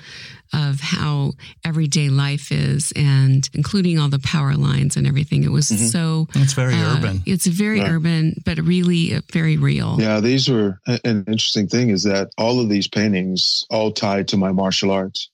of 0.52 0.78
how 0.80 1.32
everyday 1.64 2.08
life 2.08 2.52
is 2.52 2.92
and 2.94 3.48
including 3.54 3.98
all 3.98 4.08
the 4.08 4.20
power 4.20 4.54
lines 4.54 4.96
and 4.96 5.06
everything. 5.06 5.42
It 5.42 5.50
was 5.50 5.68
mm-hmm. 5.68 5.86
so. 5.86 6.28
It's 6.34 6.52
very 6.52 6.74
uh, 6.74 6.96
urban. 6.96 7.22
It's 7.26 7.46
very 7.46 7.78
yeah. 7.78 7.90
urban, 7.90 8.36
but 8.44 8.58
really 8.58 9.14
uh, 9.14 9.20
very 9.32 9.56
real. 9.56 9.96
Yeah, 10.00 10.20
these 10.20 10.48
were 10.48 10.80
an 10.86 11.24
interesting 11.26 11.66
thing 11.66 11.90
is 11.90 12.04
that 12.04 12.30
all 12.38 12.60
of 12.60 12.68
these 12.68 12.86
paintings 12.86 13.64
all 13.70 13.90
tied 13.90 14.28
to 14.28 14.36
my 14.36 14.52
martial 14.52 14.92
arts. 14.92 15.30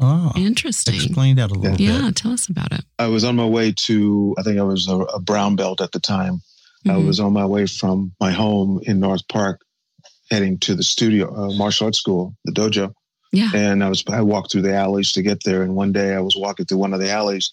Oh, 0.00 0.32
interesting. 0.36 0.94
Explain 0.94 1.36
that 1.36 1.50
a 1.50 1.54
little 1.54 1.76
yeah. 1.80 1.92
bit. 1.92 2.02
Yeah, 2.02 2.10
tell 2.14 2.32
us 2.32 2.48
about 2.48 2.72
it. 2.72 2.84
I 2.98 3.08
was 3.08 3.24
on 3.24 3.36
my 3.36 3.46
way 3.46 3.72
to, 3.86 4.34
I 4.38 4.42
think 4.42 4.58
I 4.58 4.62
was 4.62 4.88
a, 4.88 4.96
a 4.96 5.20
brown 5.20 5.56
belt 5.56 5.80
at 5.80 5.92
the 5.92 5.98
time. 5.98 6.40
Mm-hmm. 6.86 6.90
I 6.90 6.96
was 6.98 7.20
on 7.20 7.32
my 7.32 7.46
way 7.46 7.66
from 7.66 8.12
my 8.20 8.30
home 8.30 8.80
in 8.84 9.00
North 9.00 9.26
Park, 9.28 9.60
heading 10.30 10.58
to 10.60 10.74
the 10.74 10.82
studio, 10.82 11.34
uh, 11.34 11.52
martial 11.54 11.86
arts 11.86 11.98
school, 11.98 12.34
the 12.44 12.52
dojo. 12.52 12.92
Yeah. 13.32 13.50
And 13.54 13.84
I 13.84 13.88
was, 13.88 14.04
I 14.08 14.22
walked 14.22 14.52
through 14.52 14.62
the 14.62 14.74
alleys 14.74 15.12
to 15.12 15.22
get 15.22 15.44
there. 15.44 15.62
And 15.62 15.74
one 15.74 15.92
day 15.92 16.14
I 16.14 16.20
was 16.20 16.36
walking 16.36 16.66
through 16.66 16.78
one 16.78 16.94
of 16.94 17.00
the 17.00 17.10
alleys 17.10 17.52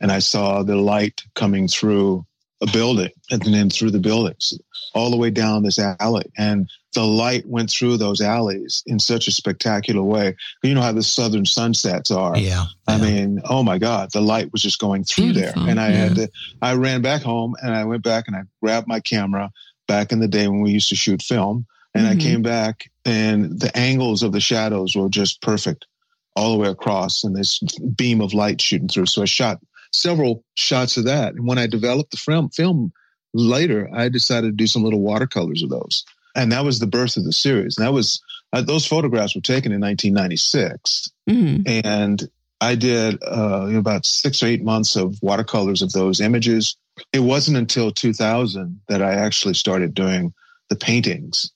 and 0.00 0.12
I 0.12 0.20
saw 0.20 0.62
the 0.62 0.76
light 0.76 1.22
coming 1.34 1.68
through 1.68 2.24
a 2.62 2.66
building 2.72 3.10
and 3.30 3.42
then 3.42 3.68
through 3.70 3.90
the 3.90 3.98
buildings 3.98 4.58
all 4.94 5.10
the 5.10 5.16
way 5.16 5.30
down 5.30 5.62
this 5.62 5.78
alley. 5.78 6.24
And 6.38 6.70
the 6.94 7.04
light 7.04 7.46
went 7.46 7.70
through 7.70 7.98
those 7.98 8.22
alleys 8.22 8.82
in 8.86 8.98
such 8.98 9.28
a 9.28 9.32
spectacular 9.32 10.02
way. 10.02 10.34
You 10.62 10.74
know 10.74 10.80
how 10.80 10.92
the 10.92 11.02
southern 11.02 11.44
sunsets 11.44 12.10
are. 12.10 12.36
Yeah. 12.38 12.64
I 12.88 12.98
mean, 12.98 13.42
oh 13.44 13.62
my 13.62 13.76
God, 13.76 14.10
the 14.12 14.22
light 14.22 14.52
was 14.52 14.62
just 14.62 14.78
going 14.78 15.04
through 15.04 15.34
Beautiful, 15.34 15.62
there. 15.62 15.70
And 15.70 15.80
I 15.80 15.90
yeah. 15.90 15.96
had 15.96 16.14
to, 16.14 16.30
I 16.62 16.74
ran 16.74 17.02
back 17.02 17.22
home 17.22 17.54
and 17.62 17.74
I 17.74 17.84
went 17.84 18.02
back 18.02 18.24
and 18.26 18.34
I 18.34 18.44
grabbed 18.62 18.88
my 18.88 19.00
camera 19.00 19.50
back 19.86 20.12
in 20.12 20.20
the 20.20 20.28
day 20.28 20.48
when 20.48 20.62
we 20.62 20.70
used 20.70 20.88
to 20.88 20.96
shoot 20.96 21.20
film. 21.20 21.66
And 21.94 22.06
mm-hmm. 22.06 22.18
I 22.18 22.22
came 22.22 22.42
back 22.42 22.90
and 23.04 23.60
the 23.60 23.76
angles 23.76 24.22
of 24.22 24.32
the 24.32 24.40
shadows 24.40 24.96
were 24.96 25.10
just 25.10 25.42
perfect 25.42 25.86
all 26.34 26.52
the 26.52 26.58
way 26.58 26.68
across 26.68 27.24
and 27.24 27.36
this 27.36 27.60
beam 27.96 28.22
of 28.22 28.32
light 28.32 28.60
shooting 28.60 28.88
through. 28.88 29.06
So 29.06 29.22
I 29.22 29.26
shot 29.26 29.60
several 29.92 30.44
shots 30.54 30.96
of 30.96 31.04
that. 31.04 31.34
And 31.34 31.46
when 31.46 31.58
I 31.58 31.66
developed 31.66 32.10
the 32.10 32.16
film, 32.16 32.50
film 32.50 32.92
later, 33.34 33.88
I 33.92 34.08
decided 34.08 34.48
to 34.48 34.52
do 34.52 34.66
some 34.66 34.82
little 34.82 35.00
watercolors 35.00 35.62
of 35.62 35.70
those. 35.70 36.04
And 36.34 36.52
that 36.52 36.64
was 36.64 36.78
the 36.78 36.86
birth 36.86 37.16
of 37.16 37.24
the 37.24 37.32
series. 37.32 37.78
And 37.78 37.86
that 37.86 37.92
was, 37.92 38.22
uh, 38.52 38.60
those 38.60 38.86
photographs 38.86 39.34
were 39.34 39.40
taken 39.40 39.72
in 39.72 39.80
1996. 39.80 41.10
Mm-hmm. 41.28 41.62
And 41.84 42.28
I 42.60 42.74
did 42.74 43.22
uh, 43.22 43.70
about 43.74 44.06
six 44.06 44.42
or 44.42 44.46
eight 44.46 44.62
months 44.62 44.96
of 44.96 45.18
watercolors 45.22 45.82
of 45.82 45.92
those 45.92 46.20
images. 46.20 46.76
It 47.12 47.20
wasn't 47.20 47.58
until 47.58 47.90
2000 47.90 48.80
that 48.88 49.02
I 49.02 49.14
actually 49.14 49.54
started 49.54 49.94
doing 49.94 50.32
the 50.68 50.76
paintings 50.76 51.52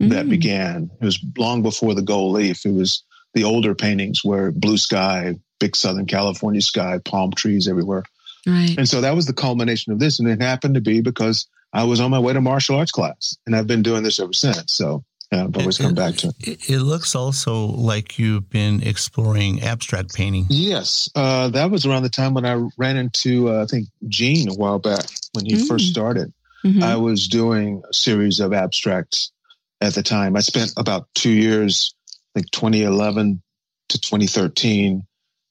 mm-hmm. 0.00 0.12
that 0.12 0.26
mm. 0.26 0.30
began. 0.30 0.90
It 1.00 1.04
was 1.04 1.18
long 1.36 1.62
before 1.62 1.94
the 1.94 2.02
gold 2.02 2.34
leaf. 2.34 2.64
It 2.64 2.72
was 2.72 3.02
the 3.34 3.44
older 3.44 3.74
paintings 3.74 4.24
were 4.24 4.50
blue 4.50 4.78
sky, 4.78 5.34
big 5.60 5.76
Southern 5.76 6.06
California 6.06 6.62
sky, 6.62 6.98
palm 7.04 7.32
trees 7.32 7.68
everywhere. 7.68 8.04
Right. 8.46 8.76
And 8.76 8.88
so 8.88 9.00
that 9.00 9.14
was 9.14 9.26
the 9.26 9.32
culmination 9.32 9.92
of 9.92 9.98
this. 9.98 10.18
And 10.18 10.28
it 10.28 10.40
happened 10.40 10.74
to 10.74 10.80
be 10.80 11.00
because 11.00 11.46
I 11.72 11.84
was 11.84 12.00
on 12.00 12.10
my 12.10 12.18
way 12.18 12.32
to 12.32 12.40
martial 12.40 12.76
arts 12.76 12.92
class 12.92 13.36
and 13.46 13.56
I've 13.56 13.66
been 13.66 13.82
doing 13.82 14.02
this 14.02 14.20
ever 14.20 14.32
since. 14.32 14.74
So 14.74 15.04
yeah, 15.32 15.44
I've 15.44 15.56
always 15.56 15.80
it, 15.80 15.82
come 15.82 15.94
back 15.94 16.16
to 16.16 16.32
it. 16.40 16.68
It 16.68 16.80
looks 16.80 17.14
also 17.14 17.66
like 17.66 18.18
you've 18.18 18.48
been 18.50 18.82
exploring 18.82 19.62
abstract 19.62 20.14
painting. 20.14 20.46
Yes. 20.48 21.08
Uh, 21.14 21.48
that 21.48 21.70
was 21.70 21.86
around 21.86 22.02
the 22.02 22.10
time 22.10 22.34
when 22.34 22.46
I 22.46 22.68
ran 22.76 22.96
into, 22.96 23.48
uh, 23.48 23.62
I 23.62 23.66
think, 23.66 23.88
Gene 24.06 24.48
a 24.48 24.54
while 24.54 24.78
back 24.78 25.04
when 25.32 25.46
he 25.46 25.54
mm. 25.54 25.66
first 25.66 25.88
started. 25.88 26.32
Mm-hmm. 26.64 26.82
I 26.82 26.96
was 26.96 27.28
doing 27.28 27.82
a 27.88 27.92
series 27.92 28.40
of 28.40 28.52
abstracts 28.52 29.32
at 29.80 29.94
the 29.94 30.02
time. 30.02 30.36
I 30.36 30.40
spent 30.40 30.72
about 30.76 31.08
two 31.14 31.32
years, 31.32 31.94
like 32.34 32.50
2011 32.50 33.42
to 33.90 34.00
2013, 34.00 35.02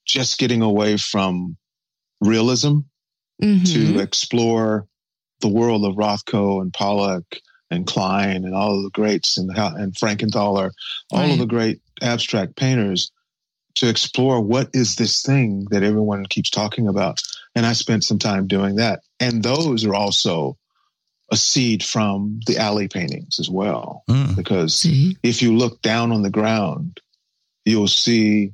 just 0.06 0.38
getting 0.38 0.62
away 0.62 0.98
from 0.98 1.58
realism 2.22 2.80
mm-hmm. 3.42 3.64
to 3.64 4.00
explore 4.00 4.88
the 5.42 5.48
world 5.48 5.86
of 5.86 5.96
Rothko 5.96 6.62
and 6.62 6.74
Pollock 6.74 7.26
and 7.70 7.86
Klein 7.86 8.46
and 8.46 8.54
all 8.54 8.78
of 8.78 8.84
the 8.84 8.90
greats 8.92 9.38
and, 9.38 9.50
and 9.56 9.94
Frankenthaler, 9.96 10.72
all 11.12 11.20
right. 11.20 11.32
of 11.32 11.40
the 11.40 11.46
great 11.46 11.82
abstract 12.02 12.56
painters 12.56 13.12
to 13.76 13.90
explore 13.90 14.40
what 14.40 14.70
is 14.74 14.96
this 14.96 15.22
thing 15.22 15.66
that 15.72 15.84
everyone 15.84 16.26
keeps 16.26 16.50
talking 16.50 16.88
about. 16.88 17.20
And 17.56 17.66
I 17.66 17.74
spent 17.74 18.04
some 18.04 18.20
time 18.20 18.48
doing 18.48 18.76
that. 18.76 19.02
And 19.20 19.42
those 19.42 19.86
are 19.86 19.96
also 19.96 20.58
a 21.34 21.36
seed 21.36 21.84
from 21.84 22.40
the 22.46 22.60
alley 22.60 22.88
paintings 22.88 23.40
as 23.40 23.50
well. 23.50 24.04
Mm. 24.08 24.36
Because 24.36 24.76
see? 24.76 25.18
if 25.24 25.42
you 25.42 25.58
look 25.58 25.82
down 25.82 26.12
on 26.12 26.22
the 26.22 26.30
ground, 26.30 27.00
you'll 27.66 27.88
see 27.88 28.54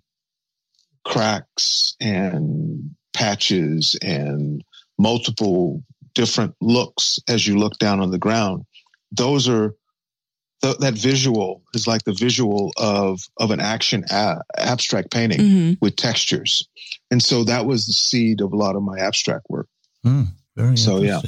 cracks 1.03 1.97
and 1.99 2.95
patches 3.13 3.97
and 4.01 4.63
multiple 4.97 5.83
different 6.15 6.55
looks 6.61 7.19
as 7.27 7.45
you 7.45 7.57
look 7.57 7.77
down 7.79 7.99
on 7.99 8.11
the 8.11 8.17
ground. 8.17 8.63
Those 9.11 9.49
are 9.49 9.75
th- 10.61 10.77
that 10.77 10.93
visual 10.93 11.61
is 11.73 11.85
like 11.85 12.05
the 12.05 12.13
visual 12.13 12.71
of 12.77 13.19
of 13.37 13.51
an 13.51 13.59
action 13.59 14.05
a- 14.09 14.41
abstract 14.57 15.11
painting 15.11 15.39
hmm 15.39 15.73
with 15.81 15.95
textures, 15.97 16.67
and 17.11 17.21
so 17.21 17.43
that 17.43 17.65
was 17.65 17.85
the 17.85 17.93
seed 17.93 18.39
of 18.41 18.53
a 18.53 18.55
lot 18.55 18.75
of 18.75 18.83
my 18.83 18.99
abstract 18.99 19.45
work. 19.49 19.67
Hmm, 20.03 20.23
very 20.55 20.77
So, 20.77 21.01
yeah. 21.01 21.21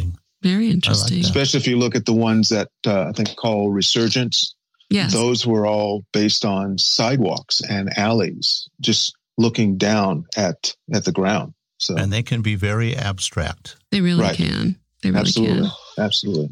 Interesting. 0.44 0.52
Very 0.60 0.70
interesting. 0.72 1.18
that. 1.22 1.26
Especially 1.26 1.60
if 1.60 1.68
you 1.68 1.78
look 1.78 1.96
at 1.96 2.06
the 2.06 2.14
ones 2.14 2.50
that 2.50 2.70
uh, 2.86 3.10
I 3.10 3.12
think 3.12 3.36
call 3.36 3.72
Resurgence. 3.72 4.56
yes. 4.90 5.14
Those 5.14 5.46
were 5.46 5.66
all 5.66 6.04
based 6.14 6.46
on 6.46 6.78
sidewalks 6.78 7.62
and 7.62 7.98
alleys, 7.98 8.68
just 8.80 9.14
looking 9.38 9.78
down 9.78 10.26
at 10.38 10.76
at 10.94 11.06
the 11.06 11.12
ground. 11.12 11.54
So 11.78 11.96
And 11.98 12.12
they 12.14 12.22
can 12.24 12.42
be 12.42 12.56
very 12.56 12.96
abstract. 12.96 13.76
they 13.92 14.02
really 14.02 14.22
Right. 14.22 14.36
can. 14.38 14.78
They 15.02 15.10
really 15.10 15.22
absolutely, 15.22 15.70
can. 15.96 16.06
absolutely. 16.06 16.50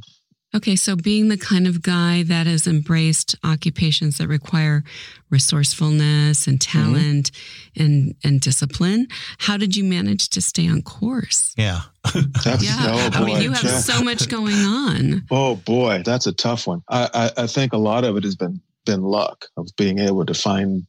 Okay, 0.55 0.75
so 0.75 0.95
being 0.95 1.27
the 1.29 1.37
kind 1.37 1.67
of 1.67 1.83
guy 1.83 2.23
that 2.23 2.47
has 2.47 2.65
embraced 2.65 3.35
occupations 3.43 4.17
that 4.17 4.27
require 4.27 4.83
resourcefulness 5.29 6.47
and 6.47 6.59
Mm-hmm. 6.59 6.79
talent 6.93 7.31
and 7.77 8.15
and 8.23 8.41
discipline, 8.41 9.07
how 9.37 9.57
did 9.57 9.75
you 9.75 9.83
manage 9.83 10.29
to 10.29 10.41
stay 10.41 10.67
on 10.67 10.81
course? 10.81 11.53
Yeah. 11.57 11.81
That's, 12.43 12.63
Yeah, 12.63 12.77
oh, 12.79 13.09
I 13.13 13.23
mean, 13.23 13.41
you 13.41 13.51
have 13.51 13.63
Yeah. 13.63 13.77
so 13.79 14.01
much 14.03 14.27
going 14.29 14.55
on. 14.55 15.23
Oh 15.31 15.55
boy, 15.55 16.01
that's 16.03 16.25
a 16.27 16.33
tough 16.33 16.65
one. 16.67 16.81
I, 16.89 17.09
I, 17.13 17.43
I 17.43 17.47
think 17.47 17.73
a 17.73 17.77
lot 17.77 18.03
of 18.03 18.17
it 18.17 18.23
has 18.23 18.35
been 18.35 18.61
been 18.85 19.01
luck 19.03 19.45
of 19.57 19.67
being 19.77 19.99
able 19.99 20.25
to 20.25 20.33
find 20.33 20.83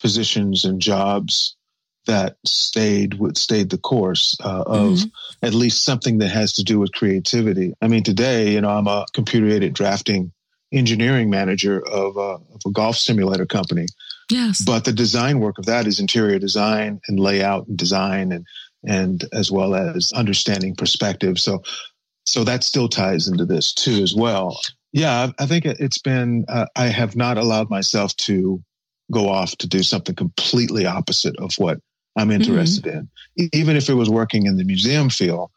positions 0.00 0.64
and 0.64 0.80
jobs 0.80 1.55
that 2.06 2.36
stayed 2.44 3.14
with 3.14 3.36
stayed 3.36 3.70
the 3.70 3.78
course 3.78 4.36
uh, 4.42 4.62
of 4.66 4.92
Mhm. 4.94 5.10
at 5.42 5.54
least 5.54 5.84
something 5.84 6.18
that 6.18 6.28
has 6.30 6.52
to 6.54 6.62
do 6.64 6.78
with 6.78 6.92
creativity. 6.92 7.74
I 7.82 7.88
mean, 7.88 8.02
today, 8.02 8.52
you 8.52 8.60
know, 8.60 8.70
I'm 8.70 8.86
a 8.86 9.06
computer 9.12 9.48
aided 9.48 9.74
drafting 9.74 10.32
engineering 10.72 11.30
manager 11.30 11.80
of 11.86 12.16
a, 12.16 12.20
of 12.54 12.60
a 12.66 12.70
golf 12.70 12.96
simulator 12.96 13.46
company, 13.46 13.86
Yes. 14.30 14.62
but 14.64 14.84
the 14.84 14.92
design 14.92 15.38
work 15.38 15.58
of 15.58 15.66
that 15.66 15.86
is 15.86 16.00
interior 16.00 16.38
design 16.38 17.00
and 17.08 17.20
layout 17.20 17.66
and 17.68 17.76
design 17.76 18.32
and 18.32 18.46
and 18.88 19.24
as 19.32 19.50
well 19.50 19.74
as 19.74 20.12
understanding 20.12 20.74
perspective. 20.76 21.38
So 21.38 21.62
so 22.24 22.42
that 22.44 22.64
still 22.64 22.88
ties 22.88 23.28
into 23.28 23.44
this 23.44 23.72
too 23.72 24.02
as 24.02 24.14
well. 24.14 24.58
Yeah, 24.92 25.28
I 25.38 25.42
I 25.42 25.46
think 25.46 25.64
it- 25.66 25.78
it's 25.80 25.98
been. 25.98 26.44
Uh, 26.48 26.66
I 26.76 26.86
have 26.86 27.14
not 27.16 27.36
allowed 27.38 27.68
myself 27.70 28.16
to 28.28 28.62
go 29.12 29.28
off 29.28 29.56
to 29.58 29.66
do 29.68 29.82
something 29.84 30.14
completely 30.16 30.86
opposite 30.86 31.36
of 31.38 31.54
what 31.58 31.78
I'm 32.16 32.30
interested 32.30 32.86
in. 32.86 33.08
E- 33.38 33.48
Even 33.52 33.76
if 33.76 33.88
it 33.88 33.94
was 33.94 34.08
working 34.08 34.46
in 34.46 34.56
the 34.56 34.64
museum 34.64 35.10
field, 35.10 35.50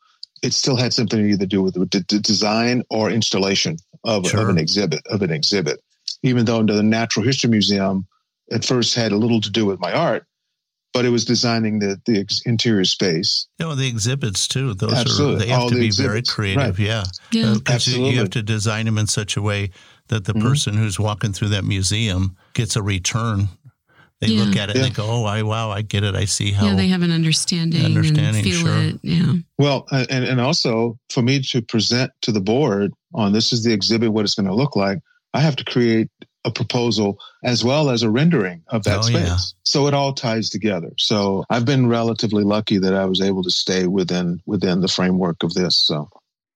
it 0.43 0.53
still 0.53 0.75
had 0.75 0.93
something 0.93 1.19
to 1.19 1.25
either 1.29 1.45
do 1.45 1.61
with 1.61 1.73
the, 1.75 2.03
the 2.09 2.19
design 2.19 2.83
or 2.89 3.09
installation 3.09 3.77
of, 4.03 4.25
of 4.33 4.49
an 4.49 4.57
exhibit. 4.57 5.01
Of 5.07 5.21
an 5.21 5.31
exhibit, 5.31 5.81
even 6.23 6.45
though 6.45 6.63
the 6.63 6.83
Natural 6.83 7.25
History 7.25 7.49
Museum 7.49 8.05
at 8.51 8.63
first 8.65 8.95
had 8.95 9.11
a 9.11 9.17
little 9.17 9.41
to 9.41 9.49
do 9.49 9.65
with 9.65 9.79
my 9.79 9.91
art, 9.93 10.25
but 10.93 11.05
it 11.05 11.09
was 11.09 11.23
designing 11.25 11.79
the 11.79 11.99
the 12.05 12.19
ex- 12.19 12.41
interior 12.45 12.85
space. 12.85 13.47
You 13.59 13.67
know, 13.67 13.75
the 13.75 13.87
exhibits 13.87 14.47
too, 14.47 14.73
those 14.73 14.93
Absolutely. 14.93 15.35
are, 15.35 15.39
they 15.39 15.47
have 15.47 15.61
All 15.61 15.69
to 15.69 15.75
the 15.75 15.81
be 15.81 15.91
very 15.91 16.19
exhibits. 16.19 16.33
creative. 16.33 16.79
Right. 16.79 16.87
Yeah. 16.87 17.03
yeah. 17.31 17.51
Uh, 17.51 17.59
'cause 17.59 17.87
you- 17.87 18.05
you 18.07 18.17
have 18.19 18.29
to 18.31 18.41
design 18.41 18.85
them 18.85 18.97
in 18.97 19.07
such 19.07 19.35
a 19.37 19.41
way 19.41 19.71
that 20.07 20.25
the 20.25 20.33
Mhm. 20.33 20.41
person 20.41 20.75
who's 20.77 20.99
walking 20.99 21.31
through 21.33 21.49
that 21.49 21.63
museum 21.65 22.35
gets 22.53 22.75
a 22.75 22.81
return. 22.81 23.49
They 24.21 24.27
look 24.29 24.57
at 24.57 24.69
it 24.69 24.75
and 24.75 24.85
they 24.85 24.89
go, 24.89 25.05
"Oh, 25.07 25.23
I 25.23 25.43
wow, 25.43 25.69
I 25.71 25.81
get 25.81 26.03
it. 26.03 26.13
I 26.13 26.25
see 26.25 26.51
how." 26.51 26.67
yeah, 26.67 26.75
they 26.75 26.87
have 26.89 27.03
an 27.03 27.11
understanding, 27.11 27.85
Understanding, 27.85 28.35
and 28.35 28.43
feel 28.43 28.59
sure. 28.65 28.77
it. 28.83 28.99
Yeah. 29.01 29.33
Well, 29.57 29.87
uh, 29.91 30.05
and, 30.09 30.25
and 30.25 30.41
also 30.41 30.99
for 31.09 31.21
me 31.21 31.41
to 31.51 31.61
present 31.61 32.11
to 32.23 32.31
the 32.33 32.41
board 32.41 32.93
on 33.13 33.31
this 33.31 33.53
is 33.53 33.63
the 33.63 33.71
exhibit, 33.71 34.11
what 34.11 34.25
it's 34.25 34.35
going 34.35 34.47
to 34.47 34.53
look 34.55 34.75
like, 34.75 34.99
I 35.33 35.39
have 35.39 35.55
to 35.57 35.63
create 35.63 36.09
a 36.45 36.51
proposal 36.51 37.17
as 37.43 37.63
well 37.63 37.89
as 37.89 38.01
a 38.03 38.09
rendering 38.09 38.63
of 38.67 38.83
that 38.83 38.99
Oh, 38.99 39.01
space. 39.03 39.27
yeah. 39.27 39.37
So 39.63 39.87
it 39.87 39.93
all 39.93 40.13
ties 40.13 40.49
together. 40.49 40.91
So 40.97 41.43
I've 41.49 41.65
been 41.65 41.87
relatively 41.87 42.43
lucky 42.43 42.77
that 42.79 42.93
I 42.93 43.05
was 43.05 43.21
able 43.21 43.43
to 43.43 43.51
stay 43.51 43.87
within 43.87 44.41
within 44.45 44.81
the 44.81 44.87
framework 44.87 45.43
of 45.43 45.53
this. 45.53 45.77
So 45.85 46.09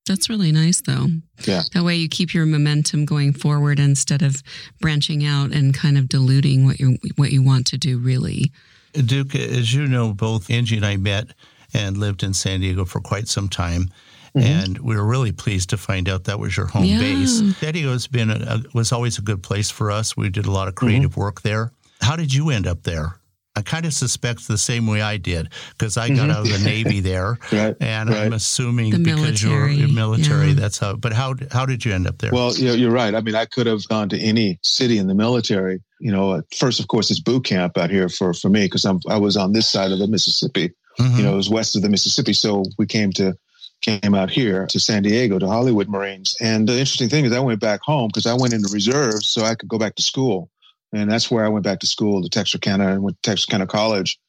That's 0.05 0.29
really 0.29 0.51
nice, 0.51 0.81
though. 0.81 1.07
Yeah. 1.45 1.61
That 1.73 1.83
way 1.83 1.95
you 1.95 2.09
keep 2.09 2.33
your 2.33 2.45
momentum 2.45 3.05
going 3.05 3.33
forward 3.33 3.79
instead 3.79 4.21
of 4.21 4.43
branching 4.81 5.25
out 5.25 5.51
and 5.53 5.73
kind 5.73 5.97
of 5.97 6.09
diluting 6.09 6.65
what 6.65 6.79
you 6.79 6.97
what 7.15 7.31
you 7.31 7.41
want 7.41 7.67
to 7.67 7.77
do. 7.77 7.97
Really. 7.97 8.51
Duke, 8.93 9.33
as 9.35 9.73
you 9.73 9.87
know, 9.87 10.13
both 10.13 10.49
Angie 10.51 10.75
and 10.77 10.85
I 10.85 10.97
met 10.97 11.27
and 11.73 11.97
lived 11.97 12.21
in 12.21 12.33
San 12.33 12.59
Diego 12.59 12.85
for 12.85 12.99
quite 13.01 13.27
some 13.27 13.47
time. 13.49 13.89
Mhm. 14.35 14.41
And 14.43 14.77
we 14.79 14.95
were 14.95 15.05
really 15.05 15.31
pleased 15.31 15.69
to 15.69 15.77
find 15.77 16.09
out 16.09 16.25
that 16.25 16.39
was 16.39 16.57
your 16.57 16.65
home 16.67 16.85
Yeah. 16.85 16.99
base. 16.99 17.39
San 17.59 17.73
Diego 17.73 17.91
has 17.91 18.07
been 18.07 18.29
a, 18.29 18.35
a- 18.35 18.63
was 18.73 18.91
always 18.91 19.17
a 19.17 19.21
good 19.21 19.41
place 19.41 19.69
for 19.69 19.89
us. 19.89 20.17
We 20.17 20.29
did 20.29 20.45
a 20.45 20.51
lot 20.51 20.67
of 20.67 20.75
creative 20.75 21.11
Mm-hmm. 21.11 21.19
work 21.21 21.41
there. 21.43 21.71
How 22.01 22.15
did 22.15 22.33
you 22.33 22.49
end 22.49 22.67
up 22.67 22.83
there? 22.83 23.15
I 23.55 23.61
kind 23.61 23.85
of 23.85 23.93
suspect 23.93 24.47
the 24.47 24.57
same 24.57 24.87
way 24.87 25.01
I 25.03 25.17
did 25.17 25.49
because 25.77 25.95
I 25.95 26.09
got 26.09 26.29
Mhm. 26.29 26.31
out 26.31 26.39
of 26.41 26.49
the 26.49 26.57
Navy 26.65 27.01
there, 27.01 27.37
right. 27.51 27.75
and 27.79 28.09
Right. 28.09 28.23
I'm 28.25 28.33
assuming 28.33 28.89
The 28.91 28.97
because 28.97 29.21
military, 29.43 29.75
you're 29.75 29.87
military, 29.89 30.47
yeah. 30.49 30.53
that's 30.55 30.79
how. 30.79 30.95
But 30.95 31.13
how 31.13 31.35
how 31.51 31.65
did 31.67 31.85
you 31.85 31.93
end 31.93 32.07
up 32.07 32.17
there? 32.17 32.31
Well, 32.31 32.55
you 32.57 32.65
know, 32.65 32.73
you're 32.73 32.91
right. 32.91 33.13
I 33.13 33.21
mean, 33.21 33.35
I 33.35 33.45
could 33.45 33.67
have 33.67 33.87
gone 33.87 34.09
to 34.09 34.17
any 34.19 34.57
city 34.63 34.97
in 34.97 35.07
the 35.07 35.13
military. 35.13 35.81
You 35.99 36.11
know, 36.11 36.41
first, 36.57 36.79
of 36.79 36.87
course, 36.87 37.11
it's 37.11 37.19
boot 37.19 37.45
camp 37.45 37.77
out 37.77 37.91
here 37.91 38.09
for 38.09 38.33
for 38.33 38.49
me 38.49 38.65
because 38.65 38.85
I'm 38.85 38.99
I 39.07 39.17
was 39.17 39.37
on 39.37 39.53
this 39.53 39.69
side 39.69 39.91
of 39.91 39.99
the 39.99 40.07
Mississippi. 40.07 40.71
Mhm. 40.99 41.17
you 41.17 41.23
know, 41.23 41.33
it 41.33 41.37
was 41.37 41.49
west 41.49 41.75
of 41.75 41.81
the 41.81 41.89
Mississippi. 41.89 42.33
So 42.33 42.63
we 42.77 42.85
came 42.87 43.11
to 43.13 43.33
came 43.81 44.15
out 44.15 44.29
here 44.31 44.65
to 44.69 44.79
San 44.79 45.03
Diego 45.03 45.37
to 45.37 45.45
Hollywood 45.47 45.89
Marines. 45.89 46.33
And 46.39 46.69
the 46.69 46.73
interesting 46.79 47.09
thing 47.09 47.25
is 47.25 47.33
I 47.33 47.39
went 47.41 47.59
back 47.59 47.81
home 47.83 48.07
because 48.07 48.25
I 48.25 48.33
went 48.33 48.53
into 48.53 48.69
reserves 48.71 49.27
so 49.27 49.43
I 49.43 49.55
could 49.55 49.67
go 49.67 49.77
back 49.77 49.95
to 49.95 50.03
school. 50.03 50.49
And 50.93 51.11
that's 51.11 51.29
where 51.31 51.45
I 51.45 51.49
went 51.49 51.63
back 51.65 51.79
to 51.79 51.87
school 51.87 52.21
to 52.21 52.29
Texarkana 52.29 52.89
and 52.89 53.03
went 53.03 53.21
to 53.21 53.29
Texarkana 53.29 53.67
College 53.67 54.19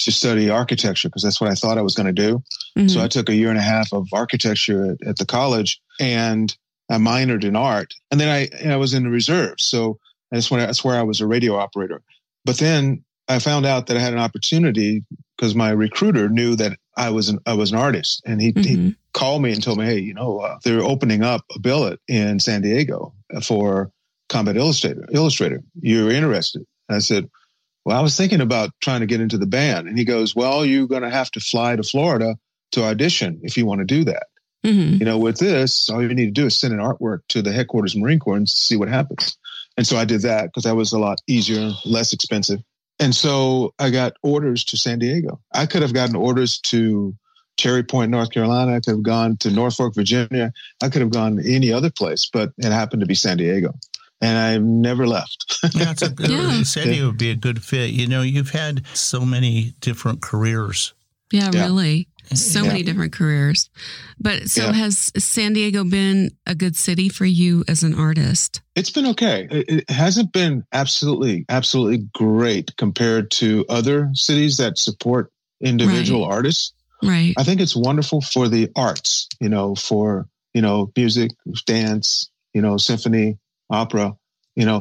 to 0.00 0.10
study 0.10 0.50
architecture 0.50 1.08
because 1.08 1.22
that's 1.22 1.40
what 1.40 1.50
I 1.50 1.54
thought 1.54 1.78
I 1.78 1.82
was 1.82 1.94
going 1.94 2.12
to 2.12 2.12
do. 2.12 2.42
Mhm. 2.76 2.90
So 2.90 3.02
I 3.02 3.08
took 3.08 3.28
a 3.28 3.34
year 3.34 3.50
and 3.50 3.58
a 3.58 3.62
half 3.62 3.92
of 3.92 4.08
architecture 4.12 4.92
at, 4.92 5.06
at 5.06 5.16
the 5.18 5.26
college 5.26 5.80
and 6.00 6.54
I 6.90 6.96
minored 6.96 7.44
in 7.44 7.56
art. 7.56 7.94
And 8.10 8.20
then 8.20 8.28
I, 8.28 8.48
I 8.68 8.76
was 8.76 8.92
in 8.94 9.04
the 9.04 9.10
reserves. 9.10 9.64
So 9.64 9.98
that's 10.30 10.50
when 10.50 10.60
I, 10.60 10.66
that's 10.66 10.82
where 10.84 10.98
I 10.98 11.02
was 11.02 11.20
a 11.20 11.26
radio 11.26 11.54
operator. 11.56 12.02
But 12.44 12.58
then 12.58 13.04
I 13.28 13.38
found 13.38 13.64
out 13.66 13.86
that 13.86 13.96
I 13.96 14.00
had 14.00 14.12
an 14.12 14.18
opportunity 14.18 15.04
because 15.36 15.54
my 15.54 15.70
recruiter 15.70 16.28
knew 16.28 16.56
that 16.56 16.78
I 16.96 17.10
was 17.10 17.28
an 17.28 17.38
I 17.46 17.54
was 17.54 17.72
an 17.72 17.78
artist, 17.78 18.22
and 18.26 18.40
he, 18.40 18.52
he 18.56 18.76
Mhm. 18.76 18.96
called 19.14 19.42
me 19.42 19.52
and 19.52 19.62
told 19.62 19.78
me, 19.78 19.86
"Hey, 19.86 19.98
you 19.98 20.14
know, 20.14 20.38
uh, 20.38 20.58
they're 20.62 20.82
opening 20.82 21.22
up 21.22 21.44
a 21.54 21.58
billet 21.58 21.98
in 22.06 22.38
San 22.38 22.60
Diego 22.62 23.14
for 23.42 23.90
Combat 24.28 24.56
Illustrator. 24.56 25.06
Illustrator, 25.12 25.62
you're 25.80 26.10
interested?" 26.10 26.64
And 26.88 26.96
I 26.96 27.00
said, 27.00 27.28
"Well, 27.84 27.98
I 27.98 28.02
was 28.02 28.16
thinking 28.16 28.40
about 28.40 28.70
trying 28.80 29.00
to 29.00 29.06
get 29.06 29.20
into 29.20 29.38
the 29.38 29.46
band." 29.46 29.88
And 29.88 29.98
he 29.98 30.04
goes, 30.04 30.34
"Well, 30.34 30.64
you're 30.64 30.86
going 30.86 31.02
to 31.02 31.10
have 31.10 31.30
to 31.32 31.40
fly 31.40 31.76
to 31.76 31.82
Florida 31.82 32.36
to 32.72 32.84
audition 32.84 33.40
if 33.42 33.56
you 33.56 33.66
want 33.66 33.80
to 33.80 33.84
do 33.84 34.04
that. 34.04 34.26
Mhm. 34.64 34.98
You 34.98 35.04
know, 35.04 35.18
with 35.18 35.38
this, 35.38 35.88
all 35.88 36.02
you 36.02 36.08
need 36.14 36.26
to 36.26 36.30
do 36.30 36.46
is 36.46 36.58
send 36.58 36.72
an 36.72 36.80
artwork 36.80 37.20
to 37.28 37.42
the 37.42 37.52
headquarters 37.52 37.94
Marine 37.94 38.18
Corps 38.18 38.36
and 38.36 38.48
see 38.48 38.76
what 38.76 38.88
happens." 38.88 39.36
And 39.76 39.86
so 39.86 39.96
I 39.96 40.04
did 40.04 40.22
that 40.22 40.46
because 40.46 40.64
that 40.64 40.76
was 40.76 40.92
a 40.92 40.98
lot 40.98 41.20
easier, 41.26 41.72
less 41.84 42.12
expensive. 42.12 42.60
And 43.00 43.14
so 43.14 43.74
I 43.78 43.90
got 43.90 44.14
orders 44.22 44.64
to 44.66 44.76
San 44.76 45.00
Diego. 45.00 45.40
I 45.52 45.66
could 45.66 45.82
have 45.82 45.92
gotten 45.92 46.14
orders 46.14 46.60
to 46.66 47.14
Cherry 47.56 47.82
Point, 47.82 48.10
North 48.10 48.30
Carolina. 48.30 48.74
I 48.74 48.80
could 48.80 48.92
have 48.92 49.02
gone 49.02 49.36
to 49.38 49.50
Norfolk, 49.50 49.94
Virginia. 49.94 50.52
I 50.80 50.88
could 50.88 51.02
have 51.02 51.10
gone 51.10 51.36
to 51.36 51.52
any 51.52 51.72
other 51.72 51.90
place, 51.90 52.28
but 52.32 52.52
it 52.58 52.70
happened 52.70 53.00
to 53.00 53.06
be 53.06 53.14
San 53.14 53.36
Diego. 53.36 53.74
And 54.24 54.38
I've 54.38 54.62
never 54.62 55.06
left. 55.06 55.58
Yeah, 55.74 55.90
it's 55.90 56.02
a 56.02 56.08
good, 56.10 56.30
Yeah. 56.30 56.62
San 56.62 56.86
Diego 56.88 57.06
would 57.08 57.18
be 57.18 57.30
a 57.30 57.36
good 57.36 57.62
fit. 57.62 57.90
You 57.90 58.06
know, 58.06 58.22
you've 58.22 58.50
had 58.50 58.86
so 58.94 59.20
many 59.24 59.74
different 59.80 60.22
careers. 60.22 60.94
Yeah, 61.32 61.50
Yeah. 61.52 61.64
really. 61.64 62.08
So 62.32 62.62
Yeah. 62.62 62.68
many 62.68 62.82
different 62.82 63.12
careers. 63.12 63.68
But 64.18 64.48
so 64.48 64.66
Yeah. 64.66 64.72
has 64.72 65.10
San 65.18 65.52
Diego 65.52 65.84
been 65.84 66.30
a 66.46 66.54
good 66.54 66.76
city 66.76 67.08
for 67.08 67.26
you 67.26 67.64
as 67.68 67.82
an 67.82 67.94
artist? 67.94 68.60
It's 68.74 68.90
been 68.90 69.06
okay. 69.08 69.46
It, 69.50 69.64
it 69.68 69.90
hasn't 69.90 70.32
been 70.32 70.64
absolutely, 70.72 71.44
absolutely 71.48 72.06
great 72.14 72.74
compared 72.78 73.30
to 73.32 73.64
other 73.68 74.08
cities 74.14 74.56
that 74.58 74.78
support 74.78 75.30
individual 75.60 76.24
artists. 76.24 76.72
Right. 77.02 77.34
I 77.36 77.42
think 77.44 77.60
it's 77.60 77.76
wonderful 77.76 78.20
for 78.22 78.48
the 78.48 78.70
arts, 78.76 79.28
you 79.40 79.48
know, 79.50 79.74
for, 79.74 80.26
you 80.54 80.62
know, 80.62 80.90
music, 80.96 81.32
dance, 81.66 82.30
you 82.54 82.62
know, 82.62 82.76
symphony, 82.78 83.38
opera, 83.70 84.14
you 84.54 84.66
know, 84.66 84.80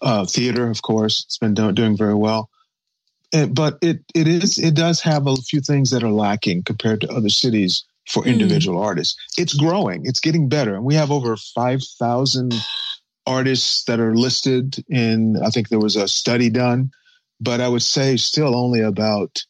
uh, 0.00 0.24
theater, 0.26 0.68
of 0.70 0.82
course, 0.82 1.24
it's 1.26 1.38
been 1.38 1.54
do- 1.54 1.72
doing 1.72 1.96
very 1.96 2.14
well. 2.14 2.50
And, 3.32 3.54
but 3.54 3.78
it, 3.82 4.00
it 4.14 4.28
is, 4.28 4.58
it 4.58 4.74
does 4.74 5.00
have 5.00 5.26
a 5.26 5.36
few 5.36 5.60
things 5.60 5.90
that 5.90 6.02
are 6.02 6.10
lacking 6.10 6.64
compared 6.64 7.00
to 7.02 7.12
other 7.12 7.28
cities 7.30 7.84
for 8.08 8.24
Mm. 8.24 8.32
individual 8.32 8.82
artists. 8.82 9.16
It's 9.38 9.54
growing, 9.54 10.02
it's 10.04 10.20
getting 10.20 10.48
better. 10.48 10.74
And 10.74 10.84
we 10.84 10.94
have 10.96 11.10
over 11.10 11.36
5,000 11.36 12.54
artists 13.26 13.84
that 13.84 14.00
are 14.00 14.14
listed 14.14 14.84
in, 14.88 15.36
I 15.42 15.50
think 15.50 15.68
there 15.68 15.78
was 15.78 15.96
a 15.96 16.08
study 16.08 16.50
done, 16.50 16.90
but 17.40 17.60
I 17.60 17.68
would 17.68 17.82
say 17.82 18.16
still 18.16 18.56
only 18.56 18.80
about 18.80 19.44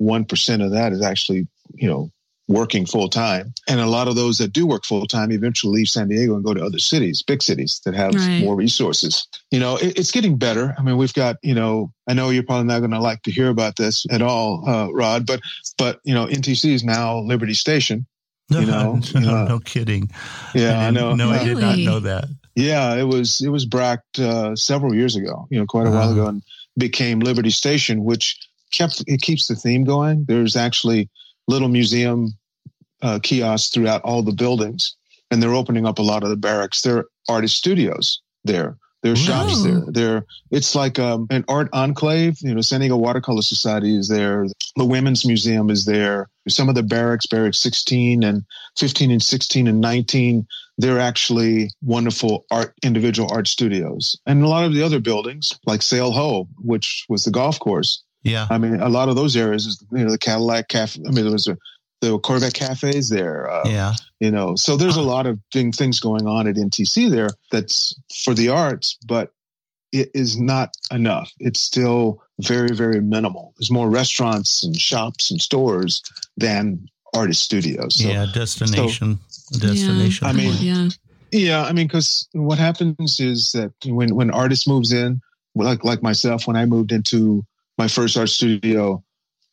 1% 0.00 0.64
of 0.64 0.72
that 0.72 0.92
is 0.92 1.02
actually, 1.02 1.48
you 1.74 1.88
know, 1.88 2.10
working 2.46 2.84
full 2.84 3.08
time. 3.08 3.54
And 3.68 3.80
a 3.80 3.86
lot 3.86 4.08
of 4.08 4.16
those 4.16 4.38
that 4.38 4.52
do 4.52 4.66
work 4.66 4.84
full 4.84 5.06
time 5.06 5.32
eventually 5.32 5.78
leave 5.78 5.88
San 5.88 6.08
Diego 6.08 6.34
and 6.34 6.44
go 6.44 6.52
to 6.52 6.64
other 6.64 6.78
cities, 6.78 7.22
big 7.22 7.42
cities 7.42 7.80
that 7.84 7.94
have 7.94 8.14
right. 8.14 8.40
more 8.40 8.54
resources. 8.54 9.26
You 9.50 9.60
know, 9.60 9.76
it, 9.76 9.98
it's 9.98 10.10
getting 10.10 10.36
better. 10.36 10.74
I 10.78 10.82
mean, 10.82 10.96
we've 10.96 11.14
got, 11.14 11.36
you 11.42 11.54
know, 11.54 11.92
I 12.06 12.14
know 12.14 12.30
you're 12.30 12.42
probably 12.42 12.66
not 12.66 12.80
going 12.80 12.90
to 12.90 13.00
like 13.00 13.22
to 13.22 13.30
hear 13.30 13.48
about 13.48 13.76
this 13.76 14.04
at 14.10 14.20
all, 14.20 14.68
uh, 14.68 14.92
Rod, 14.92 15.26
but, 15.26 15.40
but, 15.78 16.00
you 16.04 16.14
know, 16.14 16.26
NTC 16.26 16.72
is 16.72 16.84
now 16.84 17.18
Liberty 17.18 17.54
Station. 17.54 18.06
No, 18.50 18.60
you 18.60 18.66
know, 18.66 19.00
no, 19.14 19.36
uh, 19.36 19.44
no 19.48 19.58
kidding. 19.58 20.10
Yeah, 20.54 20.78
I, 20.78 20.88
I 20.88 20.90
know. 20.90 21.14
No, 21.14 21.30
really? 21.30 21.38
I 21.38 21.44
did 21.44 21.58
not 21.58 21.78
know 21.78 22.00
that. 22.00 22.26
Yeah, 22.54 22.94
it 22.94 23.04
was 23.04 23.40
it 23.40 23.48
was 23.48 23.64
bracked 23.64 24.20
uh, 24.20 24.54
several 24.54 24.94
years 24.94 25.16
ago. 25.16 25.46
You 25.50 25.58
know, 25.58 25.66
quite 25.66 25.86
a 25.86 25.88
uh-huh. 25.88 25.98
while 25.98 26.12
ago, 26.12 26.26
and 26.26 26.42
became 26.78 27.20
Liberty 27.20 27.50
Station, 27.50 28.04
which 28.04 28.38
kept 28.70 29.02
it 29.06 29.22
keeps 29.22 29.48
the 29.48 29.56
theme 29.56 29.84
going. 29.84 30.24
There's 30.26 30.56
actually 30.56 31.08
little 31.48 31.68
museum 31.68 32.34
uh, 33.02 33.18
kiosks 33.22 33.70
throughout 33.70 34.02
all 34.02 34.22
the 34.22 34.32
buildings, 34.32 34.96
and 35.30 35.42
they're 35.42 35.54
opening 35.54 35.86
up 35.86 35.98
a 35.98 36.02
lot 36.02 36.22
of 36.22 36.30
the 36.30 36.36
barracks. 36.36 36.82
There 36.82 36.98
are 36.98 37.08
artist 37.28 37.56
studios 37.56 38.20
there. 38.44 38.76
There 39.02 39.12
are 39.12 39.16
shops 39.16 39.62
there. 39.62 39.82
There, 39.86 40.26
it's 40.50 40.74
like 40.74 40.98
um, 40.98 41.26
an 41.28 41.44
art 41.46 41.68
enclave. 41.74 42.38
You 42.40 42.54
know, 42.54 42.62
San 42.62 42.80
Diego 42.80 42.96
Watercolor 42.96 43.42
Society 43.42 43.98
is 43.98 44.08
there. 44.08 44.46
The 44.76 44.84
Women's 44.86 45.26
Museum 45.26 45.68
is 45.68 45.84
there. 45.84 46.30
Some 46.48 46.70
of 46.70 46.74
the 46.74 46.82
barracks, 46.82 47.26
barracks 47.26 47.58
16 47.58 48.22
and 48.22 48.44
15 48.78 49.10
and 49.10 49.22
16 49.22 49.66
and 49.66 49.80
19, 49.82 50.46
they're 50.78 51.00
actually 51.00 51.70
wonderful 51.82 52.46
art, 52.50 52.72
individual 52.82 53.30
art 53.30 53.46
studios. 53.46 54.18
And 54.24 54.42
a 54.42 54.48
lot 54.48 54.64
of 54.64 54.72
the 54.72 54.82
other 54.82 55.00
buildings, 55.00 55.52
like 55.66 55.82
Sail 55.82 56.10
Ho, 56.12 56.48
which 56.58 57.04
was 57.08 57.24
the 57.24 57.30
golf 57.30 57.58
course, 57.58 58.02
yeah. 58.24 58.46
I 58.50 58.58
mean, 58.58 58.80
a 58.80 58.88
lot 58.88 59.08
of 59.08 59.16
those 59.16 59.36
areas, 59.36 59.84
you 59.92 60.04
know, 60.04 60.10
the 60.10 60.18
Cadillac 60.18 60.68
Cafe. 60.68 61.00
I 61.06 61.10
mean, 61.10 61.24
there 61.24 61.32
was 61.32 61.46
a, 61.46 61.56
the 62.00 62.18
Corvette 62.18 62.54
cafes 62.54 63.08
there. 63.08 63.48
Uh, 63.50 63.62
yeah. 63.66 63.92
You 64.20 64.30
know, 64.30 64.56
so 64.56 64.76
there's 64.76 64.96
a 64.96 65.02
lot 65.02 65.26
of 65.26 65.38
things 65.52 66.00
going 66.00 66.26
on 66.26 66.46
at 66.46 66.56
NTC 66.56 67.10
there 67.10 67.30
that's 67.50 67.94
for 68.24 68.34
the 68.34 68.48
arts, 68.48 68.98
but 69.06 69.32
it 69.92 70.10
is 70.14 70.40
not 70.40 70.74
enough. 70.90 71.30
It's 71.38 71.60
still 71.60 72.22
very, 72.40 72.74
very 72.74 73.00
minimal. 73.00 73.54
There's 73.58 73.70
more 73.70 73.88
restaurants 73.88 74.64
and 74.64 74.76
shops 74.76 75.30
and 75.30 75.40
stores 75.40 76.02
than 76.36 76.88
artist 77.14 77.42
studios. 77.42 77.96
So, 77.96 78.08
yeah, 78.08 78.26
destination, 78.32 79.20
so, 79.28 79.58
destination. 79.60 80.26
Yeah. 80.26 80.30
I 80.30 80.32
mean, 80.32 80.54
yeah, 80.58 80.88
yeah. 81.30 81.64
I 81.64 81.72
mean, 81.72 81.86
because 81.86 82.28
what 82.32 82.58
happens 82.58 83.20
is 83.20 83.52
that 83.52 83.72
when 83.86 84.14
when 84.16 84.30
artist 84.30 84.66
moves 84.66 84.92
in, 84.92 85.20
like 85.54 85.84
like 85.84 86.02
myself, 86.02 86.46
when 86.46 86.56
I 86.56 86.66
moved 86.66 86.90
into 86.90 87.44
my 87.78 87.88
first 87.88 88.16
art 88.16 88.28
studio, 88.28 89.02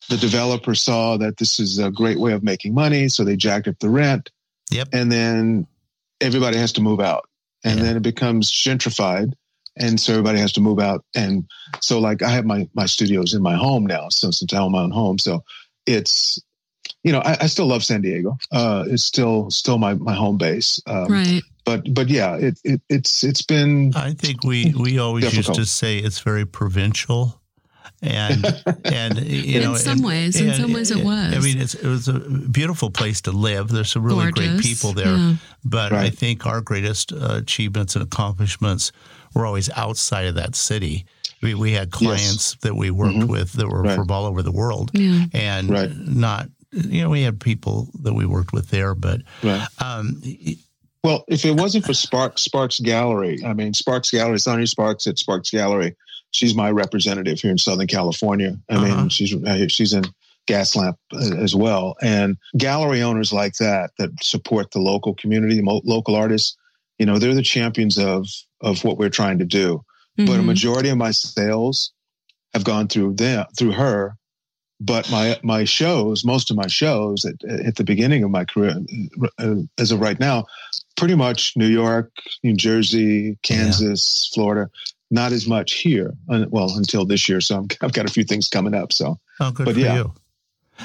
the 0.08 0.16
developer 0.16 0.74
saw 0.74 1.16
that 1.16 1.36
this 1.36 1.60
is 1.60 1.78
a 1.78 1.90
great 1.90 2.18
way 2.18 2.32
of 2.32 2.42
making 2.42 2.74
money, 2.74 3.08
so 3.08 3.24
they 3.24 3.36
jacked 3.36 3.68
up 3.68 3.78
the 3.80 3.90
rent. 3.90 4.30
Yep. 4.70 4.88
And 4.92 5.12
then 5.12 5.66
everybody 6.20 6.56
has 6.56 6.72
to 6.72 6.80
move 6.80 7.00
out, 7.00 7.28
and 7.64 7.78
yeah. 7.78 7.84
then 7.84 7.96
it 7.96 8.02
becomes 8.02 8.50
gentrified, 8.50 9.32
and 9.76 10.00
so 10.00 10.12
everybody 10.12 10.38
has 10.38 10.52
to 10.52 10.60
move 10.60 10.78
out. 10.78 11.04
And 11.14 11.44
so, 11.80 11.98
like, 11.98 12.22
I 12.22 12.30
have 12.30 12.44
my 12.44 12.68
my 12.74 12.86
studios 12.86 13.34
in 13.34 13.42
my 13.42 13.54
home 13.54 13.86
now, 13.86 14.08
so 14.08 14.30
since 14.30 14.52
I 14.52 14.58
own 14.58 14.72
my 14.72 14.82
own 14.82 14.90
home, 14.90 15.18
so 15.18 15.44
it's 15.86 16.40
you 17.02 17.12
know 17.12 17.20
I, 17.20 17.36
I 17.42 17.46
still 17.46 17.66
love 17.66 17.84
San 17.84 18.00
Diego. 18.00 18.38
Uh, 18.50 18.84
it's 18.88 19.04
still 19.04 19.50
still 19.50 19.78
my 19.78 19.94
my 19.94 20.14
home 20.14 20.38
base. 20.38 20.80
Um, 20.86 21.06
right. 21.08 21.42
But 21.64 21.94
but 21.94 22.08
yeah, 22.08 22.36
it, 22.36 22.58
it 22.64 22.80
it's 22.88 23.22
it's 23.22 23.42
been. 23.42 23.92
I 23.94 24.14
think 24.14 24.42
we 24.42 24.74
we 24.76 24.98
always 24.98 25.24
difficult. 25.24 25.58
used 25.58 25.70
to 25.70 25.76
say 25.76 25.98
it's 25.98 26.20
very 26.20 26.46
provincial 26.46 27.41
and 28.02 28.44
and 28.84 29.18
you 29.20 29.60
know, 29.60 29.72
in 29.72 29.78
some 29.78 29.98
and, 29.98 30.04
ways, 30.04 30.40
in 30.40 30.54
some 30.54 30.72
ways, 30.72 30.90
it 30.90 31.04
was. 31.04 31.34
I 31.34 31.38
mean, 31.38 31.58
it 31.58 31.82
was 31.84 32.08
a 32.08 32.18
beautiful 32.18 32.90
place 32.90 33.20
to 33.22 33.32
live. 33.32 33.68
There's 33.68 33.90
some 33.90 34.02
really 34.02 34.30
Gorgeous. 34.30 34.50
great 34.50 34.62
people 34.62 34.92
there, 34.92 35.16
yeah. 35.16 35.34
but 35.64 35.92
right. 35.92 36.06
I 36.06 36.10
think 36.10 36.46
our 36.46 36.60
greatest 36.60 37.12
uh, 37.12 37.36
achievements 37.36 37.94
and 37.94 38.04
accomplishments 38.04 38.92
were 39.34 39.46
always 39.46 39.70
outside 39.70 40.26
of 40.26 40.34
that 40.34 40.54
city. 40.54 41.06
We, 41.40 41.54
we 41.54 41.72
had 41.72 41.90
clients 41.90 42.54
yes. 42.54 42.56
that 42.62 42.76
we 42.76 42.90
worked 42.90 43.16
mm-hmm. 43.16 43.30
with 43.30 43.52
that 43.54 43.68
were 43.68 43.82
right. 43.82 43.96
from 43.96 44.10
all 44.10 44.26
over 44.26 44.42
the 44.42 44.52
world, 44.52 44.90
yeah. 44.94 45.24
and 45.32 45.70
right. 45.70 45.90
not 45.90 46.48
you 46.72 47.02
know 47.02 47.10
we 47.10 47.22
had 47.22 47.40
people 47.40 47.88
that 48.02 48.14
we 48.14 48.26
worked 48.26 48.52
with 48.52 48.68
there, 48.70 48.94
but 48.94 49.22
um, 49.78 50.22
well, 51.04 51.24
if 51.26 51.44
it 51.44 51.56
wasn't 51.56 51.84
for 51.84 51.94
Sparks 51.94 52.42
Sparks 52.42 52.80
Gallery, 52.80 53.40
I 53.44 53.54
mean 53.54 53.74
Sparks 53.74 54.10
Gallery, 54.10 54.32
not 54.32 54.40
Sonny 54.40 54.66
Sparks 54.66 55.06
at 55.06 55.18
Sparks 55.18 55.50
Gallery 55.50 55.96
she's 56.32 56.54
my 56.54 56.70
representative 56.70 57.40
here 57.40 57.50
in 57.50 57.58
Southern 57.58 57.86
California. 57.86 58.56
I 58.68 58.74
uh-huh. 58.74 58.84
mean, 58.84 59.08
she's 59.08 59.34
uh, 59.34 59.68
she's 59.68 59.92
in 59.92 60.04
Gaslamp 60.48 60.96
uh, 61.12 61.36
as 61.36 61.54
well, 61.54 61.94
and 62.02 62.36
gallery 62.58 63.02
owners 63.02 63.32
like 63.32 63.54
that 63.56 63.92
that 63.98 64.10
support 64.22 64.72
the 64.72 64.80
local 64.80 65.14
community, 65.14 65.62
local 65.62 66.16
artists. 66.16 66.56
You 66.98 67.06
know, 67.06 67.18
they're 67.18 67.34
the 67.34 67.42
champions 67.42 67.98
of 67.98 68.26
of 68.60 68.82
what 68.84 68.98
we're 68.98 69.10
trying 69.10 69.38
to 69.38 69.44
do. 69.44 69.84
Mm-hmm. 70.18 70.26
But 70.26 70.32
a 70.32 70.36
mm-hmm. 70.38 70.46
majority 70.48 70.88
of 70.88 70.98
my 70.98 71.10
sales 71.12 71.92
have 72.52 72.64
gone 72.64 72.88
through 72.88 73.14
them 73.14 73.46
through 73.56 73.72
her. 73.72 74.16
But 74.80 75.08
my 75.12 75.38
my 75.44 75.62
shows, 75.62 76.24
most 76.24 76.50
of 76.50 76.56
my 76.56 76.66
shows 76.66 77.24
at, 77.24 77.44
at 77.44 77.76
the 77.76 77.84
beginning 77.84 78.24
of 78.24 78.30
my 78.30 78.44
career, 78.44 78.74
uh, 79.38 79.54
as 79.78 79.92
of 79.92 80.00
right 80.00 80.18
now, 80.18 80.46
pretty 80.96 81.14
much 81.14 81.56
New 81.56 81.68
York, 81.68 82.10
New 82.42 82.56
Jersey, 82.56 83.38
Kansas, 83.42 84.28
yeah. 84.28 84.34
Florida 84.34 84.70
not 85.12 85.30
as 85.30 85.46
much 85.46 85.74
here. 85.74 86.14
Well, 86.26 86.76
until 86.76 87.04
this 87.04 87.28
year, 87.28 87.40
so 87.40 87.58
i 87.58 87.84
have 87.84 87.92
got 87.92 88.08
a 88.08 88.12
few 88.12 88.24
things 88.24 88.48
coming 88.48 88.74
up. 88.74 88.92
So, 88.92 89.20
oh, 89.38 89.50
good 89.52 89.66
but 89.66 89.74
for 89.74 89.80
yeah. 89.80 89.94
you. 89.96 90.14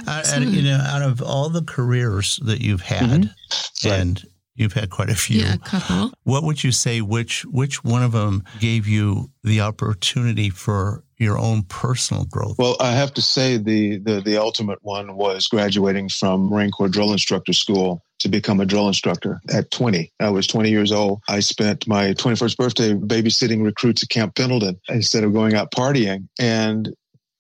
Uh, 0.05 0.23
and 0.34 0.53
you 0.53 0.61
know, 0.61 0.78
out 0.86 1.01
of 1.01 1.21
all 1.21 1.49
the 1.49 1.63
careers 1.63 2.39
that 2.43 2.61
you've 2.61 2.82
had, 2.82 3.21
mm-hmm. 3.21 3.88
and 3.88 4.21
right. 4.21 4.32
you've 4.55 4.73
had 4.73 4.89
quite 4.89 5.09
a 5.09 5.15
few, 5.15 5.39
yeah, 5.39 5.53
a 5.55 5.57
couple. 5.57 6.11
What 6.23 6.43
would 6.43 6.63
you 6.63 6.71
say? 6.71 7.01
Which 7.01 7.45
which 7.45 7.84
one 7.84 8.03
of 8.03 8.11
them 8.11 8.43
gave 8.59 8.86
you 8.86 9.32
the 9.43 9.61
opportunity 9.61 10.49
for 10.49 11.03
your 11.18 11.38
own 11.38 11.63
personal 11.63 12.26
growth? 12.26 12.57
Well, 12.57 12.78
I 12.80 12.91
have 12.91 13.13
to 13.15 13.22
say 13.22 13.57
the 13.57 13.97
the, 13.97 14.22
the 14.22 14.38
ultimate 14.38 14.80
one 14.82 15.15
was 15.15 15.47
graduating 15.47 16.09
from 16.09 16.49
Marine 16.49 16.72
Corps 16.72 16.89
drill 16.89 17.11
instructor 17.11 17.53
school 17.53 18.03
to 18.20 18.30
become 18.30 18.59
a 18.59 18.65
drill 18.65 18.88
instructor 18.88 19.39
at 19.49 19.70
20. 19.72 20.11
I 20.20 20.30
was 20.30 20.47
20 20.47 20.70
years 20.70 20.91
old. 20.91 21.22
I 21.28 21.39
spent 21.39 21.88
my 21.88 22.13
21st 22.13 22.57
birthday 22.57 22.93
babysitting 22.93 23.63
recruits 23.63 24.03
at 24.03 24.09
Camp 24.09 24.36
Pendleton 24.36 24.80
instead 24.89 25.24
of 25.24 25.34
going 25.34 25.53
out 25.53 25.72
partying. 25.72 26.28
And 26.39 26.95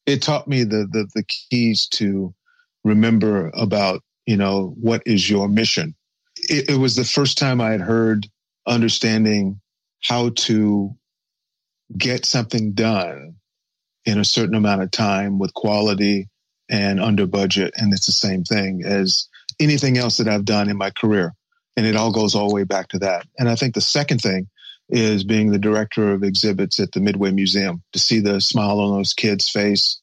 it 0.05 0.21
taught 0.21 0.47
me 0.47 0.63
the, 0.63 0.87
the, 0.91 1.07
the 1.15 1.23
keys 1.23 1.87
to 1.93 2.33
remember 2.83 3.51
about, 3.55 4.01
you 4.25 4.37
know, 4.37 4.75
what 4.79 5.01
is 5.05 5.29
your 5.29 5.49
mission? 5.49 5.95
It, 6.37 6.69
it 6.69 6.77
was 6.77 6.95
the 6.95 7.03
first 7.03 7.39
time 7.39 7.59
I 7.59 7.71
had 7.71 7.81
heard 7.81 8.27
understanding 8.67 9.59
how 10.03 10.29
to 10.29 10.95
get 11.97 12.25
something 12.25 12.73
done 12.73 13.36
in 14.07 14.19
a 14.19 14.25
certain 14.25 14.55
amount 14.55 14.81
of 14.81 14.89
time 14.89 15.37
with 15.37 15.53
quality 15.53 16.29
and 16.69 17.01
under 17.01 17.27
budget. 17.27 17.73
And 17.75 17.93
it's 17.93 18.05
the 18.05 18.13
same 18.13 18.45
thing 18.45 18.81
as 18.85 19.27
anything 19.59 19.97
else 19.97 20.17
that 20.17 20.29
I've 20.29 20.45
done 20.45 20.69
in 20.69 20.77
my 20.77 20.91
career. 20.91 21.33
And 21.75 21.85
it 21.85 21.97
all 21.97 22.11
goes 22.11 22.33
all 22.33 22.47
the 22.47 22.55
way 22.55 22.63
back 22.63 22.87
to 22.89 22.99
that. 22.99 23.27
And 23.37 23.49
I 23.49 23.55
think 23.55 23.75
the 23.75 23.81
second 23.81 24.21
thing 24.21 24.47
is 24.89 25.25
being 25.25 25.51
the 25.51 25.59
director 25.59 26.13
of 26.13 26.23
exhibits 26.23 26.79
at 26.79 26.93
the 26.93 27.01
Midway 27.01 27.31
Museum 27.31 27.83
to 27.91 27.99
see 27.99 28.21
the 28.21 28.39
smile 28.39 28.79
on 28.79 28.97
those 28.97 29.13
kids' 29.13 29.49
face 29.49 29.99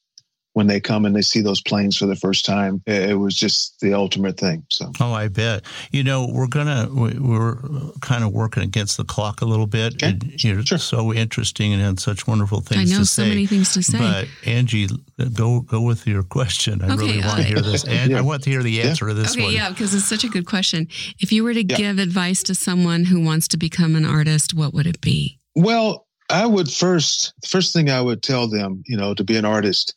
when 0.55 0.67
they 0.67 0.79
come 0.79 1.03
and 1.03 1.13
they 1.13 1.21
see 1.21 1.41
those 1.41 1.61
planes 1.61 1.97
for 1.97 2.05
the 2.05 2.15
first 2.15 2.45
time. 2.45 2.81
It 2.87 3.19
was 3.19 3.35
just 3.35 3.77
the 3.81 3.93
ultimate 3.93 4.39
thing. 4.39 4.65
So, 4.69 4.89
oh, 5.01 5.11
I 5.11 5.27
bet. 5.27 5.65
You 5.91 6.01
know, 6.01 6.29
we're 6.31 6.47
gonna 6.47 6.87
we're 6.91 7.57
kind 7.99 8.23
of 8.23 8.31
working 8.31 8.63
against 8.63 8.95
the 8.95 9.03
clock 9.03 9.41
a 9.41 9.45
little 9.45 9.67
bit. 9.67 10.01
Okay. 10.01 10.17
You're 10.37 10.65
sure. 10.65 10.77
so 10.77 11.13
interesting 11.13 11.73
and 11.73 11.81
had 11.81 11.99
such 11.99 12.25
wonderful 12.25 12.61
things 12.61 12.89
I 12.89 12.95
know 12.95 13.01
to 13.01 13.05
so 13.05 13.23
say. 13.23 13.29
many 13.29 13.45
things 13.45 13.73
to 13.73 13.83
say. 13.83 13.97
But 13.99 14.27
Angie, 14.45 14.87
go 15.33 15.59
go 15.59 15.81
with 15.81 16.07
your 16.07 16.23
question. 16.23 16.81
I 16.81 16.93
okay, 16.93 16.95
really 16.95 17.19
want 17.19 17.37
to 17.37 17.43
hear 17.43 17.59
this, 17.59 17.83
and 17.87 18.11
yeah. 18.11 18.17
I 18.17 18.21
want 18.21 18.43
to 18.43 18.49
hear 18.49 18.63
the 18.63 18.81
answer 18.81 19.07
yeah. 19.07 19.13
to 19.13 19.19
this 19.19 19.33
okay, 19.33 19.43
one. 19.43 19.53
yeah, 19.53 19.69
because 19.69 19.93
it's 19.93 20.05
such 20.05 20.23
a 20.23 20.29
good 20.29 20.45
question. 20.45 20.87
If 21.19 21.33
you 21.33 21.43
were 21.43 21.53
to 21.53 21.65
yeah. 21.65 21.75
give 21.75 21.99
advice 21.99 22.43
to 22.43 22.55
someone 22.55 23.03
who 23.03 23.21
wants 23.21 23.49
to 23.49 23.57
become 23.57 23.97
an 23.97 24.05
artist, 24.05 24.53
what 24.53 24.73
would 24.73 24.87
it 24.87 25.01
be? 25.01 25.37
Well, 25.53 26.07
I 26.29 26.45
would 26.45 26.71
first, 26.71 27.33
first 27.45 27.73
thing 27.73 27.89
I 27.89 27.99
would 27.99 28.23
tell 28.23 28.47
them, 28.47 28.83
you 28.87 28.95
know, 28.95 29.13
to 29.13 29.23
be 29.25 29.35
an 29.35 29.45
artist 29.45 29.95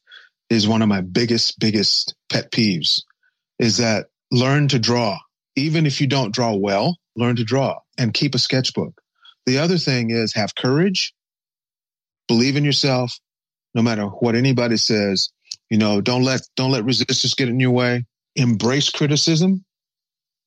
is 0.51 0.67
one 0.67 0.83
of 0.83 0.89
my 0.89 1.01
biggest, 1.01 1.59
biggest 1.59 2.15
pet 2.29 2.51
peeves 2.51 3.03
is 3.59 3.79
that 3.79 4.07
learn 4.31 4.69
to 4.69 4.79
draw. 4.79 5.19
Even 5.57 5.87
if 5.87 6.01
you 6.01 6.07
don't 6.07 6.35
draw 6.35 6.55
well, 6.55 6.97
learn 7.17 7.37
to 7.37 7.45
draw 7.45 7.79
and 7.99 8.15
keep 8.15 8.35
a 8.35 8.39
sketchbook. 8.39 9.01
The 9.47 9.59
other 9.59 9.79
thing 9.79 10.11
is 10.11 10.35
have 10.35 10.55
courage, 10.55 11.15
believe 12.29 12.57
in 12.57 12.65
yourself, 12.65 13.19
no 13.75 13.83
matter 13.83 14.07
what 14.07 14.35
anybody 14.35 14.77
says. 14.77 15.31
You 15.71 15.79
know, 15.79 16.01
don't 16.01 16.23
let, 16.23 16.43
don't 16.57 16.71
let 16.71 16.85
resistance 16.85 17.35
get 17.35 17.49
in 17.49 17.61
your 17.61 17.73
way. 17.73 18.07
Embrace 18.37 18.91
criticism 18.91 19.65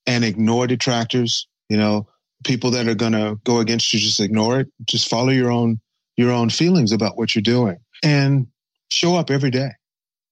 and 0.07 0.23
ignore 0.23 0.67
detractors. 0.67 1.47
You 1.69 1.77
know, 1.77 2.07
people 2.43 2.71
that 2.71 2.87
are 2.87 2.95
going 2.95 3.13
to 3.13 3.39
go 3.43 3.59
against 3.59 3.93
you, 3.93 3.99
just 3.99 4.19
ignore 4.19 4.61
it. 4.61 4.67
Just 4.85 5.09
follow 5.09 5.29
your 5.29 5.51
own, 5.51 5.79
your 6.15 6.31
own 6.31 6.49
feelings 6.49 6.91
about 6.91 7.17
what 7.17 7.35
you're 7.35 7.41
doing 7.41 7.77
and 8.03 8.47
show 8.89 9.15
up 9.15 9.29
every 9.29 9.51
day. 9.51 9.71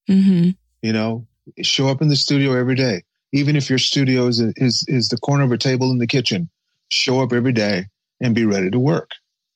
Mm-hmm. 0.10 0.50
You 0.82 0.94
know, 0.94 1.28
show 1.62 1.88
up 1.88 2.02
in 2.02 2.08
the 2.08 2.16
studio 2.16 2.54
every 2.54 2.76
day. 2.76 3.04
even 3.32 3.56
if 3.56 3.70
your 3.70 3.80
studio 3.80 4.28
is, 4.28 4.40
is, 4.40 4.84
is 4.88 5.10
the 5.10 5.18
corner 5.18 5.44
of 5.44 5.52
a 5.52 5.58
table 5.58 5.92
in 5.92 6.00
the 6.00 6.08
kitchen, 6.08 6.50
show 6.90 7.22
up 7.22 7.34
every 7.34 7.54
day 7.54 7.86
and 8.20 8.34
be 8.34 8.46
ready 8.46 8.70
to 8.72 8.80
work 8.80 9.12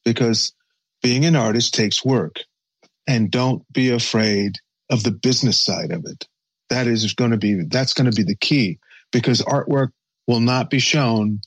because 0.06 0.54
being 1.02 1.26
an 1.26 1.36
artist 1.36 1.74
takes 1.74 2.06
work 2.06 2.38
and 3.08 3.32
don't 3.32 3.64
be 3.74 3.90
afraid 3.90 4.56
of 4.90 5.04
the 5.04 5.12
business 5.12 5.60
side 5.60 5.92
of 5.92 6.06
it. 6.06 6.28
That 6.70 6.88
is 6.88 7.14
going 7.14 7.32
to 7.32 7.38
be, 7.38 7.64
that's 7.64 7.94
going 7.94 8.10
to 8.10 8.16
be 8.16 8.24
the 8.24 8.36
key 8.36 8.80
because 9.12 9.42
artwork 9.42 9.90
will 10.28 10.40
not 10.40 10.70
be 10.70 10.80
shown 10.80 11.42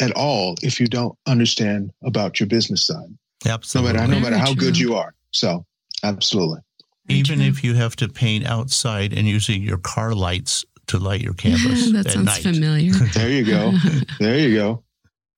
at 0.00 0.12
all 0.12 0.54
if 0.62 0.80
you 0.80 0.86
don't 0.86 1.16
understand 1.26 1.90
about 2.04 2.38
your 2.38 2.46
business 2.46 2.86
side. 2.86 3.16
Absolutely. 3.46 3.94
No 3.94 3.98
matter, 4.00 4.12
no 4.12 4.20
matter 4.20 4.38
how 4.38 4.54
good 4.54 4.78
you 4.78 4.94
are. 4.94 5.14
So, 5.30 5.64
absolutely. 6.02 6.60
Even 7.08 7.40
if 7.40 7.64
you 7.64 7.74
have 7.74 7.96
to 7.96 8.08
paint 8.08 8.46
outside 8.46 9.12
and 9.12 9.26
using 9.26 9.62
your 9.62 9.78
car 9.78 10.14
lights 10.14 10.64
to 10.88 10.98
light 10.98 11.20
your 11.22 11.34
canvas. 11.34 11.90
that 11.92 12.10
sounds 12.10 12.26
night. 12.26 12.42
familiar. 12.42 12.92
there 13.14 13.30
you 13.30 13.44
go. 13.44 13.72
There 14.18 14.38
you 14.38 14.54
go. 14.54 14.84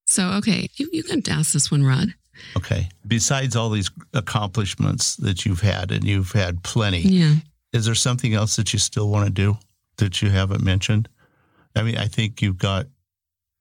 So, 0.07 0.31
okay, 0.39 0.69
you, 0.75 0.89
you 0.93 1.03
can 1.05 1.23
ask 1.29 1.53
this 1.53 1.71
one, 1.71 1.85
Rod. 1.85 2.15
Okay. 2.57 2.89
Besides 3.07 3.55
all 3.55 3.71
these 3.71 3.91
accomplishments 4.15 5.17
that 5.17 5.45
you've 5.47 5.61
had, 5.61 5.93
and 5.93 6.05
you've 6.05 6.33
had 6.33 6.63
plenty, 6.63 7.01
Yeah. 7.01 7.35
is 7.73 7.85
there 7.87 7.95
something 7.95 8.35
else 8.35 8.57
that 8.57 8.73
you 8.73 8.79
still 8.79 9.09
want 9.09 9.27
to 9.27 9.31
do 9.33 9.59
that 9.99 10.23
you 10.23 10.31
haven't 10.31 10.63
mentioned? 10.65 11.09
I 11.77 11.83
mean, 11.83 11.97
I 11.99 12.07
think 12.07 12.43
you've 12.43 12.59
got, 12.59 12.87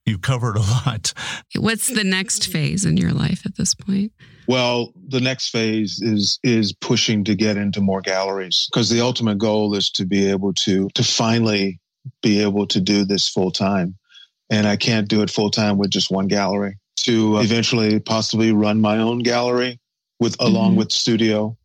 you've 0.05 0.21
covered 0.21 0.55
a 0.57 0.61
lot. 0.85 1.13
What's 1.55 1.87
the 1.87 2.03
next 2.03 2.47
phase 2.51 2.85
in 2.85 2.97
your 2.97 3.11
life 3.11 3.45
at 3.45 3.55
this 3.55 3.75
point? 3.75 4.11
Well, 4.49 4.93
the 5.07 5.21
next 5.21 5.49
phase 5.49 6.01
is 6.01 6.39
is 6.41 6.73
pushing 6.73 7.23
to 7.25 7.35
get 7.35 7.55
into 7.55 7.81
more 7.81 8.01
galleries 8.01 8.67
because 8.71 8.89
the 8.89 9.01
ultimate 9.01 9.37
goal 9.37 9.75
is 9.75 9.91
to 9.91 10.05
be 10.07 10.27
able 10.31 10.53
to 10.65 10.89
to 10.95 11.03
finally 11.03 11.79
be 12.23 12.41
able 12.41 12.65
to 12.65 12.81
do 12.81 13.05
this 13.05 13.29
full 13.29 13.51
time. 13.51 13.95
And 14.49 14.67
I 14.67 14.75
can't 14.75 15.07
do 15.07 15.21
it 15.21 15.29
full 15.29 15.51
time 15.51 15.77
with 15.77 15.91
just 15.91 16.09
one 16.09 16.27
gallery. 16.27 16.79
To 17.01 17.37
eventually 17.37 17.99
possibly 17.99 18.51
run 18.51 18.81
my 18.81 18.97
own 18.97 19.19
gallery 19.19 19.79
with 20.19 20.35
along 20.39 20.73
Mhm. 20.73 20.77
with 20.77 20.91
studio 20.91 21.55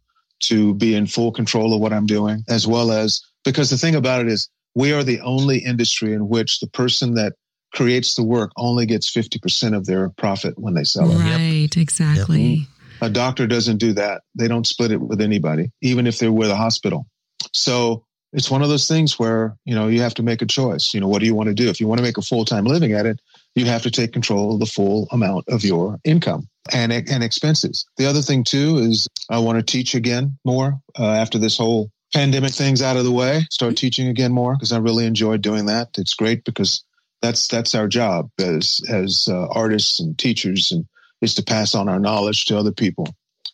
to 0.41 0.75
be 0.75 0.95
in 0.95 1.07
full 1.07 1.33
control 1.33 1.73
of 1.73 1.81
what 1.81 1.95
I'm 1.95 2.07
doing 2.07 2.45
as 2.51 2.67
well 2.67 2.93
as 2.93 3.23
because 3.47 3.71
the 3.71 3.79
thing 3.79 3.95
about 3.95 4.21
it 4.21 4.29
is 4.29 4.51
we 4.75 4.93
are 4.93 5.03
the 5.03 5.21
only 5.21 5.65
industry 5.65 6.13
in 6.13 6.29
which 6.29 6.61
the 6.61 6.67
person 6.67 7.15
that 7.15 7.33
creates 7.73 8.15
the 8.15 8.23
work 8.23 8.53
only 8.57 8.87
gets 8.87 9.11
50% 9.11 9.75
of 9.75 9.87
their 9.87 10.11
profit 10.11 10.55
when 10.59 10.75
they 10.75 10.85
sell 10.85 11.11
it. 11.11 11.19
Right, 11.19 11.77
exactly. 11.77 12.69
A 13.05 13.11
doctor 13.11 13.47
doesn't 13.47 13.77
do 13.77 13.93
that. 13.93 14.23
They 14.35 14.49
don't 14.49 14.67
split 14.67 14.91
it 14.91 15.01
with 15.01 15.21
anybody, 15.21 15.71
even 15.83 16.07
if 16.07 16.19
they're 16.19 16.33
with 16.33 16.49
a 16.49 16.57
hospital. 16.57 17.07
So 17.53 18.07
it's 18.33 18.51
one 18.51 18.63
of 18.63 18.71
those 18.71 18.89
things 18.89 19.19
where, 19.19 19.59
you 19.67 19.75
know, 19.75 19.89
you 19.89 20.01
have 20.01 20.15
to 20.15 20.23
make 20.23 20.41
a 20.41 20.47
choice. 20.47 20.95
You 20.95 21.01
know, 21.01 21.09
what 21.09 21.21
do 21.21 21.27
you 21.27 21.35
want 21.35 21.49
to 21.49 21.55
do? 21.55 21.69
If 21.69 21.81
you 21.81 21.87
want 21.87 21.99
to 21.99 22.03
make 22.03 22.17
a 22.17 22.23
full 22.23 22.47
time 22.47 22.65
living 22.65 22.93
at 22.95 23.05
it, 23.05 23.21
you 23.55 23.67
have 23.67 23.83
to 23.83 23.91
take 23.91 24.15
control 24.15 24.55
of 24.55 24.61
the 24.61 24.67
full 24.67 25.07
amount 25.13 25.45
of 25.49 25.65
your 25.65 25.99
income 26.03 26.49
and, 26.73 26.93
and 26.93 27.23
expenses. 27.23 27.85
The 27.99 28.07
other 28.07 28.23
thing 28.23 28.43
too 28.43 28.79
is 28.79 29.07
I 29.29 29.39
want 29.39 29.59
to 29.59 29.63
teach 29.63 29.95
again 29.95 30.39
more 30.43 30.81
uh, 30.99 31.05
after 31.05 31.39
this 31.39 31.59
whole 31.59 31.91
pandemic 32.15 32.53
thing's 32.53 32.81
out 32.81 32.97
of 32.97 33.05
the 33.05 33.13
way, 33.13 33.47
start 33.51 33.77
teaching 33.77 34.09
again 34.09 34.33
more 34.33 34.55
because 34.55 34.73
I 34.73 34.79
really 34.79 35.05
enjoy 35.05 35.37
doing 35.37 35.67
that. 35.67 35.91
It's 35.99 36.15
great 36.15 36.45
because 36.45 36.83
that's, 37.21 37.49
that's 37.49 37.75
our 37.75 37.87
job 37.87 38.31
as, 38.39 38.81
as 38.89 39.29
uh, 39.31 39.47
artists 39.49 40.01
and 40.01 40.19
teachers 40.19 40.73
and 40.73 40.87
is 41.25 41.35
to 41.35 41.43
pass 41.43 41.75
on 41.75 41.89
our 41.89 41.99
knowledge 41.99 42.45
to 42.47 42.57
other 42.59 42.71
people 42.73 43.07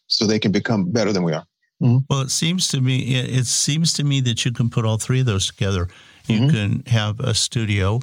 so 0.09 0.27
they 0.27 0.39
can 0.39 0.53
become 0.53 0.91
better 0.91 1.13
than 1.13 1.23
we 1.23 1.33
are. 1.33 1.47
Well, 1.81 2.21
it 2.21 2.31
seems 2.31 2.69
to 2.69 2.81
me, 2.83 3.15
it, 3.15 3.39
it 3.39 3.47
seems 3.47 3.95
to 3.95 4.05
me 4.05 4.21
that 4.23 4.45
you 4.45 4.53
can 4.53 4.69
put 4.69 4.85
all 4.85 4.99
three 4.99 5.21
of 5.21 5.27
those 5.27 5.47
together. 5.47 5.89
You 6.27 6.41
Mhm. 6.41 6.51
can 6.51 6.83
have 6.93 7.21
a 7.21 7.33
studio, 7.35 8.01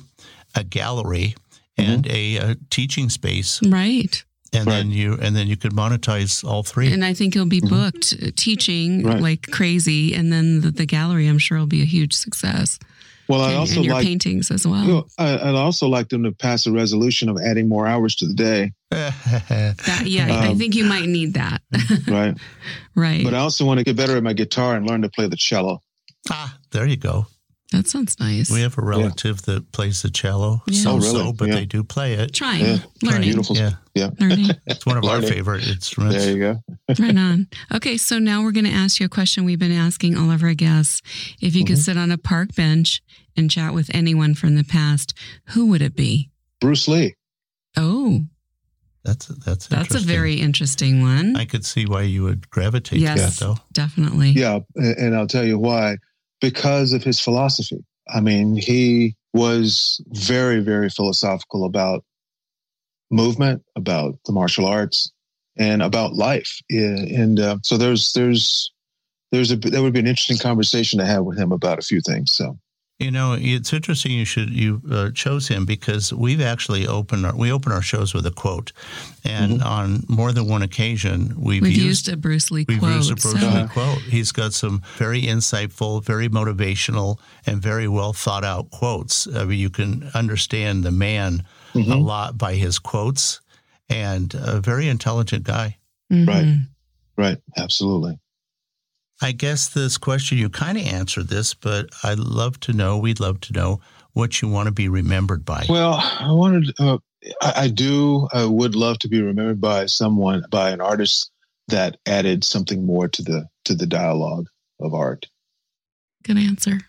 a 0.55 0.63
gallery, 0.63 1.35
and 1.77 2.07
a, 2.07 2.39
uh 2.39 2.55
teaching 2.71 3.07
space, 3.09 3.61
Right. 3.61 4.23
and 4.51 4.65
Right. 4.65 4.77
then 4.77 4.91
you 4.91 5.19
and 5.21 5.35
then 5.35 5.47
you 5.47 5.57
could 5.57 5.73
monetize 5.73 6.43
all 6.43 6.63
three. 6.63 6.91
And 6.91 7.05
I 7.05 7.13
think 7.13 7.35
you'll 7.35 7.45
be 7.45 7.61
Mhm. 7.61 7.69
booked 7.69 8.15
uh, 8.19 8.31
teaching 8.35 9.03
Right. 9.03 9.21
like 9.21 9.51
crazy. 9.51 10.15
And 10.15 10.33
then 10.33 10.61
the, 10.61 10.71
the 10.71 10.87
gallery, 10.87 11.27
I'm 11.27 11.37
sure, 11.37 11.59
will 11.59 11.67
be 11.67 11.83
a 11.83 11.85
huge 11.85 12.13
success. 12.13 12.79
Well, 13.27 13.41
I 13.41 13.53
also 13.55 13.75
and 13.75 13.85
your 13.85 13.93
like 13.95 14.05
paintings 14.07 14.49
as 14.49 14.65
well. 14.65 14.85
you 14.85 14.91
know, 14.93 15.05
I, 15.19 15.33
I'd 15.37 15.55
also 15.55 15.87
like 15.87 16.09
them 16.09 16.23
to 16.23 16.31
pass 16.31 16.65
a 16.65 16.71
resolution 16.71 17.29
of 17.29 17.37
adding 17.37 17.67
more 17.69 17.85
hours 17.85 18.15
to 18.15 18.25
the 18.25 18.33
day, 18.33 18.71
That, 18.91 20.03
yeah, 20.05 20.27
I 20.41 20.47
Um, 20.49 20.57
think 20.57 20.75
you 20.75 20.85
might 20.85 21.07
need 21.07 21.33
that. 21.33 21.61
right? 22.07 22.35
right. 22.95 23.23
but 23.23 23.33
I 23.33 23.39
also 23.39 23.65
want 23.65 23.79
to 23.79 23.83
get 23.83 23.95
better 23.95 24.15
at 24.17 24.23
my 24.23 24.33
guitar 24.33 24.75
and 24.75 24.87
learn 24.87 25.01
to 25.01 25.09
play 25.09 25.27
the 25.27 25.35
cello. 25.37 25.81
ah, 26.29 26.57
there 26.71 26.85
you 26.85 26.97
go. 26.97 27.27
that 27.73 27.85
sounds 27.87 28.17
nice. 28.19 28.49
We 28.49 28.61
have 28.61 28.77
a 28.77 28.81
relative 28.81 29.41
that 29.43 29.71
plays 29.73 30.01
the 30.01 30.09
cello, 30.09 30.61
Yeah. 30.67 30.81
so 30.83 30.91
Oh, 30.95 30.99
so, 31.01 31.33
but 31.33 31.49
Yeah. 31.49 31.55
they 31.55 31.65
do 31.65 31.83
play 31.83 32.13
it. 32.13 32.33
Trying, 32.33 32.65
Yeah. 32.65 32.77
learning, 33.03 33.21
Beautiful. 33.33 33.57
Yeah, 33.57 33.71
Yeah. 33.93 34.09
learning. 34.21 34.51
it's 34.67 34.85
one 34.85 34.95
of 34.97 35.03
our 35.03 35.21
favorite 35.21 35.67
instruments. 35.67 36.15
There 36.23 36.33
you 36.33 36.39
go. 36.39 36.63
right 36.97 37.17
on. 37.27 37.47
Okay, 37.73 37.97
so 37.97 38.19
now 38.19 38.41
we're 38.43 38.53
going 38.53 38.65
to 38.65 38.71
ask 38.71 39.01
you 39.01 39.05
a 39.05 39.09
question 39.09 39.43
we've 39.43 39.59
been 39.59 39.73
asking 39.73 40.15
all 40.17 40.31
of 40.31 40.43
our 40.43 40.53
guests. 40.53 41.01
If 41.41 41.55
you 41.55 41.63
Mm-hmm. 41.63 41.73
could 41.73 41.79
sit 41.83 41.97
on 41.97 42.09
a 42.09 42.17
park 42.17 42.55
bench 42.55 43.01
and 43.35 43.51
chat 43.51 43.73
with 43.73 43.91
anyone 43.93 44.33
from 44.33 44.55
the 44.55 44.63
past, 44.63 45.13
who 45.47 45.65
would 45.67 45.81
it 45.81 45.93
be? 45.95 46.29
Bruce 46.61 46.87
Lee. 46.87 47.15
Oh, 47.75 48.21
That's 49.07 49.27
that's 49.27 49.67
that's 49.67 49.95
a 49.95 49.99
very 49.99 50.35
interesting 50.35 51.01
one. 51.01 51.37
I 51.37 51.45
could 51.45 51.65
see 51.65 51.85
why 51.85 52.01
you 52.01 52.23
would 52.23 52.49
gravitate 52.49 52.99
Yes. 52.99 53.15
to 53.15 53.21
that, 53.21 53.45
though. 53.45 53.55
Definitely. 53.71 54.31
Yeah, 54.31 54.59
and 54.75 54.97
and 54.97 55.15
I'll 55.15 55.27
tell 55.27 55.45
you 55.45 55.57
why. 55.57 55.95
Because 56.41 56.91
of 56.91 57.03
his 57.03 57.21
philosophy. 57.21 57.83
I 58.13 58.19
mean, 58.21 58.55
he 58.55 59.15
was 59.33 60.01
very, 60.09 60.59
very 60.59 60.89
philosophical 60.89 61.65
about 61.65 62.03
movement, 63.09 63.63
about 63.75 64.19
the 64.25 64.33
martial 64.33 64.65
arts, 64.65 65.11
and 65.57 65.81
about 65.81 66.13
life. 66.13 66.59
And 66.69 67.39
uh, 67.39 67.57
so 67.63 67.77
there's 67.77 68.11
there's 68.13 68.69
there's 69.31 69.51
a 69.51 69.55
there 69.55 69.81
would 69.81 69.93
be 69.93 69.99
an 69.99 70.07
interesting 70.07 70.37
conversation 70.37 70.99
to 70.99 71.05
have 71.05 71.23
with 71.23 71.37
him 71.37 71.51
about 71.51 71.79
a 71.79 71.81
few 71.81 72.01
things. 72.01 72.33
So 72.35 72.57
You 72.99 73.11
know, 73.11 73.35
it's 73.39 73.73
interesting 73.73 74.11
you 74.13 74.25
should 74.25 74.49
you 74.49 74.81
uh, 74.91 75.11
chose 75.11 75.47
him 75.47 75.65
because 75.65 76.11
we've 76.11 76.41
actually 76.41 76.87
opened 76.87 77.27
our 77.27 77.35
we 77.35 77.51
open 77.51 77.71
our 77.71 77.81
shows 77.83 78.11
with 78.15 78.25
a 78.25 78.31
quote, 78.31 78.71
and 79.23 79.61
on 79.61 80.03
more 80.07 80.31
than 80.31 80.47
one 80.47 80.63
occasion 80.63 81.35
we've, 81.37 81.61
We've 81.61 81.73
used, 81.73 82.07
used, 82.07 82.09
a 82.09 82.17
Bruce 82.17 82.49
Lee 82.49 82.65
quote. 82.65 82.73
we've 82.73 82.79
quote. 82.79 82.95
used 82.95 83.11
a 83.11 83.15
Bruce 83.15 83.39
so- 83.41 83.49
Lee 83.61 83.67
quote. 83.67 83.99
He's 83.99 84.31
got 84.31 84.53
some 84.53 84.81
very 84.97 85.21
insightful, 85.21 86.03
very 86.03 86.27
motivational, 86.27 87.19
and 87.45 87.61
very 87.61 87.87
well 87.87 88.13
thought 88.13 88.43
out 88.43 88.71
quotes. 88.71 89.27
I 89.27 89.45
mean, 89.45 89.59
you 89.59 89.69
can 89.69 90.09
understand 90.15 90.83
the 90.83 90.91
man 90.91 91.43
a 91.75 91.77
Mhm. 91.77 92.03
lot 92.03 92.35
by 92.39 92.55
his 92.55 92.79
quotes, 92.79 93.41
and 93.89 94.33
a 94.33 94.59
very 94.59 94.87
intelligent 94.89 95.43
guy. 95.43 95.77
Mhm. 96.11 96.27
Right. 96.27 96.57
right, 97.15 97.37
absolutely. 97.57 98.17
I 99.21 99.31
guess 99.31 99.69
this 99.69 99.97
question 99.97 100.37
you 100.37 100.49
kind 100.49 100.77
of 100.77 100.85
answered 100.85 101.27
this, 101.27 101.53
but 101.53 101.89
I'd 102.03 102.19
love 102.19 102.59
to 102.61 102.73
know. 102.73 102.97
We'd 102.97 103.19
love 103.19 103.39
to 103.41 103.53
know 103.53 103.81
what 104.13 104.41
you 104.41 104.47
want 104.47 104.67
to 104.67 104.71
be 104.71 104.89
remembered 104.89 105.43
by. 105.45 105.65
Well, 105.67 105.93
I 105.93 106.31
wanted, 106.31 106.73
uh, 106.79 106.97
I, 107.41 107.53
I 107.55 107.67
do, 107.69 108.27
I 108.31 108.45
would 108.45 108.75
love 108.75 108.99
to 108.99 109.07
be 109.07 109.21
remembered 109.21 109.61
by 109.61 109.87
someone, 109.87 110.43
by 110.49 110.69
an 110.69 110.81
artist 110.81 111.31
that 111.67 111.97
added 112.05 112.43
something 112.43 112.85
more 112.85 113.07
to 113.09 113.21
the 113.21 113.47
to 113.65 113.75
the 113.75 113.85
dialogue 113.85 114.47
of 114.79 114.93
art. 114.93 115.25
Good 116.23 116.37
answer. 116.37 116.79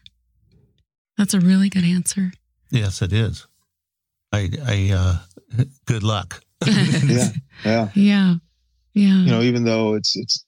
That's 1.16 1.34
a 1.34 1.40
really 1.40 1.68
good 1.68 1.84
answer. 1.84 2.32
Yes, 2.70 3.02
it 3.02 3.12
is. 3.12 3.46
I, 4.32 4.50
I, 4.64 4.90
uh, 4.94 5.64
good 5.86 6.02
luck. 6.02 6.42
Yeah, 6.66 7.30
yeah. 7.64 7.88
Yeah. 7.94 8.34
Yeah. 8.94 9.14
You 9.22 9.30
know, 9.30 9.42
even 9.42 9.64
though 9.64 9.94
it's 9.94 10.16
it's, 10.16 10.44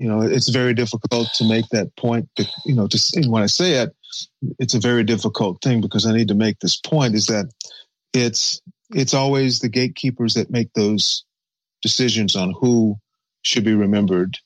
you 0.00 0.08
know, 0.08 0.22
it's 0.22 0.48
very 0.48 0.72
difficult 0.72 1.28
to 1.34 1.44
make 1.46 1.68
that 1.68 1.94
point. 1.94 2.26
You 2.64 2.74
know, 2.74 2.88
and 3.14 3.30
when 3.30 3.42
I 3.42 3.46
say 3.46 3.82
it, 3.82 3.94
it's 4.58 4.72
a 4.72 4.80
very 4.80 5.04
difficult 5.04 5.60
thing 5.60 5.82
because 5.82 6.06
I 6.06 6.12
need 6.14 6.28
to 6.28 6.34
make 6.34 6.58
this 6.58 6.76
point. 6.76 7.14
Is 7.14 7.26
that 7.26 7.52
it's 8.14 8.62
it's 8.88 9.12
always 9.12 9.60
the 9.60 9.68
gatekeepers 9.68 10.34
that 10.34 10.50
make 10.50 10.72
those 10.72 11.26
decisions 11.82 12.34
on 12.34 12.54
who 12.58 12.96
should 13.42 13.62
be 13.62 13.74
remembered, 13.74 14.38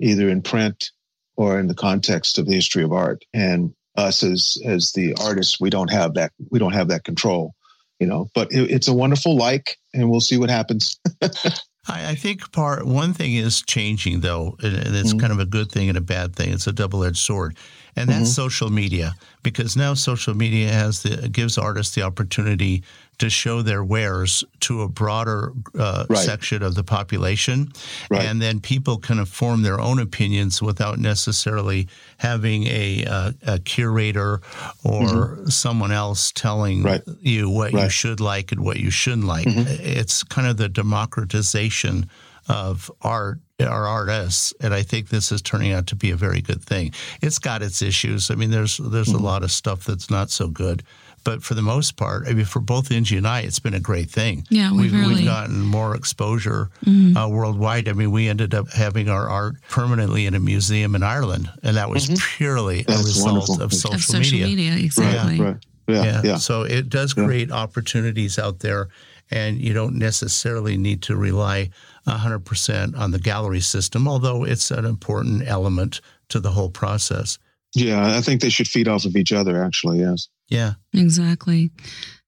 either 0.00 0.28
in 0.28 0.42
print 0.42 0.92
or 1.36 1.58
in 1.58 1.66
the 1.66 1.74
context 1.74 2.38
of 2.38 2.46
the 2.46 2.54
history 2.54 2.84
of 2.84 2.92
art. 2.92 3.24
And 3.34 3.74
us 3.96 4.22
as 4.22 4.58
as 4.64 4.92
the 4.92 5.16
artists, 5.20 5.60
we 5.60 5.70
don't 5.70 5.90
have 5.90 6.14
that 6.14 6.30
we 6.52 6.60
don't 6.60 6.74
have 6.74 6.88
that 6.88 7.02
control, 7.02 7.54
you 7.98 8.06
know. 8.06 8.28
But 8.32 8.52
it, 8.52 8.70
it's 8.70 8.86
a 8.86 8.94
wonderful 8.94 9.36
like, 9.36 9.76
and 9.92 10.08
we'll 10.08 10.20
see 10.20 10.38
what 10.38 10.50
happens. 10.50 11.00
I, 11.88 12.10
I 12.10 12.14
think 12.14 12.52
part 12.52 12.86
one 12.86 13.14
thing 13.14 13.34
is 13.34 13.62
changing 13.62 14.20
though, 14.20 14.56
and 14.62 14.74
it's 14.94 15.14
Mhm. 15.14 15.20
kind 15.20 15.32
of 15.32 15.38
a 15.40 15.46
good 15.46 15.70
thing 15.72 15.88
and 15.88 15.96
a 15.98 16.02
bad 16.02 16.36
thing. 16.36 16.52
It's 16.52 16.66
a 16.66 16.72
double 16.72 17.04
edged 17.04 17.16
sword, 17.18 17.56
and 17.96 18.08
that's 18.08 18.30
Mhm. 18.30 18.34
social 18.34 18.70
media 18.70 19.14
because 19.42 19.76
now 19.76 19.94
social 19.94 20.34
media 20.34 20.72
has 20.72 21.02
the 21.02 21.28
gives 21.28 21.58
artists 21.58 21.94
the 21.94 22.02
opportunity 22.02 22.82
to 23.18 23.28
show 23.28 23.60
their 23.60 23.84
wares 23.84 24.42
to 24.60 24.80
a 24.80 24.88
broader 24.88 25.52
uh, 25.78 26.06
Right. 26.08 26.18
section 26.24 26.62
of 26.62 26.74
the 26.74 26.82
population. 26.84 27.70
Right. 28.10 28.24
And 28.24 28.40
then 28.40 28.60
people 28.60 28.96
can 28.96 29.22
form 29.26 29.60
their 29.62 29.78
own 29.78 29.98
opinions 29.98 30.62
without 30.62 30.98
necessarily 30.98 31.86
having 32.16 32.66
a, 32.66 33.04
uh, 33.04 33.32
a 33.46 33.58
curator 33.58 34.40
or 34.84 35.38
someone 35.48 35.92
else 35.92 36.32
telling 36.34 36.78
Mm-hmm. 36.78 36.86
Right. 36.86 37.02
you 37.20 37.50
what 37.50 37.72
you. 37.72 37.78
Mm-hmm. 37.78 37.88
should 37.88 38.20
like 38.20 38.52
and 38.52 38.62
what 38.62 38.78
you 38.80 38.90
shouldn't 38.90 39.26
like. 39.26 39.46
It's 39.46 40.22
kind 40.24 40.48
of 40.48 40.56
the 40.56 40.68
democratization 40.70 42.08
of 42.50 42.90
art 43.02 43.38
our 43.60 43.86
artists 43.86 44.54
and 44.60 44.72
i 44.72 44.82
think 44.82 45.08
this 45.10 45.30
is 45.30 45.42
turning 45.42 45.72
out 45.72 45.86
to 45.86 45.94
be 45.94 46.10
a 46.10 46.16
very 46.16 46.40
good 46.40 46.62
thing 46.62 46.90
it's 47.20 47.38
got 47.38 47.60
its 47.62 47.82
issues 47.82 48.30
i 48.30 48.34
mean 48.34 48.50
there's 48.50 48.78
there's 48.78 49.08
Mm-hmm. 49.08 49.18
a 49.22 49.26
lot 49.32 49.42
of 49.42 49.50
stuff 49.52 49.84
that's 49.84 50.08
not 50.10 50.30
so 50.30 50.48
good 50.48 50.82
but 51.24 51.42
for 51.42 51.52
the 51.52 51.60
most 51.62 51.96
part 51.98 52.26
i 52.26 52.32
mean 52.32 52.46
for 52.46 52.60
both 52.60 52.90
angie 52.90 53.18
and 53.18 53.26
i 53.28 53.40
it's 53.40 53.58
been 53.58 53.74
a 53.74 53.80
great 53.80 54.08
thing 54.10 54.46
Yeah, 54.48 54.70
we've 54.72 54.80
we've, 54.92 54.94
really- 54.94 55.14
we've 55.16 55.24
gotten 55.26 55.60
more 55.60 55.94
exposure 55.94 56.70
Mm-hmm. 56.86 57.16
uh, 57.18 57.28
worldwide 57.28 57.86
i 57.88 57.92
mean 57.92 58.10
we 58.10 58.28
ended 58.28 58.54
up 58.54 58.70
having 58.72 59.10
our 59.10 59.28
art 59.28 59.56
permanently 59.68 60.24
in 60.26 60.34
a 60.34 60.40
museum 60.40 60.94
in 60.94 61.02
ireland 61.02 61.50
and 61.62 61.76
that 61.76 61.90
was 61.90 62.08
purely 62.36 62.80
a 62.80 62.84
Mm-hmm. 62.84 62.92
That's 62.92 63.04
result 63.06 63.50
of 63.60 63.60
Of 63.60 63.74
social, 63.74 63.94
of 63.94 64.02
social 64.02 64.38
media, 64.48 64.72
exactly. 64.74 65.38
Right. 65.40 65.56
Yeah. 65.86 66.04
yeah. 66.04 66.20
Yeah. 66.24 66.36
So 66.36 66.62
it 66.62 66.88
does 66.88 67.14
Yeah. 67.16 67.24
create 67.26 67.50
opportunities 67.50 68.38
out 68.38 68.60
there, 68.60 68.88
and 69.32 69.58
you 69.60 69.72
don't 69.74 69.96
necessarily 69.96 70.76
need 70.76 71.02
to 71.02 71.16
rely 71.16 71.70
100% 72.16 72.96
on 72.98 73.10
the 73.10 73.18
gallery 73.18 73.60
system, 73.60 74.06
although 74.08 74.44
it's 74.44 74.70
an 74.70 74.84
important 74.84 75.42
element 75.46 76.00
to 76.28 76.40
the 76.40 76.50
whole 76.50 76.70
process. 76.70 77.38
Yeah. 77.74 78.16
I 78.16 78.20
think 78.20 78.40
they 78.40 78.48
should 78.50 78.68
feed 78.68 78.88
off 78.88 79.04
of 79.04 79.16
each 79.16 79.32
other. 79.32 79.62
Actually, 79.62 80.00
yes. 80.00 80.28
Yeah. 80.48 80.74
Exactly. 80.92 81.70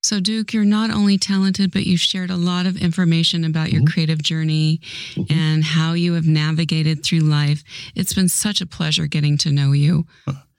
So, 0.05 0.19
Duke, 0.21 0.53
you're 0.53 0.65
not 0.65 0.91
only 0.91 1.17
talented, 1.17 1.71
but 1.73 1.87
you've 1.87 2.01
shared 2.01 2.31
a 2.31 2.37
lot 2.37 2.67
of 2.67 2.77
information 2.77 3.45
about 3.45 3.73
your 3.73 3.83
Mhm. 3.83 3.93
creative 3.93 4.23
journey 4.23 4.81
Mhm. 5.15 5.31
and 5.31 5.65
how 5.65 5.93
you 5.95 6.15
have 6.15 6.27
navigated 6.27 7.05
through 7.05 7.21
life. 7.21 7.63
It's 7.95 8.13
been 8.13 8.29
such 8.29 8.61
a 8.61 8.67
pleasure 8.67 9.07
getting 9.07 9.39
to 9.39 9.53
know 9.53 9.71
you. 9.73 10.07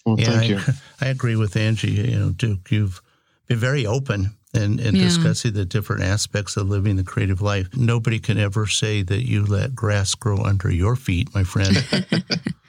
Well, 0.06 0.18
yeah, 0.20 0.26
thank 0.26 0.44
I, 0.44 0.46
you. 0.46 0.60
I 1.02 1.06
agree 1.08 1.36
with 1.36 1.56
Angie. 1.58 1.92
You 1.92 2.20
know, 2.20 2.30
Duke, 2.32 2.72
you've 2.72 3.02
been 3.48 3.60
very 3.60 3.86
open 3.86 4.32
in, 4.54 4.80
in 4.80 4.96
Yeah. 4.96 5.04
discussing 5.04 5.54
the 5.54 5.66
different 5.66 6.04
aspects 6.04 6.58
of 6.58 6.70
living 6.70 6.96
the 6.96 7.04
creative 7.04 7.42
life. 7.42 7.68
Nobody 7.76 8.20
can 8.20 8.38
ever 8.38 8.68
say 8.68 9.02
that 9.04 9.28
you 9.28 9.46
let 9.46 9.76
grass 9.76 10.16
grow 10.16 10.38
under 10.44 10.72
your 10.72 10.96
feet, 10.96 11.34
my 11.34 11.44
friend. 11.44 11.76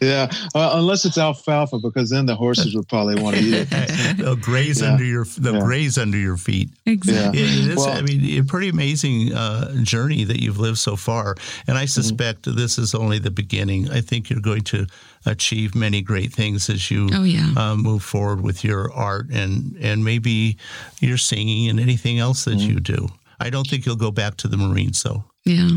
Yeah. 0.00 0.30
Uh, 0.54 0.72
unless 0.74 1.04
it's 1.04 1.18
alfalfa, 1.18 1.78
because 1.78 2.10
then 2.10 2.26
the 2.26 2.34
horses 2.36 2.74
would 2.74 2.88
probably 2.88 3.20
want 3.20 3.36
to 3.36 3.42
eat 3.42 3.54
it. 3.70 4.16
they'll 4.18 4.36
graze 4.36 4.80
Yeah. 4.80 4.92
under 4.92 5.04
your 5.04 5.24
they'll 5.38 5.54
Yeah. 5.54 5.60
graze 5.60 5.98
under 5.98 6.18
your 6.18 6.36
feet. 6.36 6.70
Exactly. 6.84 7.40
It 7.42 7.44
it 7.50 7.70
is, 7.70 7.76
Well- 7.76 7.88
I 7.88 8.02
mean, 8.02 8.38
a 8.40 8.44
pretty 8.44 8.68
amazing 8.68 9.32
uh, 9.32 9.74
journey 9.82 10.24
that 10.24 10.40
you've 10.40 10.58
lived 10.58 10.78
so 10.78 10.96
far. 10.96 11.36
And 11.66 11.78
I 11.78 11.86
suspect 11.86 12.44
this 12.54 12.78
is 12.78 12.94
only 12.94 13.18
the 13.18 13.30
beginning. 13.30 13.90
I 13.90 14.00
think 14.00 14.30
you're 14.30 14.40
going 14.40 14.62
to 14.64 14.86
achieve 15.24 15.74
many 15.74 16.02
great 16.02 16.32
things 16.32 16.70
as 16.70 16.90
you 16.90 17.08
Oh, 17.12 17.24
yeah. 17.24 17.52
uh, 17.56 17.76
move 17.76 18.02
forward 18.02 18.42
with 18.42 18.62
your 18.62 18.92
art 18.92 19.28
and, 19.32 19.76
and 19.80 20.04
maybe 20.04 20.56
your 21.00 21.18
singing 21.18 21.68
and 21.68 21.80
anything 21.80 22.18
else 22.18 22.44
that 22.44 22.58
you 22.58 22.78
do. 22.80 23.08
I 23.40 23.50
don't 23.50 23.66
think 23.66 23.84
you'll 23.86 23.96
go 23.96 24.10
back 24.10 24.36
to 24.38 24.48
the 24.48 24.56
Marines, 24.56 25.02
though. 25.02 25.24
Yeah. 25.44 25.70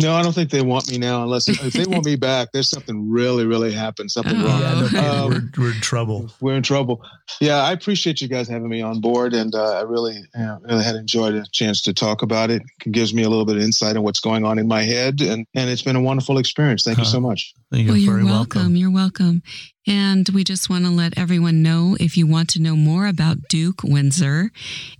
No, 0.00 0.14
I 0.14 0.22
don't 0.22 0.32
think 0.32 0.50
they 0.50 0.62
want 0.62 0.88
me 0.90 0.96
now. 0.96 1.24
Unless 1.24 1.48
if 1.48 1.72
they 1.72 1.84
want 1.84 2.04
me 2.04 2.14
back, 2.30 2.52
there's 2.52 2.68
something 2.70 3.10
really, 3.10 3.46
really 3.46 3.72
happened. 3.72 4.12
Something 4.12 4.36
Oh. 4.36 4.44
wrong. 4.46 4.60
Yeah, 4.60 4.88
no 4.92 5.24
Um, 5.24 5.30
we're, 5.56 5.64
we're 5.64 5.72
in 5.74 5.80
trouble. 5.80 6.30
we're 6.40 6.54
in 6.54 6.62
trouble. 6.62 7.02
Yeah, 7.40 7.56
I 7.56 7.72
appreciate 7.72 8.20
you 8.20 8.28
guys 8.28 8.46
having 8.48 8.68
me 8.68 8.80
on 8.80 9.00
board, 9.00 9.34
and 9.34 9.52
uh, 9.54 9.78
I 9.78 9.80
really, 9.82 10.18
uh, 10.38 10.58
really 10.62 10.84
had 10.84 10.94
enjoyed 10.94 11.34
a 11.34 11.44
chance 11.50 11.82
to 11.82 11.92
talk 11.92 12.22
about 12.22 12.50
it. 12.50 12.62
It 12.86 12.92
gives 12.92 13.12
me 13.12 13.24
a 13.24 13.28
little 13.28 13.44
bit 13.44 13.56
of 13.56 13.62
insight 13.62 13.96
on 13.96 14.04
what's 14.04 14.20
going 14.20 14.44
on 14.44 14.58
in 14.58 14.68
my 14.68 14.82
head, 14.82 15.20
and 15.20 15.44
and 15.54 15.68
it's 15.68 15.82
been 15.82 15.96
a 15.96 16.00
wonderful 16.00 16.38
experience. 16.38 16.84
Thank 16.84 16.98
you 16.98 17.04
so 17.04 17.18
much. 17.20 17.52
You're 17.72 17.88
well, 17.88 17.96
you're 17.96 18.12
very 18.14 18.24
welcome. 18.24 18.76
You're 18.76 18.92
welcome. 18.92 19.42
And 19.88 20.28
we 20.34 20.44
just 20.44 20.68
want 20.68 20.84
to 20.84 20.90
let 20.90 21.16
everyone 21.16 21.62
know 21.62 21.96
if 21.98 22.16
you 22.18 22.26
want 22.26 22.50
to 22.50 22.60
know 22.60 22.76
more 22.76 23.06
about 23.06 23.48
Duke 23.48 23.82
Windsor 23.82 24.50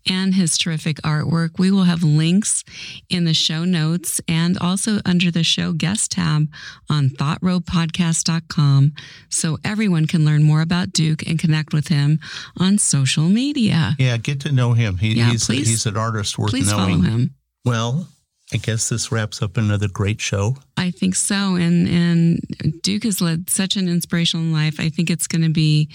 and 0.09 0.35
his 0.35 0.57
terrific 0.57 0.97
artwork, 1.03 1.59
we 1.59 1.71
will 1.71 1.83
have 1.85 2.03
links 2.03 2.65
in 3.11 3.25
the 3.27 3.35
show 3.35 3.65
notes 3.65 4.19
and 4.27 4.57
also 4.59 5.01
under 5.05 5.31
the 5.31 5.45
show 5.45 5.73
guest 5.75 6.13
tab 6.13 6.49
on 6.89 7.11
thoughtroadpodcast.com 7.11 8.93
so 9.29 9.59
everyone 9.63 10.07
can 10.07 10.25
learn 10.25 10.43
more 10.43 10.63
about 10.63 10.93
Duke 10.93 11.27
and 11.27 11.39
connect 11.39 11.75
with 11.75 11.89
him 11.89 12.19
on 12.57 12.79
social 12.79 13.25
media. 13.29 13.95
Yeah, 13.99 14.17
get 14.17 14.41
to 14.41 14.53
know 14.53 14.73
him. 14.73 14.97
He, 14.97 15.15
Yeah, 15.15 15.31
he's, 15.31 15.45
please- 15.47 15.69
he's 15.69 15.87
an 15.87 15.97
artist 15.99 16.39
worth 16.39 16.51
Please 16.51 16.71
knowing. 16.71 17.03
follow 17.03 17.11
him. 17.11 17.35
Well, 17.65 18.09
I 18.53 18.57
guess 18.57 18.89
this 18.89 19.13
wraps 19.13 19.43
up 19.43 19.57
another 19.59 19.89
great 19.89 20.21
show. 20.23 20.57
I 20.77 20.91
think 20.91 21.17
so. 21.17 21.57
And 21.57 21.87
and 21.87 22.41
Duke 22.83 23.05
has 23.05 23.21
led 23.21 23.51
such 23.51 23.77
an 23.77 23.89
inspirational 23.89 24.47
life. 24.47 24.81
I 24.81 24.89
think 24.89 25.11
it's 25.11 25.27
going 25.27 25.43
to 25.43 25.51
be 25.51 25.91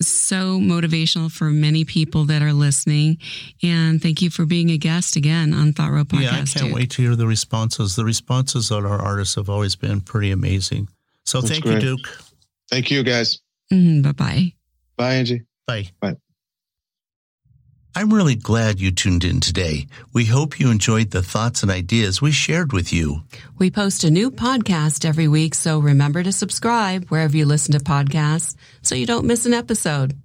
so 0.00 0.60
motivational 0.60 1.30
for 1.30 1.46
many 1.50 1.84
people 1.84 2.24
that 2.26 2.40
are 2.40 2.52
listening. 2.52 3.18
And 3.64 4.00
thank 4.00 4.22
you 4.22 4.30
for 4.30 4.46
being 4.46 4.70
a 4.70 4.78
guest 4.78 5.16
again 5.16 5.52
on 5.52 5.72
Thought 5.72 5.90
Road 5.90 6.08
Podcast. 6.08 6.22
yeah, 6.22 6.30
I 6.30 6.44
can't 6.44 6.66
Duke. 6.66 6.74
wait 6.74 6.90
to 6.92 7.02
hear 7.02 7.16
the 7.16 7.26
responses. 7.26 7.96
The 7.96 8.04
responses 8.04 8.70
on 8.70 8.86
our 8.86 9.00
artists 9.00 9.34
have 9.34 9.48
always 9.50 9.74
been 9.74 10.00
pretty 10.00 10.30
amazing. 10.30 10.88
So 11.24 11.40
That's 11.40 11.52
thank 11.52 11.64
great. 11.64 11.82
you, 11.82 11.96
Duke. 11.96 12.18
Thank 12.70 12.92
you, 12.92 13.02
guys. 13.02 13.40
Mm-hmm. 13.72 14.02
bye 14.02 14.12
bye. 14.12 14.52
Bye, 14.96 15.14
Angie. 15.14 15.42
Bye. 15.66 15.88
Bye. 16.00 16.16
I'm 17.94 18.12
really 18.12 18.36
glad 18.36 18.80
you 18.80 18.90
tuned 18.90 19.22
in 19.22 19.40
today. 19.40 19.86
We 20.14 20.24
hope 20.24 20.58
you 20.58 20.70
enjoyed 20.70 21.10
the 21.10 21.22
thoughts 21.22 21.62
and 21.62 21.70
ideas 21.70 22.22
we 22.22 22.32
shared 22.32 22.72
with 22.72 22.90
you. 22.90 23.22
We 23.58 23.70
post 23.70 24.04
a 24.04 24.10
new 24.10 24.30
podcast 24.30 25.04
every 25.04 25.28
week, 25.28 25.54
so 25.54 25.78
remember 25.78 26.22
to 26.22 26.32
subscribe 26.32 27.08
wherever 27.08 27.36
you 27.36 27.44
listen 27.44 27.72
to 27.72 27.80
podcasts 27.80 28.56
so 28.80 28.94
you 28.94 29.04
don't 29.04 29.26
miss 29.26 29.44
an 29.44 29.52
episode. 29.52 30.16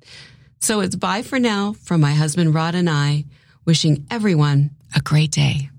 So 0.59 0.80
it's 0.80 0.95
bye 0.95 1.24
for 1.24 1.39
now 1.39 1.74
from 1.74 1.99
my 1.99 2.13
husband 2.13 2.55
Rod 2.55 2.74
and 2.74 2.89
I, 2.89 3.26
wishing 3.65 4.05
everyone 4.09 4.72
a 4.95 5.01
great 5.01 5.32
day. 5.32 5.70